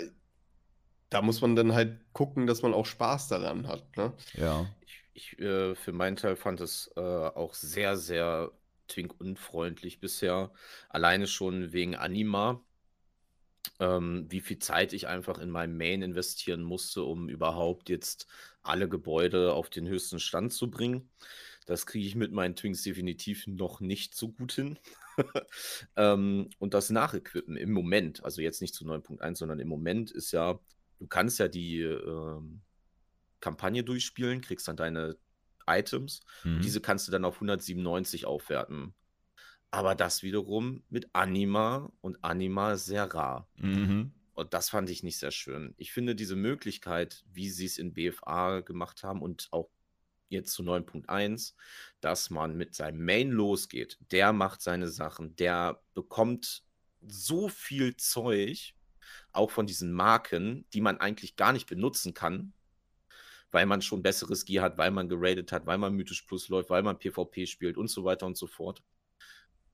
da 1.09 1.23
muss 1.23 1.41
man 1.41 1.57
dann 1.57 1.73
halt 1.73 1.99
gucken, 2.13 2.47
dass 2.47 2.61
man 2.61 2.75
auch 2.75 2.85
Spaß 2.85 3.29
daran 3.29 3.67
hat. 3.67 3.97
Ne? 3.97 4.13
Ja. 4.35 4.67
Ich, 4.83 5.03
ich 5.15 5.39
äh, 5.39 5.75
für 5.75 5.93
meinen 5.93 6.17
Teil 6.17 6.37
fand 6.37 6.61
es 6.61 6.93
äh, 6.97 7.01
auch 7.01 7.55
sehr, 7.55 7.97
sehr 7.97 8.53
Twink-unfreundlich 8.89 10.01
bisher. 10.01 10.53
Alleine 10.91 11.27
schon 11.27 11.73
wegen 11.73 11.97
Anima. 11.97 12.63
Ähm, 13.81 14.27
wie 14.29 14.43
viel 14.43 14.59
Zeit 14.59 14.93
ich 14.93 15.07
einfach 15.07 15.39
in 15.39 15.49
meinem 15.49 15.79
Main 15.79 16.03
investieren 16.03 16.63
musste, 16.63 17.05
um 17.05 17.31
überhaupt 17.31 17.89
jetzt 17.89 18.27
alle 18.63 18.87
Gebäude 18.87 19.55
auf 19.55 19.71
den 19.71 19.89
höchsten 19.89 20.21
Stand 20.21 20.53
zu 20.53 20.71
bringen. 20.71 21.09
Das 21.65 21.87
kriege 21.87 22.07
ich 22.07 22.17
mit 22.17 22.33
meinen 22.33 22.55
Twinks 22.55 22.83
definitiv 22.83 23.47
noch 23.47 23.81
nicht 23.81 24.15
so 24.15 24.29
gut 24.29 24.53
hin. 24.53 24.79
ähm, 25.97 26.51
und 26.59 26.75
das 26.75 26.91
Nachequippen 26.91 27.57
im 27.57 27.73
Moment, 27.73 28.25
also 28.25 28.41
jetzt 28.41 28.61
nicht 28.61 28.75
zu 28.75 28.85
9.1, 28.85 29.37
sondern 29.37 29.61
im 29.61 29.69
Moment 29.69 30.11
ist 30.11 30.33
ja, 30.33 30.59
du 30.99 31.07
kannst 31.07 31.39
ja 31.39 31.49
die 31.49 31.81
ähm, 31.81 32.63
Kampagne 33.41 33.85
durchspielen, 33.85 34.41
kriegst 34.41 34.69
dann 34.69 34.77
deine 34.77 35.17
Items 35.67 36.21
mhm. 36.45 36.61
diese 36.61 36.81
kannst 36.81 37.07
du 37.09 37.13
dann 37.13 37.25
auf 37.25 37.37
197 37.37 38.27
aufwerten. 38.27 38.95
Aber 39.71 39.95
das 39.95 40.23
wiederum 40.23 40.85
mit 40.89 41.11
Anima 41.13 41.93
und 42.01 42.23
Anima 42.25 42.77
sehr 42.77 43.13
rar. 43.13 43.49
Mhm. 43.57 44.13
Und 44.33 44.55
das 44.55 44.71
fand 44.71 44.89
ich 44.91 45.03
nicht 45.03 45.19
sehr 45.19 45.33
schön. 45.33 45.75
Ich 45.77 45.93
finde 45.93 46.15
diese 46.15 46.37
Möglichkeit, 46.37 47.25
wie 47.33 47.51
sie 47.51 47.67
es 47.67 47.79
in 47.79 47.95
BFA 47.95 48.61
gemacht 48.61 49.03
haben 49.03 49.23
und 49.23 49.49
auch 49.51 49.71
jetzt 50.29 50.53
zu 50.53 50.63
9.1, 50.63 51.55
dass 52.01 52.31
man 52.31 52.57
mit 52.57 52.75
seinem 52.75 53.05
Main 53.05 53.31
losgeht. 53.31 53.99
Der 54.11 54.33
macht 54.33 54.63
seine 54.63 54.89
Sachen, 54.89 55.37
der 55.37 55.81
bekommt 55.95 56.65
so 57.01 57.49
viel 57.49 57.97
Zeug, 57.97 58.75
auch 59.33 59.51
von 59.51 59.67
diesen 59.67 59.93
Marken, 59.93 60.67
die 60.73 60.81
man 60.81 60.99
eigentlich 60.99 61.37
gar 61.37 61.53
nicht 61.53 61.69
benutzen 61.69 62.15
kann, 62.15 62.53
weil 63.51 63.67
man 63.67 63.83
schon 63.83 64.03
besseres 64.03 64.45
Gear 64.45 64.65
hat, 64.65 64.79
weil 64.79 64.91
man 64.91 65.09
geradet 65.09 65.53
hat, 65.53 65.67
weil 65.67 65.79
man 65.79 65.95
Mythisch 65.95 66.23
Plus 66.23 66.49
läuft, 66.49 66.71
weil 66.71 66.83
man 66.83 66.99
PvP 66.99 67.47
spielt 67.47 67.77
und 67.77 67.89
so 67.89 68.05
weiter 68.05 68.27
und 68.27 68.37
so 68.37 68.47
fort. 68.47 68.83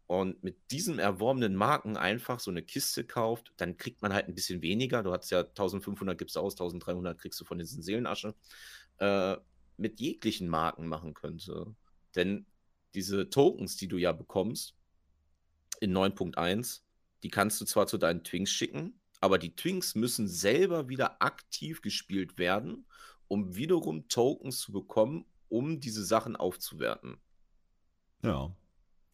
Und 0.07 0.43
mit 0.45 0.59
diesen 0.71 0.99
erworbenen 0.99 1.57
Marken 1.57 1.97
einfach 1.97 2.39
so 2.39 2.51
eine 2.51 2.63
Kiste 2.63 3.05
kauft, 3.05 3.53
dann 3.57 3.79
kriegt 3.79 4.03
man 4.03 4.13
halt 4.13 4.29
ein 4.29 4.35
bisschen 4.35 4.61
weniger. 4.61 5.03
Du 5.03 5.11
hast 5.11 5.31
ja 5.31 5.41
1500 5.41 6.19
gibst 6.19 6.37
aus, 6.37 6.53
1300 6.53 7.19
kriegst 7.19 7.41
du 7.41 7.45
von 7.47 7.59
diesen 7.59 7.83
Seelenasche. 7.83 8.35
Äh, 8.99 9.37
mit 9.77 10.01
jeglichen 10.01 10.49
Marken 10.49 10.87
machen 10.87 11.15
könnte. 11.15 11.75
Denn 12.15 12.47
diese 12.95 13.31
Tokens, 13.31 13.77
die 13.77 13.89
du 13.89 13.97
ja 13.97 14.13
bekommst 14.13 14.75
in 15.81 15.97
9.1, 15.97 16.83
die 17.23 17.31
kannst 17.31 17.61
du 17.61 17.65
zwar 17.65 17.87
zu 17.87 17.99
deinen 17.99 18.25
Twinks 18.25 18.51
schicken, 18.51 19.01
aber 19.21 19.39
die 19.39 19.55
Twinks 19.55 19.95
müssen 19.95 20.29
selber 20.29 20.89
wieder 20.89 21.23
aktiv 21.23 21.81
gespielt 21.81 22.39
werden, 22.39 22.87
um 23.29 23.55
wiederum 23.55 24.09
Tokens 24.09 24.59
zu 24.59 24.73
bekommen, 24.73 25.25
um 25.49 25.81
diese 25.81 26.05
Sachen 26.05 26.37
aufzuwerten. 26.37 27.19
Ja, 28.23 28.55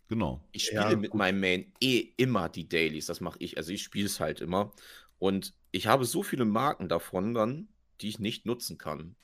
genau. 0.09 0.45
Ich 0.53 0.67
spiele 0.67 0.91
ja, 0.91 0.97
mit 0.97 1.15
meinem 1.15 1.41
Main 1.41 1.73
eh 1.81 2.13
immer 2.17 2.49
die 2.49 2.69
Dailies, 2.69 3.07
das 3.07 3.21
mache 3.21 3.39
ich. 3.41 3.57
Also 3.57 3.73
ich 3.73 3.83
spiele 3.83 4.07
es 4.07 4.21
halt 4.21 4.41
immer. 4.41 4.73
Und 5.19 5.55
ich 5.73 5.87
habe 5.87 6.05
so 6.05 6.23
viele 6.23 6.45
Marken 6.45 6.89
davon 6.89 7.35
dann, 7.35 7.69
die 8.01 8.09
ich 8.09 8.19
nicht 8.19 8.47
nutzen 8.47 8.79
kann. 8.79 9.17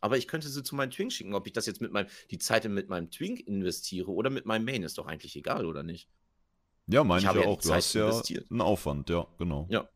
Aber 0.00 0.16
ich 0.16 0.28
könnte 0.28 0.48
sie 0.48 0.62
zu 0.62 0.74
meinem 0.74 0.90
Twink 0.90 1.12
schicken. 1.12 1.34
Ob 1.34 1.46
ich 1.46 1.52
das 1.52 1.66
jetzt 1.66 1.80
mit 1.80 1.92
meinem, 1.92 2.08
die 2.30 2.38
Zeit 2.38 2.64
mit 2.68 2.88
meinem 2.88 3.10
Twink 3.10 3.40
investiere 3.40 4.10
oder 4.10 4.30
mit 4.30 4.46
meinem 4.46 4.64
Main, 4.64 4.82
ist 4.82 4.98
doch 4.98 5.06
eigentlich 5.06 5.36
egal, 5.36 5.66
oder 5.66 5.82
nicht? 5.82 6.08
Ja, 6.86 7.04
meine 7.04 7.20
ich, 7.20 7.28
ich 7.28 7.42
ja 7.42 7.48
auch. 7.48 7.60
Du 7.60 7.72
hast 7.72 7.94
ja 7.94 8.08
investiert. 8.08 8.50
einen 8.50 8.60
Aufwand, 8.62 9.10
ja, 9.10 9.26
genau. 9.38 9.66
Ja. 9.70 9.88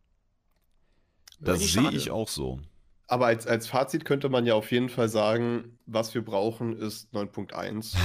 Das 1.41 1.61
sehe 1.61 1.91
ich 1.91 2.11
auch 2.11 2.29
so. 2.29 2.61
Aber 3.07 3.27
als, 3.27 3.47
als 3.47 3.67
Fazit 3.67 4.05
könnte 4.05 4.29
man 4.29 4.47
ja 4.47 4.55
auf 4.55 4.73
jeden 4.73 4.89
Fall 4.89 5.09
sagen, 5.09 5.79
was 5.87 6.15
wir 6.15 6.25
brauchen, 6.25 6.77
ist 6.77 7.13
9.1. 7.13 7.97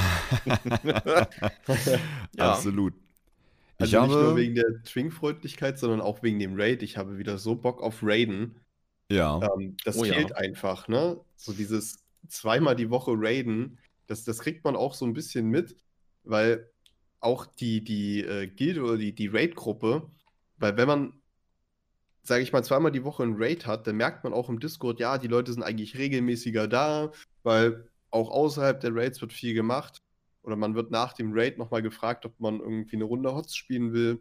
ja. 2.35 2.51
Absolut. 2.51 2.93
Also 3.77 3.95
ich 3.95 4.01
nicht 4.03 4.11
nur 4.11 4.23
habe, 4.23 4.35
wegen 4.35 4.55
der 4.55 4.83
Trinkfreundlichkeit, 4.83 5.79
sondern 5.79 6.01
auch 6.01 6.21
wegen 6.21 6.37
dem 6.39 6.59
Raid. 6.59 6.83
Ich 6.83 6.97
habe 6.97 7.17
wieder 7.17 7.37
so 7.37 7.55
Bock 7.55 7.81
auf 7.81 7.99
Raiden. 8.01 8.59
Ja, 9.09 9.39
Ähm, 9.41 9.77
das 9.83 9.97
Oh 9.97 10.03
ja. 10.05 10.13
fehlt 10.13 10.35
einfach, 10.35 10.87
ne? 10.87 11.19
So 11.35 11.53
dieses 11.53 12.03
zweimal 12.27 12.75
die 12.75 12.89
Woche 12.89 13.11
Raiden, 13.15 13.79
das, 14.07 14.23
das 14.23 14.39
kriegt 14.39 14.63
man 14.63 14.75
auch 14.75 14.93
so 14.93 15.05
ein 15.05 15.13
bisschen 15.13 15.47
mit, 15.47 15.77
weil 16.23 16.69
auch 17.19 17.45
die, 17.45 17.83
die 17.83 18.21
äh, 18.23 18.47
Gilde 18.47 18.83
oder 18.83 18.97
die, 18.97 19.13
die 19.13 19.27
Raid-Gruppe, 19.27 20.09
weil 20.57 20.77
wenn 20.77 20.87
man, 20.87 21.21
sage 22.23 22.43
ich 22.43 22.51
mal, 22.53 22.63
zweimal 22.63 22.91
die 22.91 23.03
Woche 23.03 23.23
einen 23.23 23.35
Raid 23.41 23.65
hat, 23.65 23.87
dann 23.87 23.97
merkt 23.97 24.23
man 24.23 24.33
auch 24.33 24.49
im 24.49 24.59
Discord, 24.59 24.99
ja, 24.99 25.17
die 25.17 25.27
Leute 25.27 25.51
sind 25.53 25.63
eigentlich 25.63 25.97
regelmäßiger 25.97 26.67
da, 26.67 27.11
weil 27.43 27.89
auch 28.11 28.29
außerhalb 28.29 28.79
der 28.79 28.95
Raids 28.95 29.21
wird 29.21 29.33
viel 29.33 29.53
gemacht. 29.53 30.01
Oder 30.43 30.55
man 30.55 30.75
wird 30.75 30.91
nach 30.91 31.13
dem 31.13 31.31
Raid 31.33 31.57
nochmal 31.57 31.81
gefragt, 31.81 32.25
ob 32.25 32.39
man 32.39 32.59
irgendwie 32.59 32.95
eine 32.95 33.05
Runde 33.05 33.33
Hots 33.33 33.55
spielen 33.55 33.93
will. 33.93 34.19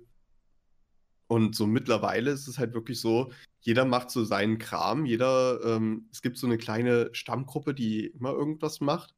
Und 1.29 1.55
so 1.55 1.67
mittlerweile 1.67 2.31
ist 2.31 2.49
es 2.49 2.59
halt 2.59 2.75
wirklich 2.75 3.01
so, 3.01 3.31
jeder 3.61 3.85
macht 3.85 4.11
so 4.11 4.25
seinen 4.25 4.59
Kram, 4.59 5.05
jeder, 5.05 5.61
ähm, 5.65 6.09
es 6.11 6.23
gibt 6.23 6.39
so 6.39 6.47
eine 6.47 6.59
kleine 6.59 7.11
Stammgruppe, 7.13 7.75
die 7.75 8.07
immer 8.07 8.33
irgendwas 8.33 8.81
macht. 8.81 9.15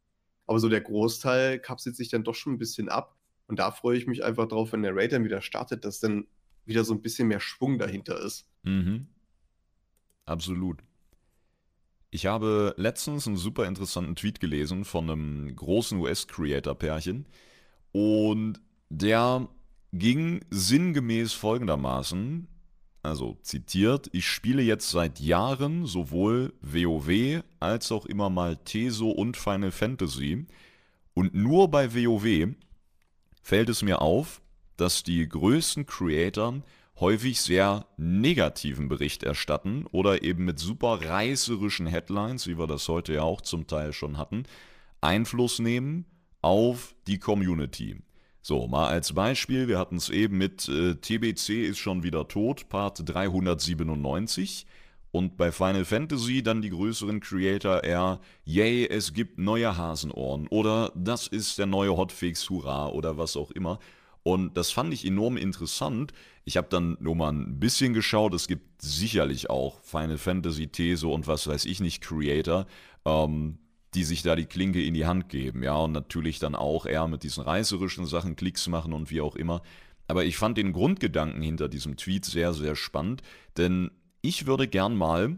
Aber 0.46 0.58
so 0.58 0.68
der 0.68 0.80
Großteil 0.80 1.60
kapselt 1.60 1.96
sich 1.96 2.08
dann 2.08 2.24
doch 2.24 2.34
schon 2.34 2.54
ein 2.54 2.58
bisschen 2.58 2.88
ab. 2.88 3.16
Und 3.46 3.60
da 3.60 3.70
freue 3.70 3.96
ich 3.96 4.08
mich 4.08 4.24
einfach 4.24 4.48
drauf, 4.48 4.72
wenn 4.72 4.82
der 4.82 4.94
Raid 4.94 5.12
dann 5.12 5.24
wieder 5.24 5.40
startet, 5.40 5.84
dass 5.84 6.00
dann 6.00 6.26
wieder 6.66 6.84
so 6.84 6.92
ein 6.92 7.02
bisschen 7.02 7.28
mehr 7.28 7.40
Schwung 7.40 7.78
dahinter 7.78 8.20
ist. 8.20 8.46
Mhm. 8.64 9.06
Absolut. 10.24 10.78
Ich 12.10 12.26
habe 12.26 12.74
letztens 12.76 13.28
einen 13.28 13.36
super 13.36 13.66
interessanten 13.66 14.16
Tweet 14.16 14.40
gelesen 14.40 14.84
von 14.84 15.08
einem 15.08 15.54
großen 15.54 15.98
US-Creator-Pärchen 15.98 17.26
und 17.92 18.60
der 18.88 19.48
ging 19.92 20.40
sinngemäß 20.50 21.32
folgendermaßen, 21.32 22.46
also 23.02 23.38
zitiert, 23.42 24.08
ich 24.12 24.26
spiele 24.26 24.62
jetzt 24.62 24.90
seit 24.90 25.20
Jahren 25.20 25.86
sowohl 25.86 26.52
WoW 26.60 27.42
als 27.58 27.90
auch 27.92 28.06
immer 28.06 28.28
mal 28.30 28.56
Teso 28.56 29.10
und 29.10 29.36
Final 29.36 29.70
Fantasy 29.70 30.46
und 31.14 31.34
nur 31.34 31.70
bei 31.70 31.94
WoW 31.94 32.54
fällt 33.42 33.68
es 33.68 33.82
mir 33.82 34.00
auf, 34.00 34.42
dass 34.76 35.02
die 35.02 35.28
größten 35.28 35.86
Creator 35.86 36.62
häufig 37.00 37.40
sehr 37.40 37.86
negativen 37.96 38.88
Bericht 38.88 39.22
erstatten 39.22 39.86
oder 39.90 40.22
eben 40.22 40.44
mit 40.44 40.58
super 40.58 41.00
reißerischen 41.02 41.86
Headlines, 41.86 42.46
wie 42.46 42.58
wir 42.58 42.66
das 42.66 42.86
heute 42.88 43.14
ja 43.14 43.22
auch 43.22 43.40
zum 43.40 43.66
Teil 43.66 43.92
schon 43.92 44.18
hatten, 44.18 44.44
Einfluss 45.00 45.58
nehmen 45.58 46.04
auf 46.42 46.94
die 47.06 47.18
Community. 47.18 47.96
So, 48.42 48.66
mal 48.66 48.88
als 48.88 49.12
Beispiel, 49.12 49.68
wir 49.68 49.78
hatten 49.78 49.96
es 49.96 50.08
eben 50.08 50.38
mit 50.38 50.68
äh, 50.68 50.94
TBC 50.94 51.66
ist 51.66 51.78
schon 51.78 52.02
wieder 52.02 52.26
tot, 52.26 52.68
Part 52.68 53.02
397. 53.04 54.66
Und 55.12 55.36
bei 55.36 55.50
Final 55.50 55.84
Fantasy 55.84 56.42
dann 56.42 56.62
die 56.62 56.70
größeren 56.70 57.20
Creator 57.20 57.82
eher, 57.82 58.20
yay, 58.44 58.86
es 58.88 59.12
gibt 59.12 59.38
neue 59.38 59.76
Hasenohren 59.76 60.46
oder 60.48 60.92
das 60.94 61.26
ist 61.26 61.58
der 61.58 61.66
neue 61.66 61.96
Hotfix, 61.96 62.48
hurra 62.48 62.88
oder 62.88 63.18
was 63.18 63.36
auch 63.36 63.50
immer. 63.50 63.80
Und 64.22 64.56
das 64.56 64.70
fand 64.70 64.94
ich 64.94 65.04
enorm 65.04 65.36
interessant. 65.36 66.12
Ich 66.44 66.56
habe 66.56 66.68
dann 66.70 66.96
nur 67.00 67.16
mal 67.16 67.32
ein 67.32 67.58
bisschen 67.58 67.92
geschaut. 67.92 68.34
Es 68.34 68.46
gibt 68.46 68.82
sicherlich 68.82 69.50
auch 69.50 69.80
Final 69.82 70.18
Fantasy 70.18 70.68
Teso 70.68 71.12
und 71.12 71.26
was 71.26 71.46
weiß 71.46 71.64
ich 71.64 71.80
nicht 71.80 72.02
Creator, 72.02 72.66
ähm, 73.04 73.58
die 73.94 74.04
sich 74.04 74.22
da 74.22 74.36
die 74.36 74.46
Klinke 74.46 74.82
in 74.82 74.94
die 74.94 75.06
Hand 75.06 75.28
geben. 75.28 75.62
Ja, 75.62 75.76
und 75.76 75.92
natürlich 75.92 76.38
dann 76.38 76.54
auch 76.54 76.86
eher 76.86 77.08
mit 77.08 77.22
diesen 77.22 77.42
reißerischen 77.42 78.06
Sachen 78.06 78.36
Klicks 78.36 78.68
machen 78.68 78.92
und 78.92 79.10
wie 79.10 79.20
auch 79.20 79.36
immer. 79.36 79.62
Aber 80.06 80.24
ich 80.24 80.36
fand 80.36 80.58
den 80.58 80.72
Grundgedanken 80.72 81.42
hinter 81.42 81.68
diesem 81.68 81.96
Tweet 81.96 82.24
sehr, 82.24 82.52
sehr 82.52 82.76
spannend, 82.76 83.22
denn 83.56 83.90
ich 84.22 84.46
würde 84.46 84.68
gern 84.68 84.96
mal 84.96 85.36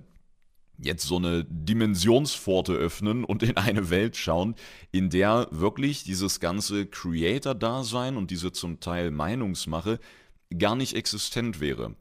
jetzt 0.79 1.05
so 1.05 1.17
eine 1.17 1.45
Dimensionspforte 1.45 2.73
öffnen 2.73 3.25
und 3.25 3.43
in 3.43 3.57
eine 3.57 3.91
Welt 3.91 4.17
schauen, 4.17 4.55
in 4.91 5.11
der 5.11 5.47
wirklich 5.51 6.05
dieses 6.05 6.41
ganze 6.41 6.87
Creator-Dasein 6.87 8.17
und 8.17 8.31
diese 8.31 8.53
zum 8.53 8.81
Teil 8.81 9.11
Meinungsmache 9.11 10.01
gar 10.59 10.75
nicht 10.75 10.95
existent 10.95 11.61
wäre. 11.61 11.95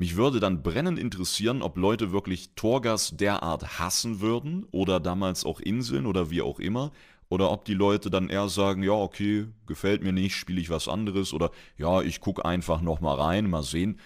Mich 0.00 0.14
würde 0.14 0.38
dann 0.38 0.62
brennend 0.62 0.96
interessieren, 0.96 1.60
ob 1.60 1.76
Leute 1.76 2.12
wirklich 2.12 2.50
Torgas 2.54 3.16
derart 3.16 3.80
hassen 3.80 4.20
würden 4.20 4.64
oder 4.70 5.00
damals 5.00 5.44
auch 5.44 5.58
Inseln 5.58 6.06
oder 6.06 6.30
wie 6.30 6.40
auch 6.40 6.60
immer. 6.60 6.92
Oder 7.28 7.50
ob 7.50 7.64
die 7.64 7.74
Leute 7.74 8.08
dann 8.08 8.28
eher 8.28 8.48
sagen, 8.48 8.84
ja, 8.84 8.92
okay, 8.92 9.48
gefällt 9.66 10.04
mir 10.04 10.12
nicht, 10.12 10.36
spiele 10.36 10.60
ich 10.60 10.70
was 10.70 10.86
anderes. 10.86 11.32
Oder 11.32 11.50
ja, 11.76 12.00
ich 12.00 12.20
gucke 12.20 12.44
einfach 12.44 12.80
nochmal 12.80 13.16
rein, 13.18 13.50
mal 13.50 13.64
sehen. 13.64 13.98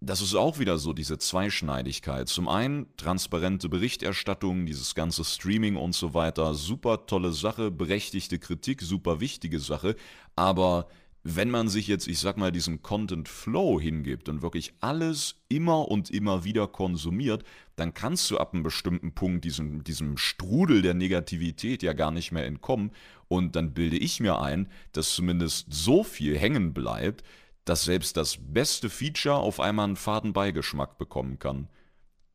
Das 0.00 0.20
ist 0.20 0.34
auch 0.34 0.58
wieder 0.58 0.78
so 0.78 0.92
diese 0.92 1.16
Zweischneidigkeit. 1.16 2.28
Zum 2.28 2.48
einen 2.48 2.86
transparente 2.96 3.68
Berichterstattung, 3.68 4.66
dieses 4.66 4.96
ganze 4.96 5.24
Streaming 5.24 5.76
und 5.76 5.94
so 5.94 6.12
weiter, 6.12 6.54
super 6.54 7.06
tolle 7.06 7.32
Sache, 7.32 7.70
berechtigte 7.70 8.40
Kritik, 8.40 8.82
super 8.82 9.20
wichtige 9.20 9.60
Sache. 9.60 9.94
Aber 10.34 10.88
wenn 11.28 11.50
man 11.50 11.68
sich 11.68 11.88
jetzt, 11.88 12.06
ich 12.06 12.20
sag 12.20 12.36
mal, 12.36 12.52
diesem 12.52 12.82
Content 12.82 13.28
Flow 13.28 13.80
hingibt 13.80 14.28
und 14.28 14.42
wirklich 14.42 14.74
alles 14.80 15.42
immer 15.48 15.88
und 15.88 16.08
immer 16.08 16.44
wieder 16.44 16.68
konsumiert, 16.68 17.42
dann 17.74 17.94
kannst 17.94 18.30
du 18.30 18.38
ab 18.38 18.54
einem 18.54 18.62
bestimmten 18.62 19.12
Punkt 19.12 19.44
diesem, 19.44 19.82
diesem 19.82 20.18
Strudel 20.18 20.82
der 20.82 20.94
Negativität 20.94 21.82
ja 21.82 21.94
gar 21.94 22.12
nicht 22.12 22.30
mehr 22.30 22.46
entkommen. 22.46 22.92
Und 23.26 23.56
dann 23.56 23.74
bilde 23.74 23.96
ich 23.96 24.20
mir 24.20 24.40
ein, 24.40 24.68
dass 24.92 25.14
zumindest 25.14 25.66
so 25.68 26.04
viel 26.04 26.38
hängen 26.38 26.72
bleibt, 26.72 27.24
dass 27.64 27.82
selbst 27.82 28.16
das 28.16 28.38
beste 28.40 28.88
Feature 28.88 29.36
auf 29.36 29.58
einmal 29.58 29.86
einen 29.86 29.96
faden 29.96 30.32
Beigeschmack 30.32 30.96
bekommen 30.96 31.40
kann. 31.40 31.68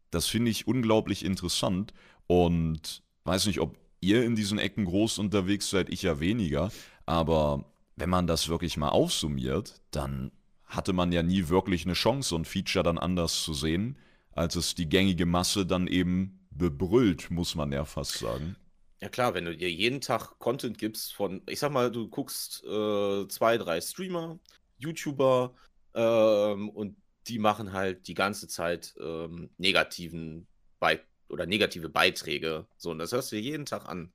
Das 0.10 0.28
finde 0.28 0.52
ich 0.52 0.68
unglaublich 0.68 1.24
interessant 1.24 1.94
und 2.28 3.04
weiß 3.24 3.46
nicht, 3.46 3.62
ob 3.62 3.78
ihr 4.02 4.26
in 4.26 4.36
diesen 4.36 4.60
Ecken 4.60 4.84
groß 4.84 5.18
unterwegs 5.20 5.70
seid, 5.70 5.90
ich 5.90 6.02
ja 6.02 6.20
weniger, 6.20 6.72
aber 7.06 7.71
wenn 7.96 8.10
man 8.10 8.28
das 8.28 8.50
wirklich 8.50 8.78
mal 8.78 8.90
aufsummiert, 8.90 9.82
dann 9.92 10.32
hatte 10.66 10.94
man 10.94 11.12
ja 11.12 11.24
nie 11.24 11.50
wirklich 11.50 11.86
eine 11.86 11.94
Chance, 11.94 12.30
so 12.30 12.36
ein 12.38 12.46
Feature 12.46 12.84
dann 12.84 12.98
anders 12.98 13.44
zu 13.44 13.54
sehen, 13.54 13.98
als 14.32 14.56
es 14.56 14.76
die 14.76 14.88
gängige 14.88 15.26
Masse 15.26 15.66
dann 15.66 15.88
eben 15.88 16.40
bebrüllt, 16.50 17.30
muss 17.30 17.56
man 17.56 17.72
ja 17.72 17.86
fast 17.86 18.20
sagen. 18.20 18.56
Ja 19.02 19.10
klar, 19.10 19.34
wenn 19.34 19.46
du 19.46 19.58
dir 19.58 19.70
jeden 19.70 20.00
Tag 20.00 20.38
Content 20.40 20.78
gibst 20.78 21.14
von, 21.14 21.42
ich 21.50 21.60
sag 21.60 21.72
mal, 21.72 21.92
du 21.92 22.08
guckst 22.08 22.64
äh, 22.64 23.28
zwei, 23.28 23.58
drei 23.58 23.82
Streamer, 23.82 24.40
YouTuber 24.78 25.54
ähm, 25.96 26.70
und 26.70 26.96
die 27.28 27.40
machen 27.40 27.74
halt 27.74 28.08
die 28.08 28.14
ganze 28.14 28.48
Zeit 28.48 28.94
ähm, 29.00 29.50
negativen 29.58 30.48
Bei 30.80 31.02
oder 31.30 31.46
negative 31.46 31.90
Beiträge. 31.90 32.68
So, 32.78 32.92
und 32.92 33.00
das 33.00 33.12
hörst 33.12 33.32
du 33.32 33.38
dir 33.38 33.42
jeden 33.42 33.66
Tag 33.66 33.88
an. 33.88 34.14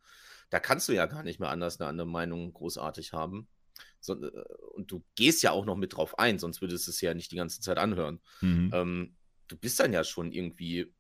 Da 0.51 0.61
kannst 0.61 0.89
du 0.89 0.93
ja 0.93 1.07
gar 1.07 1.23
nicht 1.23 1.41
mehr 1.41 1.51
anders 1.51 1.81
eine 1.81 1.89
andere 1.89 2.07
Meinung 2.07 2.53
großartig 2.53 3.13
haben. 3.13 3.49
So, 4.01 4.15
äh, 4.15 4.31
und 4.75 4.91
du 4.91 5.03
gehst 5.15 5.43
ja 5.43 5.51
auch 5.51 5.65
noch 5.65 5.77
mit 5.77 5.97
drauf 5.97 6.19
ein, 6.19 6.39
sonst 6.39 6.61
würdest 6.61 6.87
du 6.87 6.91
es 6.91 7.01
ja 7.01 7.15
nicht 7.15 7.33
die 7.33 7.37
ganze 7.37 7.61
Zeit 7.61 7.79
anhören. 7.79 8.21
Mhm. 8.41 8.71
Ähm, 8.73 9.17
du 9.49 9.57
bist 9.57 9.81
dann 9.81 9.93
ja 9.93 10.05
schon 10.05 10.33
irgendwie, 10.33 10.93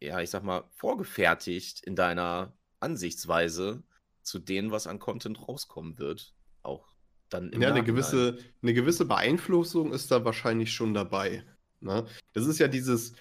ja, 0.00 0.20
ich 0.20 0.30
sag 0.30 0.42
mal, 0.44 0.64
vorgefertigt 0.76 1.80
in 1.80 1.96
deiner 1.96 2.52
Ansichtsweise 2.80 3.82
zu 4.22 4.38
dem, 4.38 4.70
was 4.70 4.86
an 4.86 4.98
Content 4.98 5.48
rauskommen 5.48 5.98
wird. 5.98 6.34
Auch 6.62 6.86
dann 7.28 7.50
im 7.50 7.60
Ja, 7.60 7.68
eine 7.68 7.80
Nachhinein. 7.80 7.84
gewisse, 7.86 8.38
eine 8.62 8.74
gewisse 8.74 9.04
Beeinflussung 9.04 9.92
ist 9.92 10.10
da 10.10 10.24
wahrscheinlich 10.24 10.72
schon 10.72 10.94
dabei. 10.94 11.44
Ne? 11.80 12.06
Das 12.32 12.46
ist 12.46 12.58
ja 12.58 12.68
dieses, 12.68 13.14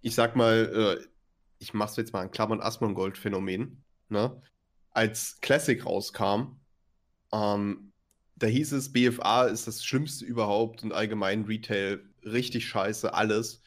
ich 0.00 0.14
sag 0.14 0.36
mal, 0.36 0.98
äh, 1.00 1.06
ich 1.58 1.74
mach's 1.74 1.96
jetzt 1.96 2.12
mal 2.12 2.24
in 2.24 2.30
Klammern 2.30 2.60
Asmongold-Phänomen. 2.60 3.82
Ne? 4.08 4.42
Als 4.90 5.40
Classic 5.40 5.84
rauskam, 5.84 6.58
ähm, 7.32 7.91
da 8.42 8.48
hieß 8.48 8.72
es, 8.72 8.92
BFA 8.92 9.44
ist 9.44 9.68
das 9.68 9.84
Schlimmste 9.84 10.24
überhaupt 10.24 10.82
und 10.82 10.92
allgemein 10.92 11.44
Retail 11.44 12.02
richtig 12.24 12.66
scheiße, 12.66 13.14
alles. 13.14 13.62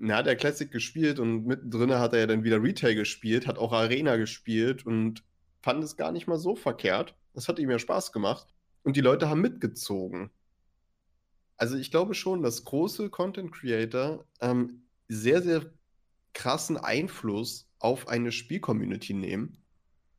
Er 0.00 0.16
hat 0.16 0.26
er 0.26 0.36
Classic 0.36 0.70
gespielt 0.70 1.18
und 1.18 1.44
mittendrin 1.44 1.92
hat 1.92 2.14
er 2.14 2.20
ja 2.20 2.26
dann 2.26 2.42
wieder 2.42 2.62
Retail 2.62 2.94
gespielt, 2.94 3.46
hat 3.46 3.58
auch 3.58 3.72
Arena 3.72 4.16
gespielt 4.16 4.86
und 4.86 5.24
fand 5.60 5.84
es 5.84 5.96
gar 5.96 6.10
nicht 6.10 6.26
mal 6.26 6.38
so 6.38 6.56
verkehrt. 6.56 7.14
Das 7.34 7.48
hat 7.48 7.58
ihm 7.58 7.70
ja 7.70 7.78
Spaß 7.78 8.12
gemacht. 8.12 8.46
Und 8.82 8.96
die 8.96 9.02
Leute 9.02 9.28
haben 9.28 9.42
mitgezogen. 9.42 10.30
Also 11.58 11.76
ich 11.76 11.90
glaube 11.90 12.14
schon, 12.14 12.42
dass 12.42 12.64
große 12.64 13.10
Content 13.10 13.52
Creator 13.52 14.24
ähm, 14.40 14.84
sehr, 15.08 15.42
sehr 15.42 15.66
krassen 16.32 16.78
Einfluss 16.78 17.68
auf 17.78 18.08
eine 18.08 18.32
Spielcommunity 18.32 19.12
nehmen. 19.12 19.58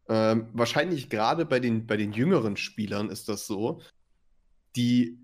Ähm, 0.09 0.49
wahrscheinlich 0.53 1.09
gerade 1.09 1.45
bei 1.45 1.59
den, 1.59 1.85
bei 1.85 1.95
den 1.95 2.11
jüngeren 2.13 2.57
Spielern 2.57 3.09
ist 3.09 3.29
das 3.29 3.45
so, 3.45 3.81
die 4.75 5.19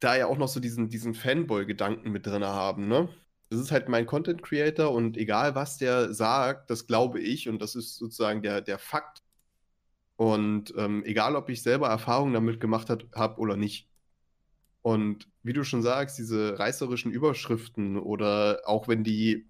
da 0.00 0.16
ja 0.16 0.26
auch 0.26 0.38
noch 0.38 0.48
so 0.48 0.60
diesen, 0.60 0.88
diesen 0.88 1.14
Fanboy-Gedanken 1.14 2.10
mit 2.10 2.26
drin 2.26 2.44
haben, 2.44 2.88
ne? 2.88 3.08
Das 3.50 3.60
ist 3.60 3.70
halt 3.72 3.88
mein 3.88 4.06
Content 4.06 4.42
Creator 4.42 4.92
und 4.92 5.16
egal 5.16 5.54
was 5.54 5.78
der 5.78 6.12
sagt, 6.12 6.70
das 6.70 6.86
glaube 6.86 7.20
ich 7.20 7.48
und 7.48 7.62
das 7.62 7.74
ist 7.74 7.96
sozusagen 7.96 8.42
der, 8.42 8.60
der 8.60 8.78
Fakt. 8.78 9.22
Und 10.16 10.74
ähm, 10.76 11.02
egal, 11.04 11.36
ob 11.36 11.48
ich 11.48 11.62
selber 11.62 11.88
Erfahrungen 11.88 12.34
damit 12.34 12.60
gemacht 12.60 12.90
habe 13.14 13.40
oder 13.40 13.56
nicht. 13.56 13.88
Und 14.82 15.28
wie 15.42 15.52
du 15.52 15.64
schon 15.64 15.82
sagst, 15.82 16.18
diese 16.18 16.58
reißerischen 16.58 17.10
Überschriften 17.12 17.96
oder 17.96 18.60
auch 18.64 18.88
wenn 18.88 19.04
die, 19.04 19.48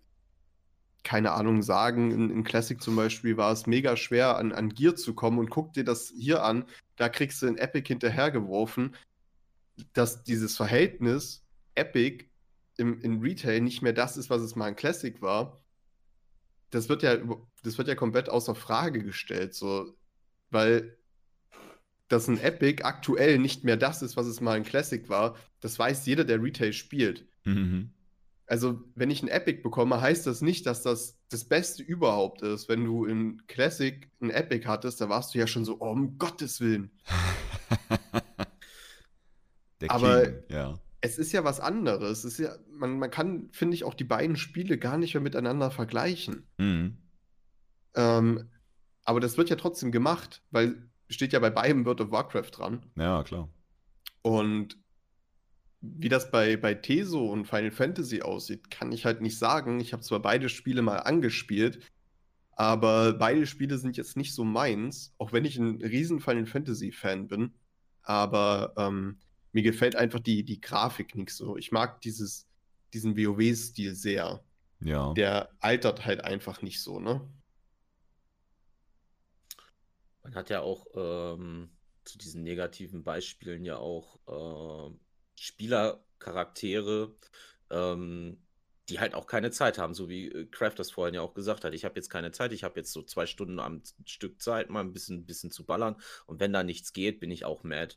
keine 1.05 1.33
Ahnung, 1.33 1.63
sagen, 1.63 2.11
in, 2.11 2.31
in 2.31 2.45
Classic 2.45 2.81
zum 2.81 2.97
Beispiel 2.97 3.37
war 3.37 3.53
es 3.53 3.67
mega 3.67 3.97
schwer, 3.97 4.37
an, 4.37 4.53
an 4.53 4.71
Gear 4.71 4.97
zu 4.97 5.15
kommen 5.15 5.39
und 5.39 5.51
guck 5.51 5.73
dir 5.73 5.85
das 5.85 6.13
hier 6.17 6.43
an, 6.43 6.65
da 6.97 7.09
kriegst 7.09 7.41
du 7.43 7.47
in 7.47 7.57
Epic 7.57 7.87
hinterhergeworfen, 7.89 8.95
dass 9.93 10.25
dieses 10.25 10.57
Verhältnis 10.57 11.45
Epic 11.75 12.27
im, 12.77 13.01
in 13.01 13.21
Retail 13.21 13.61
nicht 13.61 13.83
mehr 13.83 13.93
das 13.93 14.17
ist, 14.17 14.31
was 14.31 14.43
es 14.43 14.57
mal 14.57 14.69
in 14.69 14.77
Classic 14.77 15.21
war, 15.23 15.61
das 16.71 16.89
wird 16.89 17.03
ja, 17.03 17.17
das 17.63 17.79
wird 17.79 17.89
ja 17.89 17.95
komplett 17.95 18.29
außer 18.29 18.55
Frage 18.55 19.03
gestellt, 19.03 19.55
so, 19.55 19.95
weil 20.51 20.97
dass 22.09 22.27
ein 22.27 22.41
Epic 22.41 22.83
aktuell 22.85 23.39
nicht 23.39 23.65
mehr 23.65 23.77
das 23.77 24.03
ist, 24.03 24.17
was 24.17 24.27
es 24.27 24.41
mal 24.41 24.57
in 24.57 24.65
Classic 24.65 25.09
war, 25.09 25.37
das 25.61 25.79
weiß 25.79 26.07
jeder, 26.07 26.25
der 26.25 26.43
Retail 26.43 26.73
spielt. 26.73 27.27
Mhm. 27.45 27.91
Also, 28.49 28.83
wenn 28.95 29.11
ich 29.11 29.23
ein 29.23 29.29
Epic 29.29 29.61
bekomme, 29.63 30.01
heißt 30.01 30.27
das 30.27 30.41
nicht, 30.41 30.65
dass 30.65 30.83
das 30.83 31.19
das 31.29 31.45
Beste 31.45 31.83
überhaupt 31.83 32.41
ist. 32.41 32.67
Wenn 32.71 32.83
du 32.83 33.05
in 33.05 33.47
Classic 33.47 34.11
ein 34.23 34.31
Epic 34.31 34.67
hattest, 34.67 35.03
da 35.03 35.11
warst 35.11 35.35
du 35.35 35.39
ja 35.39 35.47
schon 35.47 35.67
so, 35.67 35.77
oh, 35.81 35.91
um 35.91 36.17
Gottes 36.19 36.61
Willen. 36.61 36.91
Der 39.83 39.91
Aber 39.91 40.23
King, 40.23 40.43
ja. 40.49 40.75
es 41.03 41.19
ist 41.19 41.33
ja 41.33 41.45
was 41.45 41.61
anderes. 41.61 42.25
Es 42.25 42.33
ist 42.33 42.39
ja, 42.39 42.57
man, 42.71 42.99
man 42.99 43.11
kann, 43.11 43.51
finde 43.53 43.75
ich, 43.75 43.85
auch 43.85 43.93
die 43.95 44.05
beiden 44.05 44.37
Spiele 44.37 44.79
gar 44.79 44.97
nicht 44.97 45.13
mehr 45.13 45.23
miteinander 45.23 45.71
vergleichen. 45.71 46.47
Mhm. 46.57 46.97
Ähm, 47.95 48.49
aber 49.05 49.21
das 49.21 49.37
wird 49.37 49.51
ja 49.51 49.57
trotzdem 49.57 49.93
gemacht, 49.93 50.43
weil 50.51 50.89
steht 51.11 51.35
ja 51.35 51.39
bei 51.39 51.51
beiden 51.51 51.85
World 51.85 52.01
of 52.01 52.11
Warcraft 52.11 52.51
dran. 52.53 52.87
Ja, 52.97 53.23
klar. 53.23 53.49
Und 54.23 54.79
wie 55.81 56.09
das 56.09 56.31
bei, 56.31 56.57
bei 56.57 56.75
Teso 56.75 57.31
und 57.31 57.47
Final 57.47 57.71
Fantasy 57.71 58.23
aussieht, 58.23 58.71
kann 58.71 58.93
ich 58.93 59.05
halt 59.05 59.21
nicht 59.21 59.39
sagen. 59.39 59.81
Ich 59.81 59.93
habe 59.93 60.03
zwar 60.03 60.21
beide 60.21 60.49
Spiele 60.49 60.83
mal 60.83 60.99
angespielt, 60.99 61.81
aber 62.53 63.13
beide 63.13 63.47
Spiele 63.47 63.79
sind 63.79 63.97
jetzt 63.97 64.17
nicht 64.17 64.35
so 64.35 64.45
meins, 64.45 65.15
auch 65.19 65.33
wenn 65.33 65.45
ich 65.45 65.57
ein 65.57 65.81
riesen 65.81 66.21
Final 66.21 66.47
Fantasy 66.47 66.91
Fan 66.91 67.29
bin. 67.29 67.55
Aber 68.03 68.73
ähm, 68.77 69.19
mir 69.53 69.63
gefällt 69.63 69.95
einfach 69.95 70.21
die, 70.21 70.45
die 70.45 70.61
Grafik 70.61 71.15
nicht 71.15 71.31
so. 71.31 71.57
Ich 71.57 71.71
mag 71.71 72.01
dieses, 72.01 72.49
diesen 72.93 73.17
WoW-Stil 73.17 73.95
sehr. 73.95 74.43
Ja. 74.81 75.13
Der 75.13 75.51
altert 75.61 76.05
halt 76.05 76.25
einfach 76.25 76.63
nicht 76.63 76.81
so, 76.81 76.99
ne? 77.01 77.21
Man 80.23 80.35
hat 80.35 80.51
ja 80.51 80.61
auch 80.61 80.87
ähm, 80.95 81.71
zu 82.05 82.19
diesen 82.19 82.43
negativen 82.43 83.03
Beispielen 83.03 83.65
ja 83.65 83.79
auch 83.79 84.19
äh, 84.27 84.95
Spielercharaktere, 85.39 87.15
ähm, 87.71 88.39
die 88.89 89.01
halt 89.01 89.15
auch 89.15 89.27
keine 89.27 89.51
Zeit 89.51 89.79
haben, 89.79 89.95
so 89.95 90.09
wie 90.09 90.29
äh, 90.29 90.47
Kraft 90.47 90.79
das 90.79 90.91
vorhin 90.91 91.15
ja 91.15 91.21
auch 91.21 91.35
gesagt 91.35 91.65
hat. 91.65 91.75
Ich 91.75 91.85
habe 91.85 91.97
jetzt 91.97 92.09
keine 92.09 92.33
Zeit, 92.33 92.53
ich 92.53 92.65
habe 92.65 92.81
jetzt 92.81 92.93
so 92.93 93.03
zwei 93.03 93.27
Stunden 93.27 93.59
am 93.59 93.83
Stück 94.05 94.41
Zeit, 94.41 94.71
mal 94.71 94.81
ein 94.81 94.93
bisschen, 94.93 95.27
bisschen 95.27 95.51
zu 95.51 95.65
ballern. 95.65 95.97
Und 96.27 96.41
wenn 96.41 96.53
da 96.53 96.63
nichts 96.63 96.93
geht, 96.93 97.21
bin 97.21 97.31
ich 97.31 97.45
auch 97.45 97.65
mad. 97.65 97.97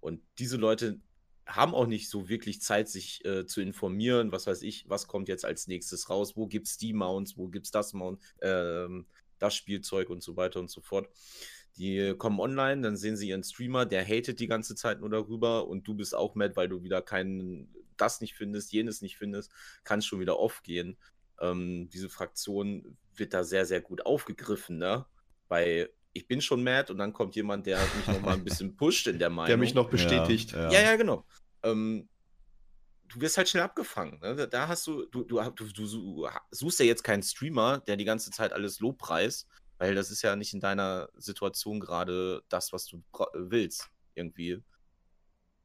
Und 0.00 0.20
diese 0.38 0.56
Leute 0.56 1.00
haben 1.46 1.74
auch 1.74 1.86
nicht 1.86 2.08
so 2.08 2.28
wirklich 2.28 2.60
Zeit, 2.60 2.88
sich 2.88 3.24
äh, 3.24 3.46
zu 3.46 3.60
informieren, 3.60 4.32
was 4.32 4.46
weiß 4.46 4.62
ich, 4.62 4.88
was 4.88 5.06
kommt 5.06 5.28
jetzt 5.28 5.44
als 5.44 5.66
nächstes 5.66 6.08
raus, 6.08 6.36
wo 6.36 6.46
gibt 6.46 6.66
es 6.68 6.76
die 6.76 6.92
Mounts, 6.92 7.36
wo 7.36 7.48
gibt 7.48 7.66
es 7.66 7.72
das 7.72 7.92
Mount, 7.92 8.20
ähm, 8.40 9.06
das 9.38 9.54
Spielzeug 9.54 10.08
und 10.08 10.22
so 10.22 10.36
weiter 10.36 10.60
und 10.60 10.70
so 10.70 10.80
fort. 10.80 11.08
Die 11.76 12.14
kommen 12.18 12.38
online, 12.38 12.82
dann 12.82 12.96
sehen 12.96 13.16
sie 13.16 13.28
ihren 13.28 13.44
Streamer, 13.44 13.86
der 13.86 14.04
hatet 14.04 14.40
die 14.40 14.46
ganze 14.46 14.74
Zeit 14.74 15.00
nur 15.00 15.10
darüber 15.10 15.66
und 15.66 15.86
du 15.88 15.94
bist 15.94 16.14
auch 16.14 16.34
mad, 16.34 16.54
weil 16.54 16.68
du 16.68 16.82
wieder 16.82 17.00
keinen, 17.00 17.74
das 17.96 18.20
nicht 18.20 18.34
findest, 18.34 18.72
jenes 18.72 19.00
nicht 19.00 19.16
findest, 19.16 19.50
kannst 19.84 20.06
schon 20.06 20.20
wieder 20.20 20.36
aufgehen. 20.36 20.98
Ähm, 21.40 21.88
diese 21.88 22.10
Fraktion 22.10 22.98
wird 23.14 23.32
da 23.32 23.42
sehr, 23.44 23.64
sehr 23.64 23.80
gut 23.80 24.04
aufgegriffen, 24.04 24.78
ne? 24.78 25.06
Bei 25.48 25.88
ich 26.14 26.28
bin 26.28 26.42
schon 26.42 26.62
mad 26.62 26.92
und 26.92 26.98
dann 26.98 27.12
kommt 27.12 27.34
jemand, 27.36 27.66
der 27.66 27.78
mich 27.96 28.06
noch 28.06 28.20
mal 28.20 28.34
ein 28.34 28.44
bisschen 28.44 28.76
pusht 28.76 29.06
in 29.06 29.18
der 29.18 29.30
Meinung. 29.30 29.46
Der 29.48 29.56
mich 29.56 29.74
noch 29.74 29.88
bestätigt. 29.88 30.52
Ja, 30.52 30.70
ja, 30.70 30.82
ja 30.82 30.96
genau. 30.96 31.24
Ähm, 31.62 32.08
du 33.08 33.20
wirst 33.20 33.36
halt 33.36 33.48
schnell 33.48 33.62
abgefangen. 33.62 34.18
Ne? 34.20 34.48
Da 34.48 34.68
hast 34.68 34.86
du 34.86 35.06
du, 35.06 35.24
du, 35.24 35.40
du, 35.40 35.68
du, 35.72 36.28
suchst 36.50 36.80
ja 36.80 36.86
jetzt 36.86 37.04
keinen 37.04 37.22
Streamer, 37.22 37.78
der 37.78 37.96
die 37.96 38.04
ganze 38.04 38.30
Zeit 38.30 38.52
alles 38.52 38.80
lobpreist, 38.80 39.48
weil 39.82 39.96
das 39.96 40.12
ist 40.12 40.22
ja 40.22 40.36
nicht 40.36 40.54
in 40.54 40.60
deiner 40.60 41.08
Situation 41.16 41.80
gerade 41.80 42.44
das, 42.48 42.72
was 42.72 42.86
du 42.86 43.02
willst. 43.34 43.90
Irgendwie. 44.14 44.62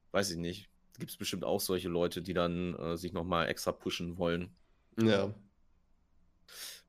Weiß 0.10 0.32
ich 0.32 0.38
nicht. 0.38 0.72
Gibt 0.98 1.12
es 1.12 1.18
bestimmt 1.18 1.44
auch 1.44 1.62
solche 1.62 1.88
Leute, 1.88 2.24
die 2.24 2.34
dann 2.34 2.74
äh, 2.80 2.98
sich 2.98 3.14
nochmal 3.14 3.48
extra 3.48 3.72
pushen 3.72 4.18
wollen. 4.18 4.56
Ja. 5.00 5.32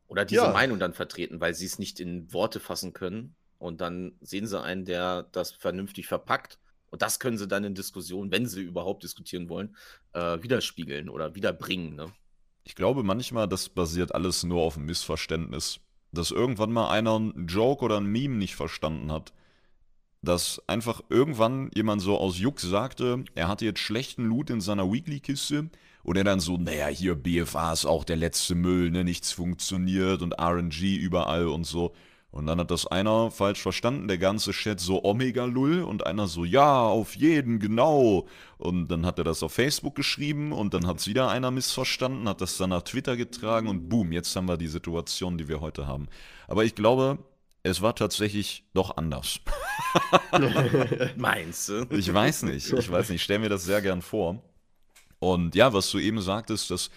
Oder 0.07 0.25
diese 0.25 0.45
ja. 0.45 0.53
Meinung 0.55 0.79
dann 0.79 0.95
vertreten, 0.95 1.39
weil 1.39 1.53
sie 1.53 1.67
es 1.67 1.79
nicht 1.79 2.01
in 2.01 2.33
Worte 2.33 2.61
fassen 2.61 2.95
können. 2.95 3.37
Und 3.59 3.83
dann 3.83 4.17
sehen 4.23 4.47
sie 4.47 4.59
einen, 4.59 4.87
der 4.87 5.25
das 5.25 5.51
vernünftig 5.53 6.07
verpackt. 6.07 6.59
Und 6.89 7.03
das 7.03 7.21
können 7.21 7.37
sie 7.37 7.47
dann 7.47 7.63
in 7.63 7.75
Diskussionen, 7.75 8.31
wenn 8.31 8.47
sie 8.47 8.63
überhaupt 8.63 9.03
diskutieren 9.03 9.51
wollen, 9.51 9.77
äh, 10.15 10.43
widerspiegeln 10.43 11.11
oder 11.11 11.35
wiederbringen. 11.35 11.95
Ne? 11.95 12.11
Ich 12.65 12.75
glaube 12.75 13.03
manchmal, 13.03 13.47
das 13.47 13.69
basiert 13.69 14.15
alles 14.15 14.45
nur 14.45 14.63
auf 14.63 14.79
einem 14.79 14.87
Missverständnis 14.87 15.81
dass 16.13 16.31
irgendwann 16.31 16.73
mal 16.73 16.91
einer 16.91 17.17
einen 17.17 17.47
Joke 17.47 17.85
oder 17.85 17.99
ein 17.99 18.07
Meme 18.07 18.37
nicht 18.37 18.57
verstanden 18.57 19.13
hat. 19.13 19.33
Dass 20.23 20.63
einfach 20.67 21.01
irgendwann 21.11 21.71
jemand 21.75 22.03
so 22.03 22.19
aus 22.19 22.39
Juck 22.39 22.61
sagte, 22.61 23.25
er 23.35 23.49
hatte 23.49 23.65
jetzt 23.65 23.81
schlechten 23.81 24.25
Loot 24.25 24.51
in 24.51 24.61
seiner 24.61 24.91
Weekly-Kiste 24.91 25.71
und 26.03 26.17
er 26.17 26.25
dann 26.25 26.41
so, 26.41 26.57
naja, 26.57 26.87
hier 26.89 27.15
BFA 27.15 27.73
ist 27.73 27.87
auch 27.87 28.05
der 28.05 28.17
letzte 28.17 28.55
Müll, 28.55 28.91
ne, 28.91 29.05
nichts 29.05 29.33
funktioniert 29.33 30.23
und 30.23 30.33
RNG 30.41 30.97
überall 30.97 31.47
und 31.47 31.65
so. 31.65 31.95
Und 32.39 32.47
dann 32.47 32.61
hat 32.61 32.71
das 32.71 32.87
einer 32.87 33.33
falsch 33.33 33.61
verstanden, 33.61 34.07
der 34.07 34.17
ganze 34.17 34.53
Chat 34.53 34.79
so 34.79 35.03
Omega-Lull 35.03 35.83
und 35.83 36.07
einer 36.07 36.29
so, 36.29 36.45
ja, 36.45 36.87
auf 36.87 37.17
jeden, 37.17 37.59
genau. 37.59 38.29
Und 38.59 38.87
dann 38.93 39.05
hat 39.05 39.19
er 39.19 39.25
das 39.25 39.43
auf 39.43 39.53
Facebook 39.53 39.97
geschrieben 39.97 40.53
und 40.53 40.73
dann 40.73 40.87
hat 40.87 40.99
es 40.99 41.09
wieder 41.09 41.31
einer 41.31 41.51
missverstanden, 41.51 42.29
hat 42.29 42.41
das 42.41 42.57
dann 42.57 42.71
nach 42.71 42.83
Twitter 42.83 43.17
getragen 43.17 43.67
und 43.67 43.89
boom, 43.89 44.13
jetzt 44.13 44.37
haben 44.37 44.47
wir 44.47 44.57
die 44.57 44.69
Situation, 44.69 45.37
die 45.37 45.49
wir 45.49 45.61
heute 45.61 45.89
haben. 45.89 46.07
Aber 46.47 46.65
ich 46.65 46.77
glaube, 46.77 47.19
es 47.65 47.83
war 47.83 47.97
tatsächlich 47.97 48.63
doch 48.73 48.97
anders. 48.97 49.41
Meinst 51.17 51.71
du? 51.71 51.87
Ich 51.91 52.15
weiß 52.15 52.45
nicht, 52.45 52.73
ich 52.73 52.89
weiß 52.89 53.09
nicht, 53.09 53.17
ich 53.17 53.25
stelle 53.25 53.41
mir 53.41 53.49
das 53.49 53.65
sehr 53.65 53.83
gern 53.83 54.01
vor. 54.01 54.41
Und 55.19 55.57
ja, 55.57 55.73
was 55.73 55.91
du 55.91 55.99
eben 55.99 56.21
sagtest, 56.21 56.71
das, 56.71 56.89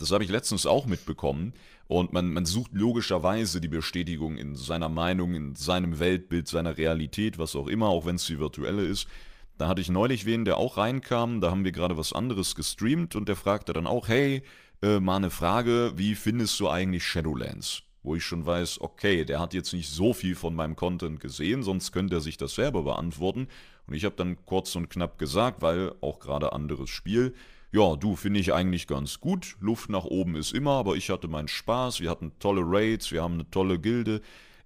das 0.00 0.10
habe 0.10 0.24
ich 0.24 0.30
letztens 0.30 0.66
auch 0.66 0.86
mitbekommen. 0.86 1.52
Und 1.86 2.12
man, 2.12 2.32
man 2.32 2.46
sucht 2.46 2.72
logischerweise 2.72 3.60
die 3.60 3.68
Bestätigung 3.68 4.36
in 4.36 4.54
seiner 4.54 4.88
Meinung, 4.88 5.34
in 5.34 5.56
seinem 5.56 5.98
Weltbild, 5.98 6.46
seiner 6.46 6.76
Realität, 6.76 7.38
was 7.38 7.56
auch 7.56 7.66
immer, 7.66 7.88
auch 7.88 8.06
wenn 8.06 8.16
es 8.16 8.26
die 8.26 8.38
virtuelle 8.38 8.84
ist. 8.84 9.08
Da 9.58 9.68
hatte 9.68 9.80
ich 9.80 9.90
neulich 9.90 10.24
wen, 10.24 10.44
der 10.44 10.56
auch 10.56 10.78
reinkam, 10.78 11.40
da 11.40 11.50
haben 11.50 11.64
wir 11.64 11.72
gerade 11.72 11.96
was 11.98 12.12
anderes 12.12 12.54
gestreamt 12.54 13.14
und 13.14 13.28
der 13.28 13.36
fragte 13.36 13.72
dann 13.72 13.86
auch, 13.86 14.08
hey, 14.08 14.42
äh, 14.82 15.00
mal 15.00 15.16
eine 15.16 15.30
Frage, 15.30 15.92
wie 15.96 16.14
findest 16.14 16.58
du 16.60 16.68
eigentlich 16.68 17.04
Shadowlands? 17.04 17.82
Wo 18.02 18.14
ich 18.14 18.24
schon 18.24 18.46
weiß, 18.46 18.80
okay, 18.80 19.26
der 19.26 19.38
hat 19.38 19.52
jetzt 19.52 19.74
nicht 19.74 19.90
so 19.90 20.14
viel 20.14 20.34
von 20.34 20.54
meinem 20.54 20.76
Content 20.76 21.20
gesehen, 21.20 21.62
sonst 21.62 21.92
könnte 21.92 22.16
er 22.16 22.20
sich 22.22 22.38
das 22.38 22.54
selber 22.54 22.84
beantworten. 22.84 23.48
Und 23.86 23.94
ich 23.94 24.06
habe 24.06 24.16
dann 24.16 24.38
kurz 24.46 24.74
und 24.76 24.88
knapp 24.88 25.18
gesagt, 25.18 25.60
weil 25.60 25.92
auch 26.00 26.20
gerade 26.20 26.54
anderes 26.54 26.88
Spiel, 26.88 27.34
ja, 27.72 27.94
du 27.96 28.16
finde 28.16 28.40
ich 28.40 28.52
eigentlich 28.52 28.86
ganz 28.86 29.20
gut. 29.20 29.56
Luft 29.60 29.90
nach 29.90 30.04
oben 30.04 30.34
ist 30.34 30.52
immer, 30.52 30.72
aber 30.72 30.96
ich 30.96 31.10
hatte 31.10 31.28
meinen 31.28 31.48
Spaß. 31.48 32.00
Wir 32.00 32.10
hatten 32.10 32.32
tolle 32.38 32.62
Raids, 32.64 33.12
wir 33.12 33.22
haben 33.22 33.34
eine 33.34 33.50
tolle 33.50 33.78
Gilde. 33.78 34.20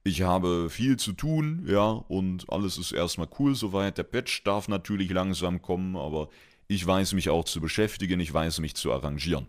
Ich 0.05 0.23
habe 0.23 0.69
viel 0.71 0.99
zu 0.99 1.13
tun, 1.13 1.65
ja, 1.67 1.91
und 1.91 2.51
alles 2.51 2.77
ist 2.79 2.93
erstmal 2.93 3.29
cool 3.39 3.55
soweit. 3.55 3.99
Der 3.99 4.03
Patch 4.05 4.45
darf 4.45 4.69
natürlich 4.69 5.11
langsam 5.11 5.63
kommen, 5.63 5.97
aber 5.97 6.29
ich 6.67 6.87
weiß 6.87 7.13
mich 7.15 7.31
auch 7.31 7.45
zu 7.45 7.61
beschäftigen, 7.61 8.21
ich 8.21 8.33
weiß 8.33 8.61
mich 8.61 8.75
zu 8.75 8.93
arrangieren. 8.93 9.47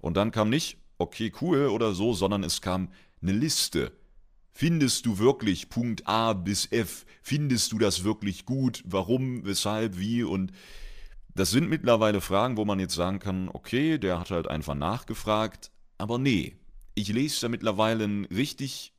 Und 0.00 0.16
dann 0.16 0.30
kam 0.30 0.50
nicht, 0.50 0.76
okay, 0.98 1.32
cool 1.40 1.68
oder 1.68 1.94
so, 1.94 2.14
sondern 2.14 2.44
es 2.44 2.60
kam 2.60 2.88
eine 3.20 3.32
Liste. 3.32 3.92
Findest 4.52 5.06
du 5.06 5.18
wirklich 5.18 5.70
Punkt 5.70 6.06
A 6.06 6.34
bis 6.34 6.70
F? 6.70 7.06
Findest 7.22 7.72
du 7.72 7.78
das 7.78 8.04
wirklich 8.04 8.44
gut? 8.44 8.82
Warum, 8.84 9.44
weshalb, 9.44 9.98
wie? 9.98 10.24
Und 10.24 10.52
das 11.34 11.50
sind 11.50 11.68
mittlerweile 11.68 12.20
Fragen, 12.20 12.56
wo 12.56 12.64
man 12.64 12.80
jetzt 12.80 12.94
sagen 12.94 13.18
kann, 13.18 13.48
okay, 13.52 13.98
der 13.98 14.20
hat 14.20 14.30
halt 14.30 14.48
einfach 14.48 14.74
nachgefragt, 14.74 15.70
aber 15.98 16.18
nee, 16.18 16.56
ich 16.94 17.08
lese 17.08 17.40
da 17.42 17.48
mittlerweile 17.48 18.04
einen, 18.04 18.24
richtig, 18.26 18.92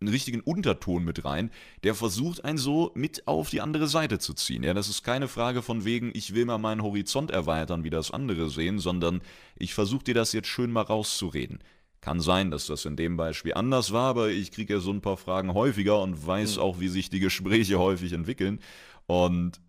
einen 0.00 0.08
richtigen 0.08 0.40
Unterton 0.40 1.04
mit 1.04 1.24
rein, 1.24 1.50
der 1.82 1.94
versucht, 1.94 2.44
einen 2.44 2.58
so 2.58 2.92
mit 2.94 3.26
auf 3.26 3.50
die 3.50 3.60
andere 3.60 3.86
Seite 3.86 4.18
zu 4.18 4.34
ziehen. 4.34 4.62
Ja, 4.62 4.74
das 4.74 4.88
ist 4.88 5.02
keine 5.02 5.28
Frage 5.28 5.62
von 5.62 5.84
wegen, 5.84 6.10
ich 6.14 6.34
will 6.34 6.44
mal 6.44 6.58
meinen 6.58 6.82
Horizont 6.82 7.30
erweitern, 7.30 7.84
wie 7.84 7.90
das 7.90 8.10
andere 8.10 8.50
sehen, 8.50 8.78
sondern 8.78 9.22
ich 9.56 9.72
versuche 9.72 10.04
dir 10.04 10.14
das 10.14 10.32
jetzt 10.32 10.48
schön 10.48 10.72
mal 10.72 10.82
rauszureden. 10.82 11.60
Kann 12.02 12.20
sein, 12.20 12.50
dass 12.50 12.66
das 12.66 12.84
in 12.84 12.96
dem 12.96 13.16
Beispiel 13.16 13.54
anders 13.54 13.92
war, 13.92 14.10
aber 14.10 14.30
ich 14.30 14.50
kriege 14.50 14.74
ja 14.74 14.80
so 14.80 14.90
ein 14.90 15.00
paar 15.00 15.16
Fragen 15.16 15.54
häufiger 15.54 16.02
und 16.02 16.26
weiß 16.26 16.56
mhm. 16.56 16.62
auch, 16.62 16.80
wie 16.80 16.88
sich 16.88 17.10
die 17.10 17.20
Gespräche 17.20 17.78
häufig 17.78 18.12
entwickeln. 18.12 18.58
Und 19.06 19.60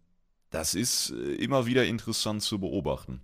das 0.54 0.76
ist 0.76 1.12
äh, 1.12 1.36
immer 1.36 1.66
wieder 1.66 1.86
interessant 1.86 2.41
zu 2.41 2.60
beobachten. 2.60 3.22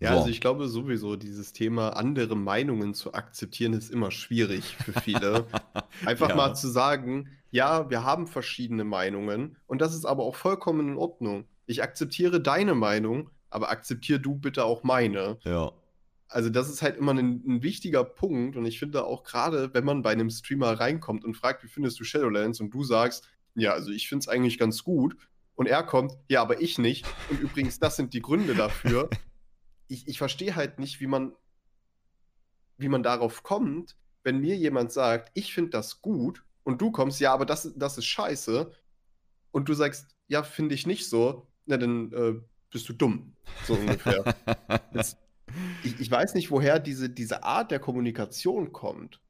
Ja, 0.00 0.12
So. 0.12 0.18
also 0.18 0.28
ich 0.30 0.40
glaube 0.40 0.68
sowieso, 0.68 1.16
dieses 1.16 1.52
Thema, 1.52 1.90
andere 1.90 2.36
Meinungen 2.36 2.94
zu 2.94 3.14
akzeptieren, 3.14 3.72
ist 3.74 3.90
immer 3.90 4.10
schwierig 4.10 4.76
für 4.76 4.92
viele. 5.00 5.46
Einfach 6.06 6.30
Ja. 6.30 6.36
mal 6.36 6.54
zu 6.54 6.68
sagen, 6.68 7.28
ja, 7.50 7.88
wir 7.90 8.02
haben 8.04 8.26
verschiedene 8.26 8.84
Meinungen 8.84 9.56
und 9.66 9.80
das 9.80 9.94
ist 9.94 10.04
aber 10.04 10.24
auch 10.24 10.36
vollkommen 10.36 10.88
in 10.90 10.96
Ordnung. 10.96 11.46
Ich 11.66 11.82
akzeptiere 11.82 12.40
deine 12.40 12.74
Meinung, 12.74 13.30
aber 13.50 13.70
akzeptier 13.70 14.18
du 14.18 14.34
bitte 14.36 14.64
auch 14.64 14.82
meine. 14.82 15.38
Ja. 15.44 15.72
Also 16.28 16.50
das 16.50 16.68
ist 16.68 16.82
halt 16.82 16.96
immer 16.96 17.12
ein, 17.14 17.42
ein 17.46 17.62
wichtiger 17.62 18.02
Punkt 18.04 18.56
und 18.56 18.64
ich 18.66 18.78
finde 18.80 19.04
auch 19.04 19.22
gerade, 19.22 19.72
wenn 19.72 19.84
man 19.84 20.02
bei 20.02 20.10
einem 20.10 20.30
Streamer 20.30 20.72
reinkommt 20.80 21.24
und 21.24 21.34
fragt, 21.36 21.62
wie 21.62 21.68
findest 21.68 22.00
du 22.00 22.04
Shadowlands 22.04 22.60
und 22.60 22.70
du 22.74 22.82
sagst, 22.82 23.28
ja, 23.54 23.72
also 23.72 23.90
ich 23.92 24.08
finde 24.08 24.20
es 24.24 24.28
eigentlich 24.28 24.58
ganz 24.58 24.82
gut 24.82 25.16
und 25.54 25.66
er 25.66 25.82
kommt, 25.82 26.12
ja, 26.28 26.42
aber 26.42 26.60
ich 26.60 26.78
nicht 26.78 27.06
und 27.30 27.40
übrigens, 27.40 27.78
das 27.78 27.96
sind 27.96 28.14
die 28.14 28.22
Gründe 28.22 28.54
dafür. 28.54 29.08
Ich, 29.86 30.08
ich 30.08 30.16
verstehe 30.16 30.56
halt 30.56 30.78
nicht, 30.78 31.00
wie 31.00 31.06
man, 31.06 31.34
wie 32.78 32.88
man 32.88 33.02
darauf 33.02 33.42
kommt, 33.42 33.96
wenn 34.22 34.40
mir 34.40 34.56
jemand 34.56 34.90
sagt, 34.90 35.30
ich 35.34 35.52
finde 35.52 35.72
das 35.72 36.00
gut 36.00 36.42
und 36.62 36.80
du 36.80 36.90
kommst, 36.90 37.20
ja, 37.20 37.34
aber 37.34 37.44
das, 37.44 37.70
das 37.76 37.98
ist 37.98 38.06
scheiße 38.06 38.72
und 39.50 39.68
du 39.68 39.74
sagst, 39.74 40.16
ja, 40.26 40.42
finde 40.42 40.74
ich 40.74 40.86
nicht 40.86 41.06
so, 41.06 41.46
na 41.66 41.76
dann 41.76 42.12
äh, 42.12 42.40
bist 42.70 42.88
du 42.88 42.94
dumm, 42.94 43.36
so 43.66 43.74
ungefähr. 43.74 44.34
Das, 44.94 45.18
ich, 45.82 46.00
ich 46.00 46.10
weiß 46.10 46.34
nicht, 46.34 46.50
woher 46.50 46.78
diese, 46.78 47.10
diese 47.10 47.42
Art 47.44 47.70
der 47.70 47.78
Kommunikation 47.78 48.72
kommt. 48.72 49.20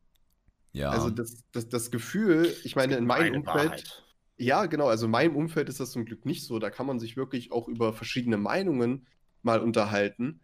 ja. 0.72 0.91
Also 0.91 1.11
das, 1.11 1.43
das, 1.53 1.68
das 1.68 1.91
Gefühl, 1.91 2.55
ich 2.62 2.77
meine, 2.77 2.97
in 2.97 3.07
meinem 3.07 3.33
Meine 3.33 3.39
Umfeld, 3.39 3.70
Wahrheit. 3.70 4.04
Ja, 4.37 4.66
genau, 4.66 4.89
also 4.89 5.07
in 5.07 5.12
meinem 5.12 5.37
Umfeld 5.37 5.68
ist 5.68 5.80
das 5.80 5.93
zum 5.93 6.05
Glück 6.05 6.26
nicht 6.26 6.45
so. 6.45 6.59
Da 6.59 6.70
kann 6.70 6.87
man 6.87 6.99
sich 6.99 7.16
wirklich 7.16 7.53
auch 7.53 7.68
über 7.68 7.93
verschiedene 7.93 8.37
Meinungen 8.37 9.07
mal 9.43 9.61
unterhalten. 9.61 10.41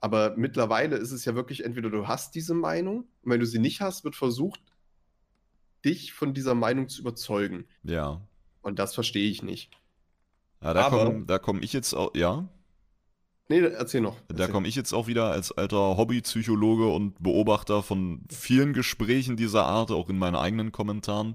Aber 0.00 0.34
mittlerweile 0.36 0.96
ist 0.96 1.12
es 1.12 1.24
ja 1.24 1.34
wirklich, 1.34 1.64
entweder 1.64 1.90
du 1.90 2.08
hast 2.08 2.34
diese 2.34 2.54
Meinung 2.54 3.00
und 3.22 3.30
wenn 3.32 3.40
du 3.40 3.46
sie 3.46 3.58
nicht 3.58 3.80
hast, 3.80 4.04
wird 4.04 4.16
versucht, 4.16 4.60
dich 5.84 6.12
von 6.12 6.34
dieser 6.34 6.54
Meinung 6.54 6.88
zu 6.88 7.00
überzeugen. 7.00 7.66
ja. 7.82 8.20
Und 8.62 8.78
das 8.78 8.94
verstehe 8.94 9.30
ich 9.30 9.42
nicht. 9.42 9.70
Ja, 10.62 10.74
da 10.74 10.90
komme 10.90 11.24
da 11.24 11.38
komm 11.38 11.62
ich 11.62 11.72
jetzt 11.72 11.94
auch, 11.94 12.14
ja, 12.14 12.46
Nee, 13.50 13.60
erzähl 13.60 14.00
noch. 14.00 14.16
da 14.28 14.34
Erzähl. 14.34 14.52
komme 14.52 14.68
ich 14.68 14.76
jetzt 14.76 14.92
auch 14.92 15.08
wieder 15.08 15.32
als 15.32 15.50
alter 15.50 15.96
Hobbypsychologe 15.96 16.86
und 16.86 17.20
Beobachter 17.20 17.82
von 17.82 18.22
vielen 18.30 18.74
Gesprächen 18.74 19.36
dieser 19.36 19.64
Art, 19.66 19.90
auch 19.90 20.08
in 20.08 20.18
meinen 20.18 20.36
eigenen 20.36 20.70
Kommentaren. 20.70 21.34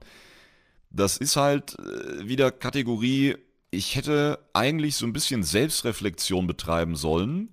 Das 0.96 1.18
ist 1.18 1.36
halt 1.36 1.78
äh, 1.78 2.26
wieder 2.26 2.52
Kategorie, 2.52 3.36
ich 3.70 3.98
hätte 3.98 4.40
eigentlich 4.54 4.96
so 4.96 5.06
ein 5.06 5.12
bisschen 5.12 5.44
Selbstreflexion 5.44 6.48
betreiben 6.48 6.96
sollen, 6.96 7.50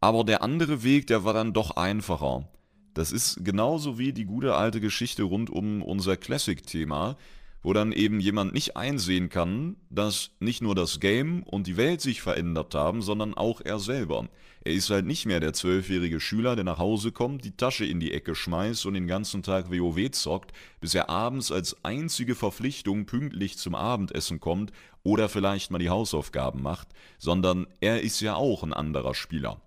aber 0.00 0.24
der 0.24 0.42
andere 0.42 0.82
Weg, 0.82 1.06
der 1.06 1.24
war 1.24 1.32
dann 1.32 1.54
doch 1.54 1.76
einfacher. 1.76 2.46
Das 2.92 3.10
ist 3.10 3.42
genauso 3.42 3.98
wie 3.98 4.12
die 4.12 4.26
gute 4.26 4.54
alte 4.54 4.80
Geschichte 4.80 5.22
rund 5.22 5.48
um 5.48 5.80
unser 5.80 6.18
Classic-Thema, 6.18 7.16
wo 7.62 7.72
dann 7.72 7.92
eben 7.92 8.20
jemand 8.20 8.52
nicht 8.52 8.76
einsehen 8.76 9.28
kann, 9.28 9.76
dass 9.90 10.30
nicht 10.40 10.62
nur 10.62 10.74
das 10.74 11.00
Game 11.00 11.42
und 11.44 11.66
die 11.66 11.76
Welt 11.76 12.00
sich 12.00 12.22
verändert 12.22 12.74
haben, 12.74 13.02
sondern 13.02 13.34
auch 13.34 13.60
er 13.60 13.78
selber. 13.78 14.28
Er 14.64 14.72
ist 14.72 14.90
halt 14.90 15.06
nicht 15.06 15.26
mehr 15.26 15.40
der 15.40 15.52
zwölfjährige 15.52 16.20
Schüler, 16.20 16.54
der 16.54 16.64
nach 16.64 16.78
Hause 16.78 17.10
kommt, 17.10 17.44
die 17.44 17.56
Tasche 17.56 17.84
in 17.84 17.98
die 17.98 18.12
Ecke 18.12 18.34
schmeißt 18.34 18.86
und 18.86 18.94
den 18.94 19.08
ganzen 19.08 19.42
Tag 19.42 19.70
WoW 19.70 20.10
zockt, 20.12 20.52
bis 20.80 20.94
er 20.94 21.08
abends 21.08 21.50
als 21.50 21.84
einzige 21.84 22.34
Verpflichtung 22.34 23.06
pünktlich 23.06 23.58
zum 23.58 23.74
Abendessen 23.74 24.38
kommt 24.38 24.72
oder 25.02 25.28
vielleicht 25.28 25.70
mal 25.70 25.78
die 25.78 25.90
Hausaufgaben 25.90 26.62
macht, 26.62 26.88
sondern 27.18 27.66
er 27.80 28.02
ist 28.02 28.20
ja 28.20 28.34
auch 28.34 28.62
ein 28.62 28.72
anderer 28.72 29.14
Spieler 29.14 29.60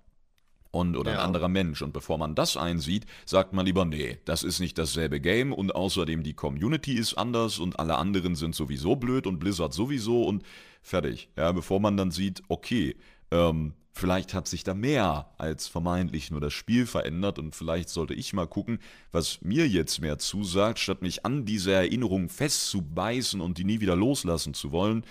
und 0.76 0.98
oder 0.98 1.14
Ja. 1.14 1.20
ein 1.20 1.26
anderer 1.26 1.48
Mensch. 1.48 1.82
Und 1.82 1.94
bevor 1.94 2.18
man 2.18 2.36
das 2.36 2.58
einsieht, 2.58 3.06
sagt 3.26 3.54
man 3.54 3.66
lieber, 3.66 3.86
nee, 3.86 4.20
das 4.26 4.44
ist 4.44 4.60
nicht 4.60 4.78
dasselbe 4.78 5.20
Game 5.20 5.54
und 5.54 5.74
außerdem 5.74 6.22
die 6.24 6.34
Community 6.34 6.94
ist 6.94 7.16
anders 7.16 7.60
und 7.60 7.80
alle 7.80 7.98
anderen 7.98 8.36
sind 8.36 8.54
sowieso 8.56 8.96
blöd 8.96 9.26
und 9.26 9.40
Blizzard 9.40 9.74
sowieso 9.74 10.24
und 10.24 10.44
fertig. 10.82 11.30
Ja, 11.38 11.52
bevor 11.52 11.80
man 11.80 11.98
dann 11.98 12.12
sieht, 12.12 12.44
okay, 12.50 12.96
ähm, 13.32 13.74
vielleicht 13.94 14.34
hat 14.34 14.48
sich 14.48 14.64
da 14.66 14.74
mehr 14.74 15.30
als 15.38 15.68
vermeintlich 15.68 16.30
nur 16.30 16.42
das 16.42 16.54
Spiel 16.54 16.86
verändert 16.86 17.40
und 17.40 17.56
vielleicht 17.56 17.88
sollte 17.90 18.14
ich 18.14 18.34
mal 18.34 18.46
gucken, 18.46 18.80
was 19.12 19.40
mir 19.42 19.68
jetzt 19.68 20.02
mehr 20.02 20.20
zusagt, 20.20 20.80
statt 20.80 21.02
mich 21.02 21.26
an 21.26 21.46
diese 21.46 21.72
Erinnerung 21.72 22.28
festzubeißen 22.30 23.40
und 23.40 23.58
die 23.58 23.64
nie 23.64 23.80
wieder 23.80 23.96
loslassen 23.96 24.54
zu 24.54 24.72
wollen. 24.72 25.06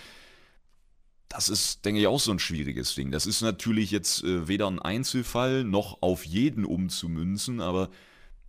Das 1.28 1.48
ist, 1.48 1.84
denke 1.84 2.00
ich, 2.00 2.06
auch 2.06 2.20
so 2.20 2.30
ein 2.30 2.38
schwieriges 2.38 2.94
Ding. 2.94 3.10
Das 3.10 3.26
ist 3.26 3.40
natürlich 3.40 3.90
jetzt 3.90 4.22
äh, 4.22 4.46
weder 4.46 4.68
ein 4.70 4.78
Einzelfall 4.78 5.64
noch 5.64 6.00
auf 6.02 6.24
jeden 6.24 6.64
umzumünzen, 6.64 7.60
aber 7.60 7.90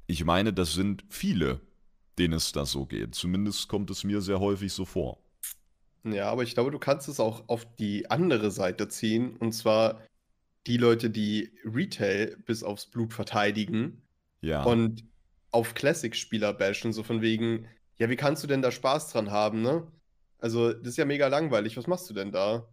ich 0.07 0.23
meine, 0.23 0.53
das 0.53 0.73
sind 0.73 1.03
viele, 1.09 1.61
denen 2.19 2.33
es 2.35 2.51
da 2.51 2.65
so 2.65 2.85
geht. 2.85 3.15
Zumindest 3.15 3.67
kommt 3.69 3.89
es 3.89 4.03
mir 4.03 4.21
sehr 4.21 4.39
häufig 4.39 4.71
so 4.73 4.85
vor. 4.85 5.19
Ja, 6.03 6.29
aber 6.29 6.43
ich 6.43 6.53
glaube, 6.53 6.69
du 6.71 6.77
kannst 6.77 7.07
es 7.07 7.19
auch 7.19 7.49
auf 7.49 7.65
die 7.77 8.11
andere 8.11 8.51
Seite 8.51 8.87
ziehen. 8.87 9.35
Und 9.37 9.53
zwar 9.53 10.01
die 10.67 10.77
Leute, 10.77 11.09
die 11.09 11.51
Retail 11.63 12.37
bis 12.45 12.63
aufs 12.63 12.85
Blut 12.87 13.13
verteidigen 13.13 14.03
Ja. 14.41 14.63
und 14.63 15.03
auf 15.51 15.73
Classic-Spieler 15.73 16.53
bashen, 16.53 16.93
so 16.93 17.01
von 17.03 17.21
wegen, 17.21 17.67
ja, 17.97 18.09
wie 18.09 18.15
kannst 18.15 18.43
du 18.43 18.47
denn 18.47 18.61
da 18.61 18.71
Spaß 18.71 19.11
dran 19.11 19.31
haben, 19.31 19.61
ne? 19.61 19.87
Also, 20.45 20.73
das 20.73 20.89
ist 20.89 20.97
ja 20.97 21.05
mega 21.05 21.27
langweilig. 21.27 21.75
Was 21.75 21.87
machst 21.87 22.07
du 22.07 22.13
denn 22.13 22.31
da? 22.31 22.69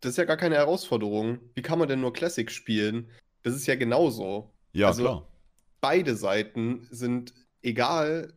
Das 0.00 0.10
ist 0.10 0.16
ja 0.16 0.24
gar 0.24 0.36
keine 0.36 0.56
Herausforderung. 0.56 1.38
Wie 1.54 1.62
kann 1.62 1.78
man 1.78 1.86
denn 1.86 2.00
nur 2.00 2.12
Classic 2.12 2.50
spielen? 2.50 3.08
Das 3.44 3.54
ist 3.54 3.68
ja 3.68 3.76
genauso. 3.76 4.52
ja, 4.72 4.88
also- 4.88 5.02
klar. 5.04 5.32
Beide 5.80 6.16
Seiten 6.16 6.88
sind 6.90 7.34
egal, 7.62 8.34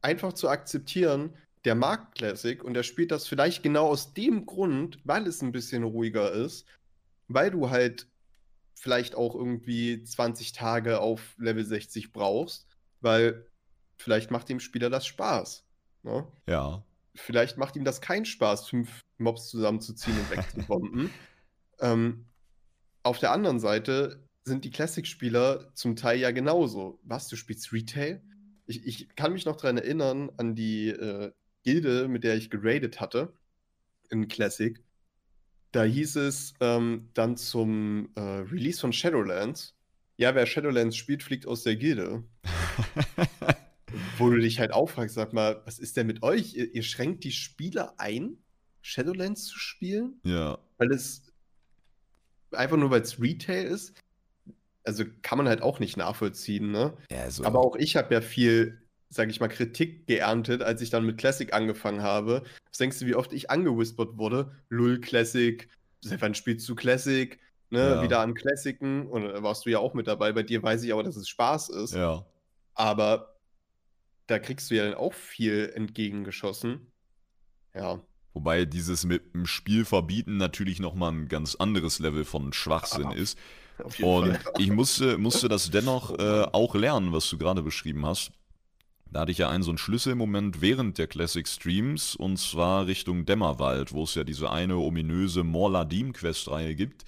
einfach 0.00 0.32
zu 0.32 0.48
akzeptieren, 0.48 1.36
der 1.66 1.74
mag 1.74 2.14
Classic 2.14 2.64
und 2.64 2.72
der 2.72 2.82
spielt 2.82 3.10
das 3.10 3.28
vielleicht 3.28 3.62
genau 3.62 3.88
aus 3.88 4.14
dem 4.14 4.46
Grund, 4.46 4.98
weil 5.04 5.26
es 5.26 5.42
ein 5.42 5.52
bisschen 5.52 5.82
ruhiger 5.82 6.32
ist, 6.32 6.66
weil 7.28 7.50
du 7.50 7.68
halt 7.68 8.08
vielleicht 8.72 9.16
auch 9.16 9.34
irgendwie 9.34 10.02
20 10.02 10.52
Tage 10.52 11.00
auf 11.00 11.34
Level 11.36 11.62
60 11.66 12.10
brauchst, 12.14 12.66
weil 13.02 13.46
vielleicht 13.98 14.30
macht 14.30 14.48
dem 14.48 14.60
Spieler 14.60 14.88
das 14.88 15.06
Spaß. 15.06 15.65
Ne? 16.06 16.26
Ja. 16.46 16.84
Vielleicht 17.14 17.58
macht 17.58 17.76
ihm 17.76 17.84
das 17.84 18.00
keinen 18.00 18.24
Spaß, 18.24 18.68
fünf 18.68 19.04
Mobs 19.18 19.48
zusammenzuziehen 19.48 20.18
und 20.18 20.30
wegzubomben. 20.30 21.10
ähm, 21.80 22.26
auf 23.02 23.18
der 23.18 23.32
anderen 23.32 23.58
Seite 23.60 24.24
sind 24.44 24.64
die 24.64 24.70
Classic-Spieler 24.70 25.74
zum 25.74 25.96
Teil 25.96 26.20
ja 26.20 26.30
genauso. 26.30 27.00
Was, 27.02 27.28
du 27.28 27.36
spielst 27.36 27.72
Retail? 27.72 28.22
Ich, 28.66 28.86
ich 28.86 29.16
kann 29.16 29.32
mich 29.32 29.44
noch 29.44 29.56
daran 29.56 29.78
erinnern, 29.78 30.30
an 30.36 30.54
die 30.54 30.88
äh, 30.88 31.32
Gilde, 31.64 32.08
mit 32.08 32.22
der 32.24 32.36
ich 32.36 32.50
geradet 32.50 33.00
hatte 33.00 33.32
in 34.10 34.28
Classic. 34.28 34.82
Da 35.72 35.82
hieß 35.82 36.16
es 36.16 36.54
ähm, 36.60 37.10
dann 37.14 37.36
zum 37.36 38.10
äh, 38.14 38.20
Release 38.20 38.80
von 38.80 38.92
Shadowlands, 38.92 39.74
ja, 40.16 40.34
wer 40.34 40.46
Shadowlands 40.46 40.96
spielt, 40.96 41.22
fliegt 41.22 41.46
aus 41.46 41.64
der 41.64 41.76
Gilde. 41.76 42.24
Wo 44.18 44.30
du 44.30 44.38
dich 44.38 44.58
halt 44.60 44.72
auffragst, 44.72 45.14
sag 45.14 45.32
mal, 45.32 45.62
was 45.64 45.78
ist 45.78 45.96
denn 45.96 46.06
mit 46.06 46.22
euch? 46.22 46.54
Ihr, 46.54 46.74
ihr 46.74 46.82
schränkt 46.82 47.24
die 47.24 47.32
Spieler 47.32 47.94
ein, 47.98 48.38
Shadowlands 48.82 49.44
zu 49.44 49.58
spielen? 49.58 50.20
ja. 50.24 50.58
Weil 50.78 50.92
es 50.92 51.22
einfach 52.52 52.76
nur, 52.76 52.90
weil 52.90 53.00
es 53.00 53.20
Retail 53.20 53.64
ist? 53.64 53.94
Also 54.84 55.04
kann 55.22 55.38
man 55.38 55.48
halt 55.48 55.62
auch 55.62 55.80
nicht 55.80 55.96
nachvollziehen, 55.96 56.70
ne? 56.70 56.96
Also, 57.10 57.44
Aber 57.44 57.60
auch 57.60 57.76
ich 57.76 57.96
habe 57.96 58.14
ja 58.14 58.20
viel, 58.20 58.80
sag 59.08 59.30
ich 59.30 59.40
mal, 59.40 59.48
Kritik 59.48 60.06
geerntet, 60.06 60.62
als 60.62 60.80
ich 60.82 60.90
dann 60.90 61.04
mit 61.06 61.18
Classic 61.18 61.52
angefangen 61.52 62.02
habe. 62.02 62.42
Was 62.70 62.78
denkst 62.78 62.98
du, 63.00 63.06
wie 63.06 63.14
oft 63.16 63.32
ich 63.32 63.50
angewhispert 63.50 64.16
wurde? 64.18 64.52
Lull 64.68 65.00
Classic, 65.00 65.68
seit 66.02 66.20
wann 66.22 66.34
spielst 66.34 66.68
du 66.68 66.74
Classic? 66.76 67.40
Ne, 67.70 67.80
Ja. 67.80 68.02
wieder 68.02 68.20
an 68.20 68.34
Classicen. 68.34 69.06
Und 69.08 69.22
da 69.24 69.42
warst 69.42 69.66
du 69.66 69.70
ja 69.70 69.78
auch 69.80 69.92
mit 69.94 70.06
dabei. 70.06 70.32
Bei 70.32 70.44
dir 70.44 70.62
weiß 70.62 70.84
ich 70.84 70.92
aber, 70.92 71.02
dass 71.02 71.16
es 71.16 71.28
Spaß 71.28 71.70
ist. 71.70 71.94
ja. 71.94 72.24
Aber 72.74 73.35
da 74.26 74.38
kriegst 74.38 74.70
du 74.70 74.74
ja 74.74 74.84
dann 74.84 74.94
auch 74.94 75.14
viel 75.14 75.72
entgegengeschossen. 75.74 76.92
Ja. 77.74 78.00
Wobei 78.34 78.64
dieses 78.64 79.04
mit 79.04 79.34
dem 79.34 79.46
Spiel 79.46 79.84
verbieten 79.84 80.36
natürlich 80.36 80.78
nochmal 80.80 81.12
ein 81.12 81.28
ganz 81.28 81.54
anderes 81.54 81.98
Level 82.00 82.24
von 82.24 82.52
Schwachsinn 82.52 83.06
Ah, 83.06 83.14
ist. 83.14 83.38
Und 84.00 84.36
Fall. 84.36 84.40
ich 84.58 84.70
musste, 84.70 85.18
musste 85.18 85.48
das 85.48 85.70
dennoch 85.70 86.18
äh, 86.18 86.46
auch 86.52 86.74
lernen, 86.74 87.12
was 87.12 87.28
du 87.30 87.38
gerade 87.38 87.62
beschrieben 87.62 88.04
hast. 88.06 88.30
Da 89.10 89.20
hatte 89.20 89.32
ich 89.32 89.38
ja 89.38 89.48
einen 89.48 89.62
so 89.62 89.70
einen 89.70 89.78
Schlüsselmoment 89.78 90.60
während 90.60 90.98
der 90.98 91.06
Classic 91.06 91.46
Streams 91.46 92.16
und 92.16 92.38
zwar 92.38 92.86
Richtung 92.86 93.24
Dämmerwald, 93.24 93.92
wo 93.92 94.02
es 94.04 94.14
ja 94.14 94.24
diese 94.24 94.50
eine 94.50 94.76
ominöse 94.76 95.44
Morladim-Quest-Reihe 95.44 96.74
gibt, 96.74 97.04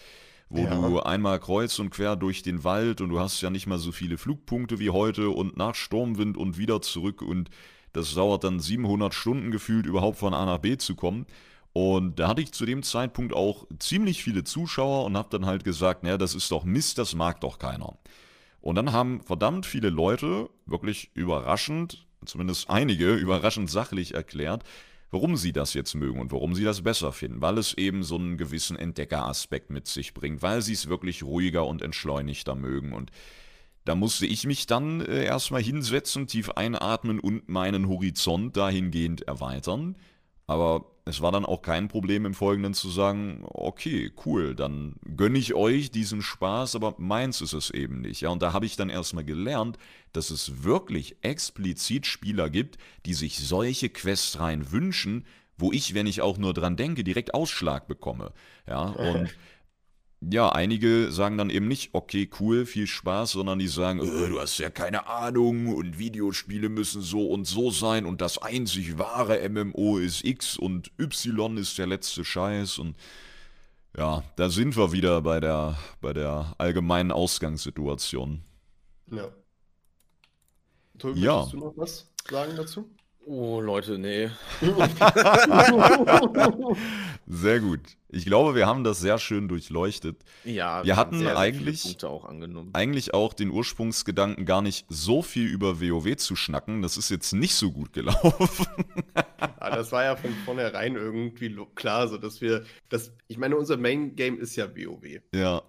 wo 0.51 0.63
Ja. 0.65 0.75
du 0.77 1.01
einmal 1.01 1.39
kreuz 1.41 1.79
und 1.79 1.91
quer 1.91 2.17
durch 2.17 2.43
den 2.43 2.65
Wald 2.65 3.01
und 3.01 3.11
du 3.11 3.21
hast 3.21 3.41
ja 3.41 3.51
nicht 3.51 3.67
mal 3.67 3.79
so 3.79 3.93
viele 3.93 4.19
Flugpunkte 4.19 4.79
wie 4.79 4.91
heute 4.91 5.31
und 5.31 5.57
nach 5.57 5.75
Sturmwind 5.75 6.37
und 6.37 6.59
wieder 6.59 6.81
zurück 6.81 7.23
und 7.23 7.51
das 7.93 8.15
dauert 8.15 8.45
dann 8.45 8.61
700 8.61 9.15
Stunden 9.15 9.51
gefühlt 9.51 9.87
überhaupt 9.87 10.19
von 10.19 10.35
A 10.35 10.45
nach 10.45 10.59
B 10.59 10.77
zu 10.77 10.95
kommen. 10.95 11.27
Und 11.73 12.19
da 12.19 12.29
hatte 12.29 12.43
ich 12.43 12.53
zu 12.53 12.67
dem 12.67 12.83
Zeitpunkt 12.83 13.33
auch 13.35 13.67
ziemlich 13.79 14.23
viele 14.23 14.45
Zuschauer 14.45 15.05
und 15.05 15.17
habe 15.17 15.29
dann 15.31 15.47
halt 15.47 15.65
gesagt, 15.65 16.03
naja, 16.03 16.19
das 16.19 16.35
ist 16.35 16.51
doch 16.51 16.65
Mist, 16.65 16.99
das 16.99 17.15
mag 17.15 17.41
doch 17.41 17.59
keiner. 17.59 17.97
Und 18.61 18.75
dann 18.75 18.93
haben 18.93 19.21
verdammt 19.23 19.65
viele 19.67 19.89
Leute 19.91 20.51
wirklich 20.67 21.11
überraschend, 21.15 22.07
zumindest 22.25 22.69
einige 22.69 23.15
überraschend 23.15 23.71
sachlich 23.71 24.15
erklärt, 24.15 24.65
warum 25.11 25.37
sie 25.37 25.53
das 25.53 25.75
jetzt 25.75 25.95
mögen 25.95 26.21
und 26.21 26.33
warum 26.33 26.55
sie 26.55 26.65
das 26.65 26.83
besser 26.83 27.13
finden, 27.13 27.41
weil 27.41 27.59
es 27.59 27.75
eben 27.75 28.03
so 28.03 28.17
einen 28.17 28.37
gewissen 28.37 28.77
Entdeckeraspekt 28.77 29.71
mit 29.71 29.87
sich 29.87 30.15
bringt, 30.15 30.43
weil 30.43 30.63
sie 30.63 30.75
es 30.75 30.89
wirklich 30.89 31.23
ruhiger 31.23 31.67
und 31.67 31.83
entschleunigter 31.83 32.55
mögen 32.55 32.93
und 32.93 33.11
da 33.89 33.95
musste 33.95 34.27
ich 34.27 34.45
mich 34.45 34.67
dann 34.67 35.01
äh, 35.01 35.25
erstmal 35.25 35.63
hinsetzen, 35.63 36.27
tief 36.27 36.51
einatmen 36.51 37.19
und 37.21 37.49
meinen 37.49 37.89
Horizont 37.89 38.55
dahingehend 38.55 39.23
erweitern. 39.23 39.97
Aber 40.49 40.87
es 41.05 41.21
war 41.21 41.31
dann 41.31 41.45
auch 41.45 41.63
kein 41.63 41.89
Problem 41.89 42.25
im 42.25 42.35
Folgenden 42.35 42.73
zu 42.73 42.89
sagen, 42.89 43.43
okay, 43.45 44.11
cool, 44.25 44.55
dann 44.55 44.97
gönne 45.17 45.39
ich 45.39 45.55
euch 45.55 45.91
diesen 45.91 46.23
Spaß, 46.23 46.75
aber 46.75 46.95
meins 46.99 47.43
ist 47.43 47.53
es 47.53 47.71
eben 47.71 48.01
nicht. 48.01 48.23
Ja, 48.23 48.31
und 48.31 48.43
da 48.43 48.55
habe 48.55 48.67
ich 48.67 48.75
dann 48.75 48.89
erstmal 48.89 49.25
gelernt, 49.25 49.79
dass 50.13 50.31
es 50.31 50.65
wirklich 50.65 51.17
explizit 51.21 52.07
Spieler 52.07 52.49
gibt, 52.49 52.79
die 53.05 53.15
sich 53.15 53.39
solche 53.39 53.91
Quests 53.91 54.41
rein 54.41 54.73
wünschen, 54.73 55.27
wo 55.59 55.71
ich, 55.71 55.93
wenn 55.93 56.07
ich 56.07 56.23
auch 56.23 56.39
nur 56.39 56.55
dran 56.55 56.77
denke, 56.77 57.05
direkt 57.05 57.35
Ausschlag 57.35 57.87
bekomme. 57.87 58.33
Ja, 58.67 58.85
und 58.85 59.35
ja, 60.21 60.49
einige 60.51 61.13
sagen 61.13 61.39
dann 61.39 61.51
eben 61.51 61.69
nicht, 61.69 61.91
okay, 61.95 62.29
cool, 62.41 62.67
viel 62.67 62.87
Spaß, 62.87 63.33
sondern 63.33 63.59
die 63.59 63.69
sagen, 63.69 64.01
äh, 64.01 64.29
du 64.29 64.41
hast 64.41 64.59
ja 64.59 64.69
keine 64.71 65.07
Ahnung 65.07 65.75
und 65.75 65.99
Videospiele 65.99 66.69
müssen 66.69 67.03
so 67.03 67.29
und 67.29 67.47
so 67.47 67.71
sein 67.71 68.05
und 68.07 68.21
das 68.21 68.39
einzig 68.39 68.99
wahre 68.99 69.49
MMO 69.49 69.99
ist 69.99 70.25
X 70.25 70.57
und 70.57 70.91
Y 70.99 71.57
ist 71.57 71.79
der 71.79 71.87
letzte 71.87 72.25
Scheiß 72.25 72.79
und 72.79 72.97
ja, 73.97 74.23
da 74.37 74.51
sind 74.51 74.77
wir 74.77 74.93
wieder 74.93 75.23
bei 75.23 75.41
der, 75.41 75.79
bei 76.01 76.13
der 76.13 76.55
allgemeinen 76.59 77.11
Ausgangssituation. 77.13 78.43
Ja. 79.11 79.29
Tobi, 80.99 81.21
Ja. 81.21 81.37
möchtest 81.37 81.53
du 81.55 81.59
noch 81.59 81.77
was 81.77 82.11
sagen 82.29 82.57
dazu? 82.57 82.91
Oh, 83.31 83.61
Leute, 83.61 83.99
nee. 83.99 84.31
Sehr 87.27 87.61
gut. 87.61 87.81
Ich 88.09 88.25
glaube, 88.25 88.55
wir 88.55 88.67
haben 88.67 88.85
das 88.85 89.01
sehr 89.01 89.19
schön 89.19 89.49
durchleuchtet. 89.49 90.17
Ja, 90.45 90.83
Wir 90.83 90.97
haben 90.97 91.01
hatten 91.01 91.19
sehr, 91.19 91.29
sehr 91.29 91.39
eigentlich- 91.39 91.83
Punkte 91.83 92.09
auch 92.09 92.25
angenommen. 92.25 92.71
Eigentlich 92.73 93.13
auch 93.13 93.35
den 93.35 93.51
Ursprungsgedanken, 93.51 94.47
gar 94.47 94.63
nicht 94.63 94.87
so 94.89 95.21
viel 95.21 95.47
über 95.47 95.79
WoW 95.83 96.17
zu 96.17 96.37
schnacken. 96.37 96.81
Das 96.81 96.97
ist 96.97 97.11
jetzt 97.11 97.35
nicht 97.35 97.55
so 97.55 97.71
gut 97.71 97.93
gelaufen. 97.93 98.67
Ja, 99.15 99.27
das 99.77 99.93
war 99.93 100.05
ja 100.05 100.17
von 100.17 100.31
vornherein 100.47 100.97
irgendwie 100.97 101.55
klar, 101.75 102.09
so 102.09 102.17
dass 102.17 102.41
wir, 102.41 102.65
das, 102.89 103.13
ich 103.27 103.37
meine, 103.37 103.57
unser 103.57 103.77
Main 103.77 104.17
Game 104.17 104.41
ist 104.41 104.57
ja 104.57 104.75
WoW, 104.75 105.21
ja, 105.35 105.63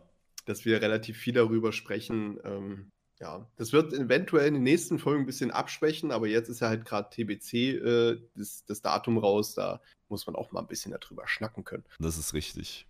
dass 0.45 0.63
wir 0.63 0.81
relativ 0.81 1.17
viel 1.17 1.33
darüber 1.33 1.73
sprechen. 1.73 2.39
Ähm, 2.45 2.89
ja, 3.19 3.45
das 3.57 3.73
wird 3.73 3.93
eventuell 3.93 4.47
in 4.47 4.53
den 4.55 4.63
nächsten 4.63 4.97
Folgen 4.97 5.23
ein 5.23 5.25
bisschen 5.25 5.51
abschwächen, 5.51 6.11
aber 6.11 6.27
jetzt 6.27 6.49
ist 6.49 6.61
ja 6.61 6.69
halt 6.69 6.85
gerade 6.85 7.09
TBC 7.09 7.53
äh, 7.53 8.21
das, 8.35 8.63
das 8.65 8.81
Datum 8.81 9.17
raus, 9.17 9.53
da 9.53 9.81
muss 10.07 10.25
man 10.25 10.35
auch 10.35 10.51
mal 10.51 10.61
ein 10.61 10.67
bisschen 10.67 10.91
darüber 10.91 11.27
schnacken 11.27 11.63
können. 11.63 11.83
das 11.99 12.17
ist 12.17 12.33
richtig. 12.33 12.87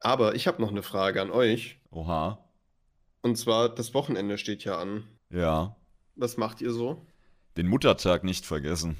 Aber 0.00 0.36
ich 0.36 0.46
habe 0.46 0.62
noch 0.62 0.70
eine 0.70 0.84
Frage 0.84 1.20
an 1.20 1.30
euch. 1.30 1.80
Oha. 1.90 2.38
Und 3.22 3.36
zwar, 3.36 3.68
das 3.68 3.94
Wochenende 3.94 4.38
steht 4.38 4.62
ja 4.62 4.78
an. 4.78 5.08
Ja. 5.28 5.76
Was 6.14 6.36
macht 6.36 6.60
ihr 6.60 6.70
so? 6.70 7.04
Den 7.56 7.66
Muttertag 7.66 8.22
nicht 8.22 8.46
vergessen. 8.46 8.96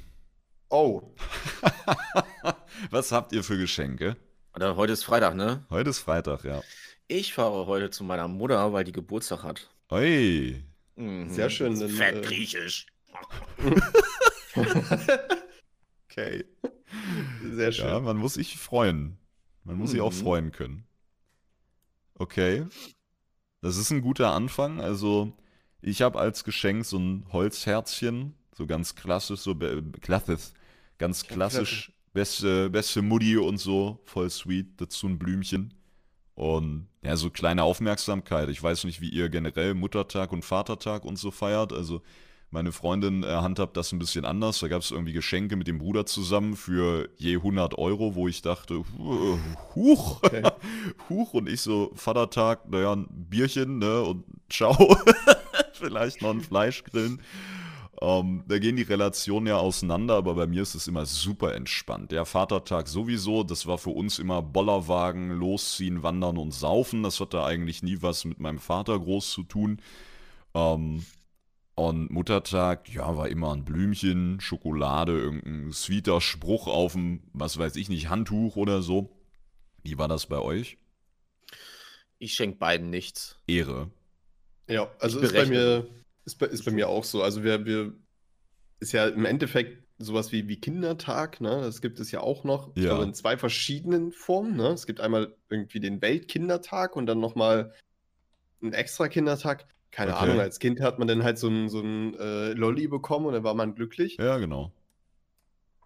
Oh, 0.70 1.14
Was 2.90 3.12
habt 3.12 3.32
ihr 3.32 3.42
für 3.44 3.56
Geschenke? 3.56 4.16
Oder 4.54 4.76
heute 4.76 4.92
ist 4.92 5.04
Freitag, 5.04 5.34
ne? 5.34 5.64
Heute 5.70 5.90
ist 5.90 6.00
Freitag, 6.00 6.44
ja. 6.44 6.62
Ich 7.08 7.32
fahre 7.32 7.66
heute 7.66 7.90
zu 7.90 8.04
meiner 8.04 8.28
Mutter, 8.28 8.72
weil 8.72 8.84
die 8.84 8.92
Geburtstag 8.92 9.42
hat. 9.42 9.70
Oi. 9.90 10.62
Mhm. 10.96 11.30
Sehr 11.30 11.48
schön, 11.48 11.78
dann, 11.78 11.88
Fett 11.88 12.16
äh, 12.16 12.20
griechisch. 12.20 12.86
Okay. 16.10 16.44
sehr 17.52 17.70
schön. 17.70 17.86
Ja, 17.86 18.00
man 18.00 18.16
muss 18.16 18.34
sich 18.34 18.56
freuen. 18.58 19.18
Man 19.62 19.76
muss 19.76 19.90
sich 19.92 20.00
auch 20.00 20.12
Mhm. 20.12 20.16
freuen 20.16 20.52
können. 20.52 20.84
Okay. 22.14 22.66
Das 23.60 23.76
ist 23.76 23.90
ein 23.90 24.00
guter 24.00 24.32
Anfang. 24.32 24.80
Also, 24.80 25.32
ich 25.80 26.02
habe 26.02 26.18
als 26.18 26.42
Geschenk 26.42 26.84
so 26.86 26.98
ein 26.98 27.24
Holzherzchen, 27.32 28.34
so 28.52 28.66
ganz 28.66 28.96
klassisch, 28.96 29.40
so 29.40 29.54
klassisch, 29.54 30.52
ganz 30.98 31.24
klassisch, 31.24 31.92
beste, 32.12 32.68
beste 32.70 33.02
Mutti 33.02 33.36
und 33.36 33.58
so, 33.58 34.00
voll 34.04 34.28
sweet, 34.30 34.80
dazu 34.80 35.06
ein 35.06 35.18
Blümchen. 35.20 35.72
Und 36.38 36.86
ja, 37.02 37.16
so 37.16 37.30
kleine 37.30 37.64
Aufmerksamkeit. 37.64 38.48
Ich 38.48 38.62
weiß 38.62 38.84
nicht, 38.84 39.00
wie 39.00 39.08
ihr 39.08 39.28
generell 39.28 39.74
Muttertag 39.74 40.30
und 40.32 40.44
Vatertag 40.44 41.04
und 41.04 41.18
so 41.18 41.32
feiert. 41.32 41.72
Also, 41.72 42.00
meine 42.52 42.70
Freundin 42.70 43.24
äh, 43.24 43.26
handhabt 43.26 43.76
das 43.76 43.90
ein 43.90 43.98
bisschen 43.98 44.24
anders. 44.24 44.60
Da 44.60 44.68
gab 44.68 44.82
es 44.82 44.92
irgendwie 44.92 45.12
Geschenke 45.12 45.56
mit 45.56 45.66
dem 45.66 45.78
Bruder 45.78 46.06
zusammen 46.06 46.54
für 46.54 47.08
je 47.16 47.34
100 47.38 47.76
Euro, 47.76 48.14
wo 48.14 48.28
ich 48.28 48.40
dachte, 48.40 48.84
hu- 48.96 49.38
huch, 49.74 50.22
Okay. 50.22 50.42
huch. 51.08 51.34
Und 51.34 51.48
ich 51.48 51.60
so, 51.60 51.90
Vatertag, 51.96 52.70
naja, 52.70 52.92
ein 52.92 53.06
Bierchen, 53.10 53.78
ne, 53.78 54.00
und 54.02 54.24
ciao. 54.48 54.96
Vielleicht 55.72 56.22
noch 56.22 56.30
ein 56.30 56.40
Fleisch 56.40 56.84
grillen. 56.84 57.20
Ähm, 58.00 58.44
da 58.46 58.58
gehen 58.58 58.76
die 58.76 58.82
Relationen 58.82 59.48
ja 59.48 59.56
auseinander, 59.56 60.14
aber 60.14 60.34
bei 60.34 60.46
mir 60.46 60.62
ist 60.62 60.74
es 60.74 60.86
immer 60.86 61.04
super 61.04 61.54
entspannt. 61.54 62.12
Der 62.12 62.24
Vatertag 62.24 62.86
sowieso, 62.86 63.42
das 63.42 63.66
war 63.66 63.78
für 63.78 63.90
uns 63.90 64.18
immer 64.18 64.40
Bollerwagen, 64.40 65.30
losziehen, 65.30 66.02
wandern 66.02 66.38
und 66.38 66.52
saufen. 66.52 67.02
Das 67.02 67.18
hatte 67.18 67.42
eigentlich 67.42 67.82
nie 67.82 67.98
was 68.00 68.24
mit 68.24 68.38
meinem 68.38 68.60
Vater 68.60 68.98
groß 68.98 69.32
zu 69.32 69.42
tun. 69.42 69.80
Ähm, 70.54 71.04
und 71.74 72.10
Muttertag, 72.10 72.92
ja, 72.92 73.16
war 73.16 73.28
immer 73.28 73.52
ein 73.52 73.64
Blümchen, 73.64 74.40
Schokolade, 74.40 75.12
irgendein 75.12 75.72
sweeter 75.72 76.20
Spruch 76.20 76.66
auf 76.66 76.92
dem, 76.92 77.22
was 77.32 77.58
weiß 77.58 77.76
ich 77.76 77.88
nicht, 77.88 78.08
Handtuch 78.08 78.56
oder 78.56 78.82
so. 78.82 79.10
Wie 79.82 79.98
war 79.98 80.08
das 80.08 80.26
bei 80.26 80.38
euch? 80.38 80.76
Ich 82.18 82.34
schenke 82.34 82.58
beiden 82.58 82.90
nichts. 82.90 83.38
Ehre. 83.46 83.90
Ja, 84.68 84.88
also 84.98 85.20
ist 85.20 85.32
bei 85.32 85.46
mir 85.46 85.88
ist 86.28 86.38
bei, 86.38 86.46
ist 86.46 86.64
bei 86.64 86.70
mir 86.70 86.88
auch 86.88 87.04
so. 87.04 87.22
Also 87.22 87.42
wir, 87.42 87.64
wir 87.64 87.94
ist 88.80 88.92
ja 88.92 89.06
im 89.06 89.24
Endeffekt 89.24 89.84
sowas 89.98 90.30
wie, 90.30 90.46
wie 90.46 90.60
Kindertag, 90.60 91.40
ne? 91.40 91.60
Das 91.62 91.80
gibt 91.80 91.98
es 91.98 92.10
ja 92.12 92.20
auch 92.20 92.44
noch. 92.44 92.76
Ja. 92.76 92.90
glaube, 92.90 93.04
in 93.04 93.14
zwei 93.14 93.36
verschiedenen 93.36 94.12
Formen, 94.12 94.56
ne? 94.56 94.68
Es 94.68 94.86
gibt 94.86 95.00
einmal 95.00 95.34
irgendwie 95.48 95.80
den 95.80 96.00
Weltkindertag 96.02 96.94
und 96.96 97.06
dann 97.06 97.18
nochmal 97.18 97.72
einen 98.62 98.74
extra 98.74 99.08
Kindertag. 99.08 99.66
Keine 99.90 100.12
Okay. 100.12 100.24
Ahnung, 100.24 100.40
als 100.40 100.58
Kind 100.58 100.80
hat 100.80 100.98
man 100.98 101.08
dann 101.08 101.24
halt 101.24 101.38
so 101.38 101.48
ein, 101.48 101.70
so 101.70 101.80
ein 101.80 102.14
äh, 102.14 102.52
Lolli 102.52 102.88
bekommen 102.88 103.26
und 103.26 103.32
dann 103.32 103.42
war 103.42 103.54
man 103.54 103.74
glücklich. 103.74 104.18
Ja, 104.18 104.36
genau. 104.36 104.70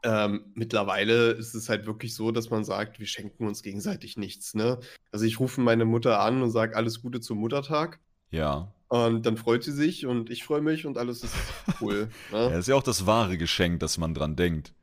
Ähm, 0.03 0.47
mittlerweile 0.55 1.31
ist 1.31 1.55
es 1.55 1.69
halt 1.69 1.87
wirklich 1.87 2.17
so, 2.17 2.33
dass 2.33 2.51
man 2.51 2.65
sagt, 2.65 2.99
wir 2.99 3.07
schenken 3.07 3.47
uns 3.47 3.63
gegenseitig 3.63 4.17
nichts, 4.17 4.55
ne? 4.55 4.81
Also 5.13 5.25
ich 5.25 5.39
rufe 5.39 5.61
meine 5.61 5.85
Mutter 5.85 6.21
an 6.21 6.43
und 6.43 6.51
sage 6.51 6.77
alles 6.77 7.01
Gute 7.01 7.21
zum 7.21 7.39
Muttertag. 7.39 8.01
Ja. 8.31 8.75
Und 8.93 9.25
dann 9.25 9.39
freut 9.39 9.65
sie 9.65 9.73
sich 9.73 10.05
und 10.05 10.29
ich 10.29 10.45
freue 10.45 10.61
mich 10.61 10.85
und 10.85 10.99
alles 10.99 11.25
ist 11.25 11.35
cool. 11.81 12.11
Ja, 12.31 12.51
Ne? 12.51 12.59
ist 12.59 12.69
ja 12.69 12.75
auch 12.75 12.83
das 12.83 13.07
wahre 13.07 13.39
Geschenk, 13.39 13.81
dass 13.81 13.97
man 13.97 14.13
dran 14.13 14.37
denkt. 14.37 14.75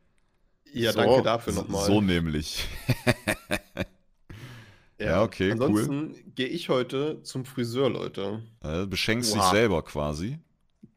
Ja, 0.73 0.93
So, 0.93 0.99
danke 1.01 1.21
dafür 1.21 1.53
nochmal. 1.53 1.85
So 1.85 2.01
nämlich. 2.01 2.65
ja, 4.99 5.21
okay, 5.21 5.51
cool. 5.51 5.61
Ansonsten 5.63 6.33
gehe 6.33 6.47
ich 6.47 6.69
heute 6.69 7.21
zum 7.21 7.45
Friseur, 7.45 7.89
Leute. 7.91 8.41
Äh, 8.63 8.87
beschenkst 8.87 9.35
dich 9.35 9.41
Oha. 9.41 9.51
selber 9.51 9.83
quasi. 9.83 10.39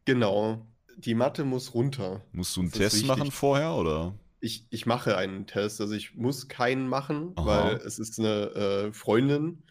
Genau. 0.05 0.65
Die 0.97 1.13
Matte 1.13 1.43
muss 1.43 1.75
runter. 1.75 2.21
Musst 2.31 2.55
du 2.55 2.61
einen 2.61 2.71
Das 2.71 2.79
Test 2.79 3.05
machen 3.05 3.29
vorher, 3.29 3.75
oder? 3.75 4.15
Ich, 4.39 4.65
ich 4.71 4.87
mache 4.87 5.17
einen 5.17 5.45
Test, 5.45 5.79
also 5.81 5.93
ich 5.93 6.15
muss 6.15 6.47
keinen 6.47 6.87
machen, 6.89 7.33
Aha. 7.35 7.45
weil 7.45 7.75
es 7.75 7.99
ist 7.99 8.17
eine 8.19 8.87
äh, 8.87 8.91
Freundin. 8.91 9.61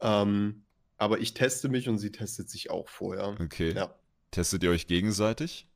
Ähm, 0.00 0.62
aber 1.00 1.18
ich 1.18 1.34
teste 1.34 1.68
mich 1.68 1.88
und 1.88 1.98
sie 1.98 2.12
testet 2.12 2.48
sich 2.50 2.70
auch 2.70 2.88
vorher. 2.88 3.36
Okay. 3.40 3.72
Ja. 3.74 3.94
Testet 4.30 4.62
ihr 4.62 4.70
euch 4.70 4.86
gegenseitig? 4.86 5.66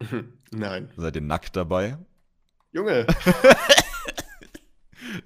Nein. 0.50 0.90
Seid 0.96 1.16
ihr 1.16 1.22
nackt 1.22 1.56
dabei? 1.56 1.98
Junge, 2.72 3.06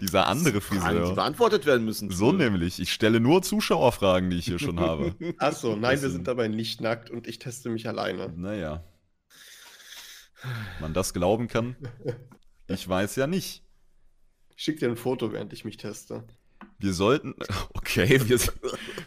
Dieser 0.01 0.27
andere 0.29 0.61
Fragen, 0.63 0.81
die 0.81 0.99
Friseur. 1.01 1.15
beantwortet 1.15 1.67
werden 1.67 1.85
müssen. 1.85 2.11
So 2.11 2.33
nämlich. 2.33 2.81
Ich 2.81 2.93
stelle 2.93 3.21
nur 3.21 3.43
Zuschauerfragen, 3.43 4.31
die 4.31 4.39
ich 4.39 4.47
hier 4.47 4.59
schon 4.59 4.81
habe. 4.81 5.15
achso, 5.39 5.77
nein, 5.77 6.01
wir 6.01 6.11
sind- 6.11 6.27
dabei 6.27 6.49
nicht 6.49 6.81
nackt 6.81 7.11
und 7.11 7.27
ich 7.27 7.39
teste 7.39 7.69
mich 7.69 7.87
alleine. 7.87 8.33
Naja. 8.35 8.83
Man 10.81 10.95
das 10.95 11.13
glauben 11.13 11.49
kann. 11.49 11.77
Ich 12.67 12.89
weiß 12.89 13.17
ja 13.17 13.27
nicht. 13.27 13.63
Ich 14.57 14.63
schicke 14.65 14.81
dir 14.81 14.89
ein 14.89 14.97
Foto, 14.97 15.33
während 15.33 15.53
ich 15.53 15.65
mich 15.65 15.77
teste. 15.77 16.25
Wir 16.79 16.93
sollten, 16.95 17.35
okay, 17.75 18.21
wir, 18.29 18.39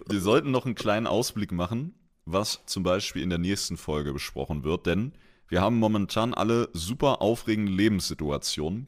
wir 0.10 0.22
sollten 0.22 0.51
noch 0.51 0.66
einen 0.66 0.76
kleinen 0.76 1.08
Ausblick 1.08 1.51
machen, 1.51 1.93
was 2.26 2.62
zum 2.66 2.84
Beispiel 2.84 3.22
in 3.22 3.30
der 3.30 3.39
nächsten 3.39 3.78
Folge 3.78 4.14
besprochen 4.14 4.64
wird, 4.64 4.86
denn 4.86 5.14
wir 5.47 5.62
haben 5.62 5.80
momentan 5.80 6.34
alle 6.34 6.70
super 6.74 7.22
aufregende 7.22 7.72
Lebenssituationen. 7.72 8.88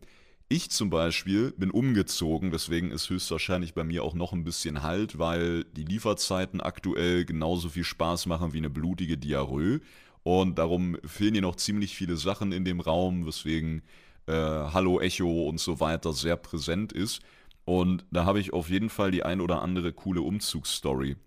Ich 0.49 0.71
zum 0.71 0.89
Beispiel 0.89 1.51
bin 1.51 1.69
umgezogen, 1.69 2.51
deswegen 2.51 2.91
ist 2.91 3.09
höchstwahrscheinlich 3.09 3.75
bei 3.75 3.83
mir 3.83 4.03
auch 4.03 4.15
noch 4.15 4.33
ein 4.33 4.43
bisschen 4.43 4.81
Halt, 4.81 5.19
weil 5.19 5.63
die 5.65 5.85
Lieferzeiten 5.85 6.59
aktuell 6.59 7.23
genauso 7.23 7.69
viel 7.69 7.83
Spaß 7.83 8.25
machen 8.25 8.51
wie 8.51 8.57
eine 8.57 8.69
blutige 8.69 9.17
Diarrhoe. 9.17 9.79
Und 10.23 10.57
darum 10.57 10.97
fehlen 11.05 11.33
hier 11.33 11.43
noch 11.43 11.55
ziemlich 11.55 11.95
viele 11.95 12.17
Sachen 12.17 12.51
in 12.51 12.65
dem 12.65 12.79
Raum, 12.79 13.25
weswegen 13.25 13.83
äh, 14.25 14.33
Hallo 14.33 14.99
Echo 14.99 15.47
und 15.47 15.59
so 15.59 15.79
weiter 15.79 16.13
sehr 16.13 16.35
präsent 16.35 16.93
ist. 16.93 17.21
Und 17.65 18.05
da 18.11 18.25
habe 18.25 18.39
ich 18.39 18.53
auf 18.53 18.69
jeden 18.69 18.89
Fall 18.89 19.11
die 19.11 19.23
ein 19.23 19.41
oder 19.41 19.61
andere 19.61 19.93
coole 19.93 20.21
Umzugsstory. 20.21 21.17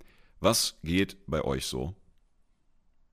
Was 0.40 0.76
geht 0.82 1.16
bei 1.26 1.42
euch 1.42 1.66
so? 1.66 1.94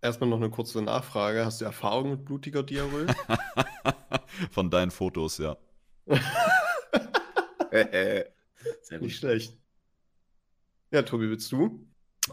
Erstmal 0.01 0.29
noch 0.29 0.37
eine 0.37 0.49
kurze 0.49 0.81
Nachfrage. 0.81 1.45
Hast 1.45 1.61
du 1.61 1.65
Erfahrung 1.65 2.11
mit 2.11 2.25
blutiger 2.25 2.63
Diarrhoe? 2.63 3.05
Von 4.51 4.69
deinen 4.71 4.91
Fotos, 4.91 5.37
ja. 5.37 5.57
Sehr 7.71 8.99
Nicht 8.99 9.17
schlecht. 9.17 9.57
Ja, 10.91 11.03
Tobi, 11.03 11.29
willst 11.29 11.51
du? 11.51 11.85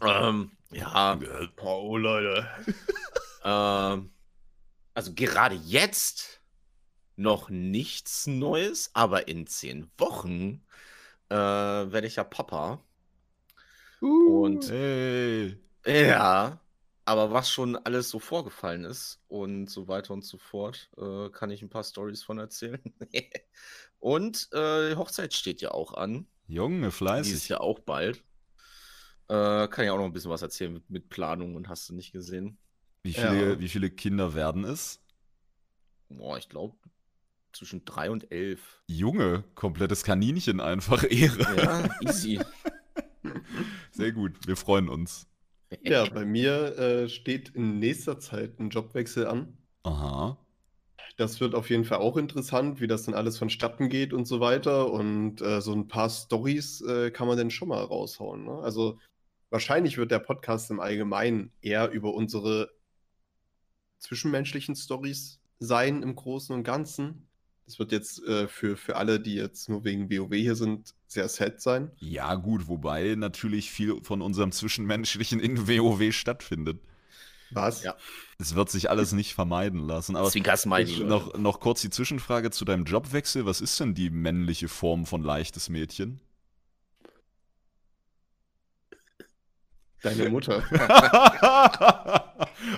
Ähm, 0.03 0.51
ja, 0.73 1.19
Oh, 1.63 1.97
Leute. 1.99 2.49
ähm, 3.45 4.11
also 4.95 5.13
gerade 5.15 5.55
jetzt 5.57 6.36
noch 7.17 7.49
nichts 7.51 8.27
Neues, 8.27 8.91
aber 8.95 9.29
in 9.29 9.47
zehn 9.47 9.91
Wochen 9.99 10.65
äh, 11.31 11.35
werde 11.37 12.07
ich 12.07 12.17
ja 12.17 12.25
Papa. 12.25 12.83
Und- 14.01 14.71
Hey. 14.71 15.57
Ja, 15.87 16.61
aber 17.05 17.31
was 17.33 17.49
schon 17.51 17.77
alles 17.77 18.11
so 18.11 18.19
vorgefallen 18.19 18.85
ist 18.85 19.21
und 19.29 19.69
so 19.71 19.87
weiter 19.89 20.13
und 20.13 20.25
so 20.25 20.37
fort, 20.39 20.91
äh, 20.99 21.29
kann 21.31 21.51
ich 21.51 21.63
ein 21.63 21.71
paar 21.71 21.85
Stories 21.85 22.23
von 22.25 22.39
erzählen. 22.39 22.83
und 24.01 24.49
äh, 24.53 24.91
die 24.91 24.97
Hochzeit 24.97 25.33
steht 25.33 25.61
ja 25.61 25.71
auch 25.71 25.95
an. 25.95 26.27
Junge, 26.49 26.81
Die 26.81 26.87
ist 26.89 26.97
fleißig. 26.97 27.49
ja 27.49 27.61
auch 27.61 27.79
bald. 27.81 28.23
Äh, 29.29 29.69
kann 29.69 29.85
ich 29.85 29.91
auch 29.91 29.97
noch 29.99 30.05
ein 30.05 30.13
bisschen 30.13 30.31
was 30.31 30.43
erzählen 30.43 30.73
mit, 30.73 30.89
mit 30.91 31.09
Planung 31.09 31.55
und 31.57 31.69
hast 31.69 31.89
du 31.89 31.95
nicht 31.95 32.13
gesehen. 32.13 32.59
Wie 33.05 33.13
viele, 33.13 33.51
Ja. 33.53 33.61
wie 33.61 33.69
viele 33.69 33.91
Kinder 33.91 34.35
werden 34.35 34.65
es? 34.65 35.01
Boah, 36.09 36.37
ich 36.39 36.49
glaube 36.49 36.77
zwischen 37.57 37.85
drei 37.85 38.11
und 38.11 38.31
elf. 38.31 38.83
Junge, 38.87 39.45
komplettes 39.55 40.05
Kaninchen 40.05 40.61
einfach 40.61 41.03
Ehre. 41.11 41.57
Ja, 41.57 41.89
easy. 42.03 42.41
Sehr 43.91 44.13
gut, 44.13 44.47
wir 44.47 44.57
freuen 44.57 44.89
uns. 44.89 45.27
Ja, 45.83 46.09
bei 46.09 46.25
mir 46.25 46.79
äh, 46.79 47.09
steht 47.09 47.49
in 47.51 47.79
nächster 47.79 48.21
Zeit 48.21 48.61
ein 48.61 48.71
Jobwechsel 48.71 49.27
an. 49.27 49.57
Aha. 49.83 50.39
Das 51.17 51.41
wird 51.41 51.55
auf 51.55 51.71
jeden 51.71 51.85
Fall 51.85 51.99
auch 51.99 52.17
interessant, 52.17 52.81
wie 52.81 52.87
das 52.87 53.05
dann 53.05 53.15
alles 53.15 53.39
vonstatten 53.39 53.89
geht 53.89 54.13
und 54.13 54.27
so 54.27 54.39
weiter. 54.41 54.93
Und 54.93 55.41
äh, 55.41 55.61
so 55.61 55.73
ein 55.73 55.89
paar 55.89 56.11
Stories 56.11 56.83
äh, 56.83 57.11
kann 57.11 57.27
man 57.27 57.39
dann 57.39 57.51
schon 57.51 57.69
mal 57.69 57.83
raushauen. 57.83 58.45
Ne? 58.45 58.59
Also 58.63 58.99
wahrscheinlich 59.51 59.97
wird 59.97 60.11
der 60.11 60.19
Podcast 60.19 60.71
im 60.71 60.79
Allgemeinen 60.79 61.53
eher 61.63 61.91
über 61.91 62.13
unsere 62.13 62.71
zwischenmenschlichen 63.99 64.77
Stories 64.77 65.41
sein 65.59 66.03
im 66.03 66.15
Großen 66.15 66.55
und 66.55 66.65
Ganzen. 66.65 67.26
Das 67.67 67.81
wird 67.81 67.91
jetzt 67.91 68.23
äh, 68.25 68.47
für, 68.47 68.77
für 68.77 68.97
alle, 68.97 69.19
die 69.19 69.35
jetzt 69.35 69.69
nur 69.69 69.85
wegen 69.85 70.09
WoW 70.09 70.33
hier 70.35 70.55
sind, 70.55 70.95
sehr 71.09 71.29
sad 71.29 71.61
sein. 71.61 71.91
Ja, 71.99 72.37
gut, 72.37 72.69
wobei 72.69 73.17
natürlich 73.17 73.73
viel 73.73 74.01
von 74.03 74.23
unserem 74.23 74.53
Zwischenmenschlichen 74.53 75.41
in 75.41 75.67
WoW 75.67 76.13
stattfindet. 76.13 76.79
Was? 77.51 77.83
Ja. 77.83 77.97
Es 78.39 78.55
wird 78.55 78.71
sich 78.71 78.89
alles 78.89 79.13
nicht 79.13 79.35
vermeiden 79.35 79.81
lassen. 79.81 80.15
Aber 80.17 80.31
Zwinker 80.31 80.57
Smiley. 80.57 80.93
Leute. 80.95 81.05
noch, 81.05 81.37
noch 81.37 81.61
kurz 81.61 81.81
die 81.81 81.91
Zwischenfrage 81.91 82.51
zu 82.51 82.65
deinem 82.65 82.85
Jobwechsel. 82.85 83.47
Was 83.47 83.61
ist 83.61 83.79
denn 83.81 83.95
die 83.95 84.11
männliche 84.11 84.69
Form 84.69 85.07
von 85.07 85.23
leichtes 85.23 85.69
Mädchen? 85.69 86.21
Deine 90.03 90.29
Mutter. 90.29 90.59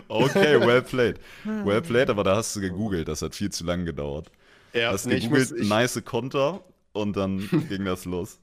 okay, 0.08 0.58
well 0.60 0.80
played. 0.80 1.18
Well 1.44 1.82
played, 1.82 2.08
aber 2.08 2.24
da 2.24 2.36
hast 2.36 2.56
du 2.56 2.60
gegoogelt. 2.60 3.08
Das 3.08 3.20
hat 3.20 3.34
viel 3.34 3.50
zu 3.50 3.64
lang 3.64 3.84
gedauert. 3.84 4.30
Ja, 4.72 4.92
hast 4.92 5.06
nee, 5.06 5.16
ich 5.16 5.24
gegoogelt, 5.24 5.50
muss, 5.50 5.60
ich, 5.60 5.68
nice 5.68 6.02
Konter 6.04 6.64
und 6.92 7.16
dann 7.16 7.48
ging 7.68 7.84
das 7.84 8.04
los. 8.04 8.38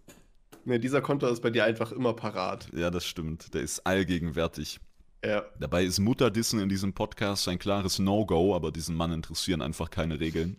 nee, 0.65 0.79
dieser 0.79 1.01
Konter 1.01 1.29
ist 1.29 1.41
bei 1.41 1.49
dir 1.49 1.65
einfach 1.65 1.91
immer 1.91 2.13
parat. 2.13 2.67
Ja, 2.73 2.89
das 2.91 3.05
stimmt. 3.05 3.53
Der 3.53 3.61
ist 3.61 3.85
allgegenwärtig. 3.85 4.79
Ja. 5.23 5.43
Dabei 5.59 5.83
ist 5.83 5.99
Mutterdissen 5.99 6.59
in 6.59 6.69
diesem 6.69 6.93
Podcast 6.93 7.47
ein 7.47 7.57
klares 7.57 7.97
No-Go, 7.99 8.55
aber 8.55 8.71
diesen 8.71 8.95
Mann 8.95 9.11
interessieren 9.11 9.61
einfach 9.61 9.89
keine 9.89 10.19
Regeln 10.19 10.57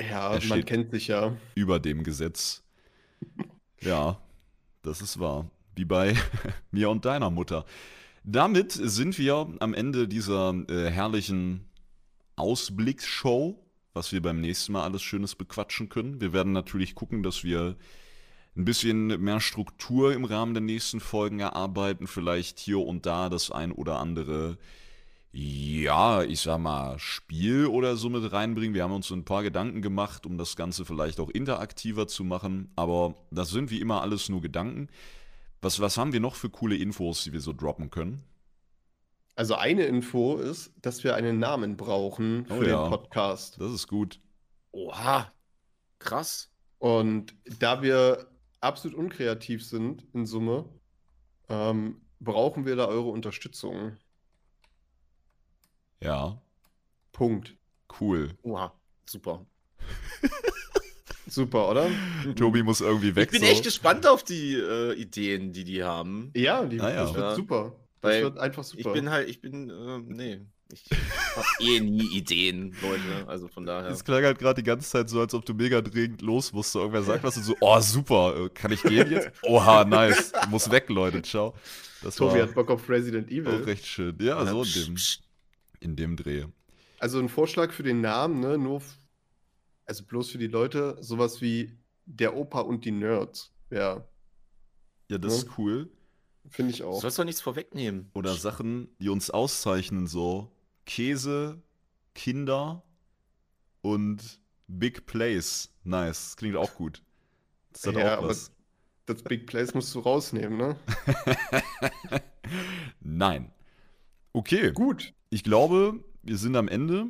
Ja, 0.00 0.34
Er 0.34 0.44
man 0.46 0.64
kennt 0.64 0.90
sich 0.90 1.08
ja. 1.08 1.36
über 1.54 1.78
dem 1.78 2.02
Gesetz. 2.02 2.62
Ja, 3.82 4.18
das 4.82 5.02
ist 5.02 5.20
wahr. 5.20 5.50
Wie 5.74 5.84
bei 5.84 6.14
mir 6.70 6.88
und 6.90 7.04
deiner 7.04 7.30
Mutter. 7.30 7.64
Damit 8.24 8.72
sind 8.72 9.18
wir 9.18 9.54
am 9.60 9.74
Ende 9.74 10.08
dieser 10.08 10.54
äh, 10.68 10.90
herrlichen 10.90 11.68
Ausblicksshow, 12.36 13.58
was 13.94 14.12
wir 14.12 14.22
beim 14.22 14.40
nächsten 14.40 14.72
Mal 14.72 14.84
alles 14.84 15.02
Schönes 15.02 15.34
bequatschen 15.34 15.88
können. 15.88 16.20
Wir 16.20 16.32
werden 16.32 16.52
natürlich 16.52 16.94
gucken, 16.94 17.22
dass 17.22 17.44
wir 17.44 17.76
ein 18.56 18.64
bisschen 18.64 19.06
mehr 19.22 19.40
Struktur 19.40 20.12
im 20.12 20.24
Rahmen 20.24 20.54
der 20.54 20.62
nächsten 20.62 21.00
Folgen 21.00 21.40
erarbeiten. 21.40 22.06
Vielleicht 22.06 22.58
hier 22.58 22.80
und 22.80 23.06
da 23.06 23.28
das 23.28 23.50
ein 23.50 23.72
oder 23.72 24.00
andere, 24.00 24.58
ja, 25.32 26.24
ich 26.24 26.40
sag 26.40 26.58
mal, 26.58 26.98
Spiel 26.98 27.66
oder 27.66 27.96
so 27.96 28.10
mit 28.10 28.32
reinbringen. 28.32 28.74
Wir 28.74 28.82
haben 28.82 28.92
uns 28.92 29.10
ein 29.10 29.24
paar 29.24 29.44
Gedanken 29.44 29.80
gemacht, 29.80 30.26
um 30.26 30.38
das 30.38 30.56
Ganze 30.56 30.84
vielleicht 30.84 31.20
auch 31.20 31.30
interaktiver 31.30 32.08
zu 32.08 32.24
machen. 32.24 32.70
Aber 32.74 33.14
das 33.30 33.50
sind 33.50 33.70
wie 33.70 33.80
immer 33.80 34.02
alles 34.02 34.28
nur 34.28 34.42
Gedanken. 34.42 34.88
Was, 35.60 35.80
was 35.80 35.96
haben 35.96 36.12
wir 36.12 36.20
noch 36.20 36.34
für 36.34 36.50
coole 36.50 36.76
Infos, 36.76 37.24
die 37.24 37.32
wir 37.32 37.40
so 37.40 37.52
droppen 37.52 37.90
können? 37.90 38.24
Also 39.38 39.54
eine 39.54 39.84
Info 39.84 40.36
ist, 40.38 40.72
dass 40.82 41.04
wir 41.04 41.14
einen 41.14 41.38
Namen 41.38 41.76
brauchen 41.76 42.44
für 42.46 42.54
Oh 42.54 42.62
ja. 42.64 42.82
den 42.82 42.90
Podcast. 42.90 43.60
Das 43.60 43.72
ist 43.72 43.86
gut. 43.86 44.18
Oha, 44.72 45.32
krass. 46.00 46.50
Und 46.78 47.36
da 47.60 47.80
wir 47.80 48.26
absolut 48.60 48.96
unkreativ 48.98 49.64
sind 49.64 50.04
in 50.12 50.26
Summe, 50.26 50.64
ähm, 51.48 52.00
brauchen 52.18 52.66
wir 52.66 52.74
da 52.74 52.86
eure 52.86 53.10
Unterstützung. 53.10 53.96
Ja, 56.02 56.42
Punkt. 57.12 57.54
cool. 58.00 58.30
Oha, 58.42 58.72
super. 59.08 59.46
Super, 61.30 61.68
oder? 61.68 61.90
Tobi 62.36 62.62
muss 62.64 62.80
irgendwie 62.80 63.14
weg. 63.14 63.26
ich 63.30 63.38
bin 63.38 63.42
so. 63.46 63.52
echt 63.52 63.62
gespannt 63.62 64.06
auf 64.06 64.24
die 64.24 64.54
äh, 64.54 64.94
Ideen, 64.94 65.52
die 65.52 65.62
die 65.62 65.84
haben. 65.84 66.32
Ja, 66.34 66.64
die, 66.64 66.80
Ah 66.80 66.88
ja. 66.90 67.02
das 67.02 67.12
wird 67.14 67.22
Ja. 67.24 67.34
super. 67.36 67.76
Das 68.00 68.12
Weil 68.12 68.22
wird 68.22 68.38
einfach 68.38 68.62
Ich 68.62 68.68
super. 68.82 68.92
bin 68.92 69.10
halt, 69.10 69.28
ich 69.28 69.40
bin, 69.40 69.70
äh, 69.70 69.98
nee. 70.06 70.40
Ich 70.70 70.84
hab 71.36 71.44
eh 71.60 71.80
nie 71.80 72.14
Ideen, 72.16 72.76
Leute. 72.82 73.26
Also 73.26 73.48
von 73.48 73.64
daher. 73.64 73.90
Es 73.90 74.04
klang 74.04 74.22
halt 74.22 74.38
gerade 74.38 74.60
die 74.62 74.66
ganze 74.66 74.88
Zeit 74.88 75.08
so, 75.08 75.18
als 75.20 75.32
ob 75.34 75.44
du 75.46 75.54
mega 75.54 75.80
dringend 75.80 76.20
los 76.22 76.52
musst. 76.52 76.72
So 76.72 76.80
Irgendwer 76.80 77.02
sagt 77.02 77.24
was 77.24 77.36
und 77.38 77.42
so, 77.44 77.56
oh 77.60 77.80
super, 77.80 78.36
äh, 78.44 78.48
kann 78.50 78.70
ich 78.72 78.82
gehen 78.82 79.10
jetzt? 79.10 79.30
Oha, 79.44 79.84
nice. 79.84 80.32
Muss 80.50 80.70
weg, 80.70 80.88
Leute, 80.90 81.22
ciao. 81.22 81.54
Das 82.02 82.16
Tobi 82.16 82.34
war 82.34 82.42
hat 82.42 82.54
Bock 82.54 82.70
auf 82.70 82.88
Resident 82.88 83.28
auch 83.28 83.32
Evil. 83.32 83.64
recht 83.64 83.86
schön. 83.86 84.16
Ja, 84.20 84.44
so 84.46 84.62
in 84.62 84.72
dem, 84.84 84.96
in 85.80 85.96
dem 85.96 86.16
Dreh. 86.16 86.44
Also 87.00 87.18
ein 87.18 87.28
Vorschlag 87.30 87.72
für 87.72 87.82
den 87.82 88.00
Namen, 88.02 88.40
ne? 88.40 88.58
Nur, 88.58 88.82
also 89.86 90.04
bloß 90.04 90.30
für 90.30 90.38
die 90.38 90.48
Leute, 90.48 90.96
sowas 91.00 91.40
wie 91.40 91.78
der 92.04 92.36
Opa 92.36 92.60
und 92.60 92.84
die 92.84 92.90
Nerds. 92.90 93.52
Ja, 93.70 94.06
Ja, 95.10 95.16
das 95.18 95.32
Ja. 95.32 95.38
ist 95.48 95.58
cool. 95.58 95.88
Finde 96.50 96.72
ich 96.72 96.78
Du 96.78 96.86
auch. 96.88 97.00
sollst 97.00 97.18
doch 97.18 97.24
nichts 97.24 97.40
vorwegnehmen. 97.40 98.10
Oder 98.14 98.34
Sachen, 98.34 98.88
die 98.98 99.08
uns 99.08 99.30
auszeichnen, 99.30 100.06
so 100.06 100.50
Käse, 100.86 101.62
Kinder 102.14 102.82
und 103.82 104.40
Big 104.66 105.06
Place. 105.06 105.70
Nice, 105.84 106.24
das 106.30 106.36
klingt 106.36 106.56
auch 106.56 106.74
gut. 106.74 107.02
Das 107.72 107.86
hat 107.86 107.94
Ja, 107.96 108.18
auch 108.18 108.24
was. 108.24 108.52
Das 109.06 109.22
Big 109.22 109.46
Place 109.46 109.72
musst 109.74 109.94
du 109.94 110.00
rausnehmen, 110.00 110.58
ne? 110.58 110.76
Nein. 113.00 113.52
Okay, 114.32 114.72
Gut. 114.72 115.14
ich 115.30 115.42
glaube, 115.42 116.04
wir 116.22 116.36
sind 116.36 116.56
am 116.56 116.68
Ende. 116.68 117.06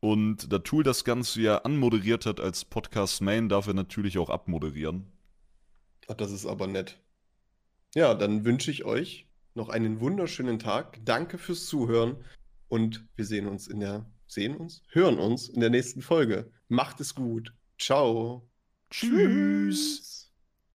Und 0.00 0.52
das 0.52 0.62
Tool, 0.62 0.84
das 0.84 1.04
Ganze 1.04 1.40
ja 1.40 1.58
anmoderiert 1.58 2.24
hat 2.24 2.38
als 2.40 2.64
Podcast 2.64 3.20
Main, 3.20 3.48
darf 3.48 3.66
er 3.66 3.74
natürlich 3.74 4.16
auch 4.18 4.30
abmoderieren. 4.30 5.06
Ach, 6.06 6.14
das 6.14 6.30
ist 6.30 6.46
aber 6.46 6.66
nett. 6.68 7.00
Ja, 7.94 8.14
dann 8.14 8.44
wünsche 8.44 8.70
ich 8.70 8.84
euch 8.84 9.26
noch 9.54 9.68
einen 9.68 10.00
wunderschönen 10.00 10.58
Tag. 10.58 10.98
Danke 11.04 11.38
fürs 11.38 11.66
Zuhören 11.66 12.24
und 12.68 13.06
wir 13.16 13.24
sehen 13.24 13.46
uns 13.46 13.66
in 13.66 13.80
der, 13.80 14.06
sehen 14.26 14.56
uns, 14.56 14.82
hören 14.90 15.18
uns 15.18 15.48
in 15.48 15.60
der 15.60 15.70
nächsten 15.70 16.02
Folge. 16.02 16.50
Macht 16.68 17.00
es 17.00 17.14
gut. 17.14 17.54
Ciao. 17.78 18.48
Tschüss. 18.90 20.17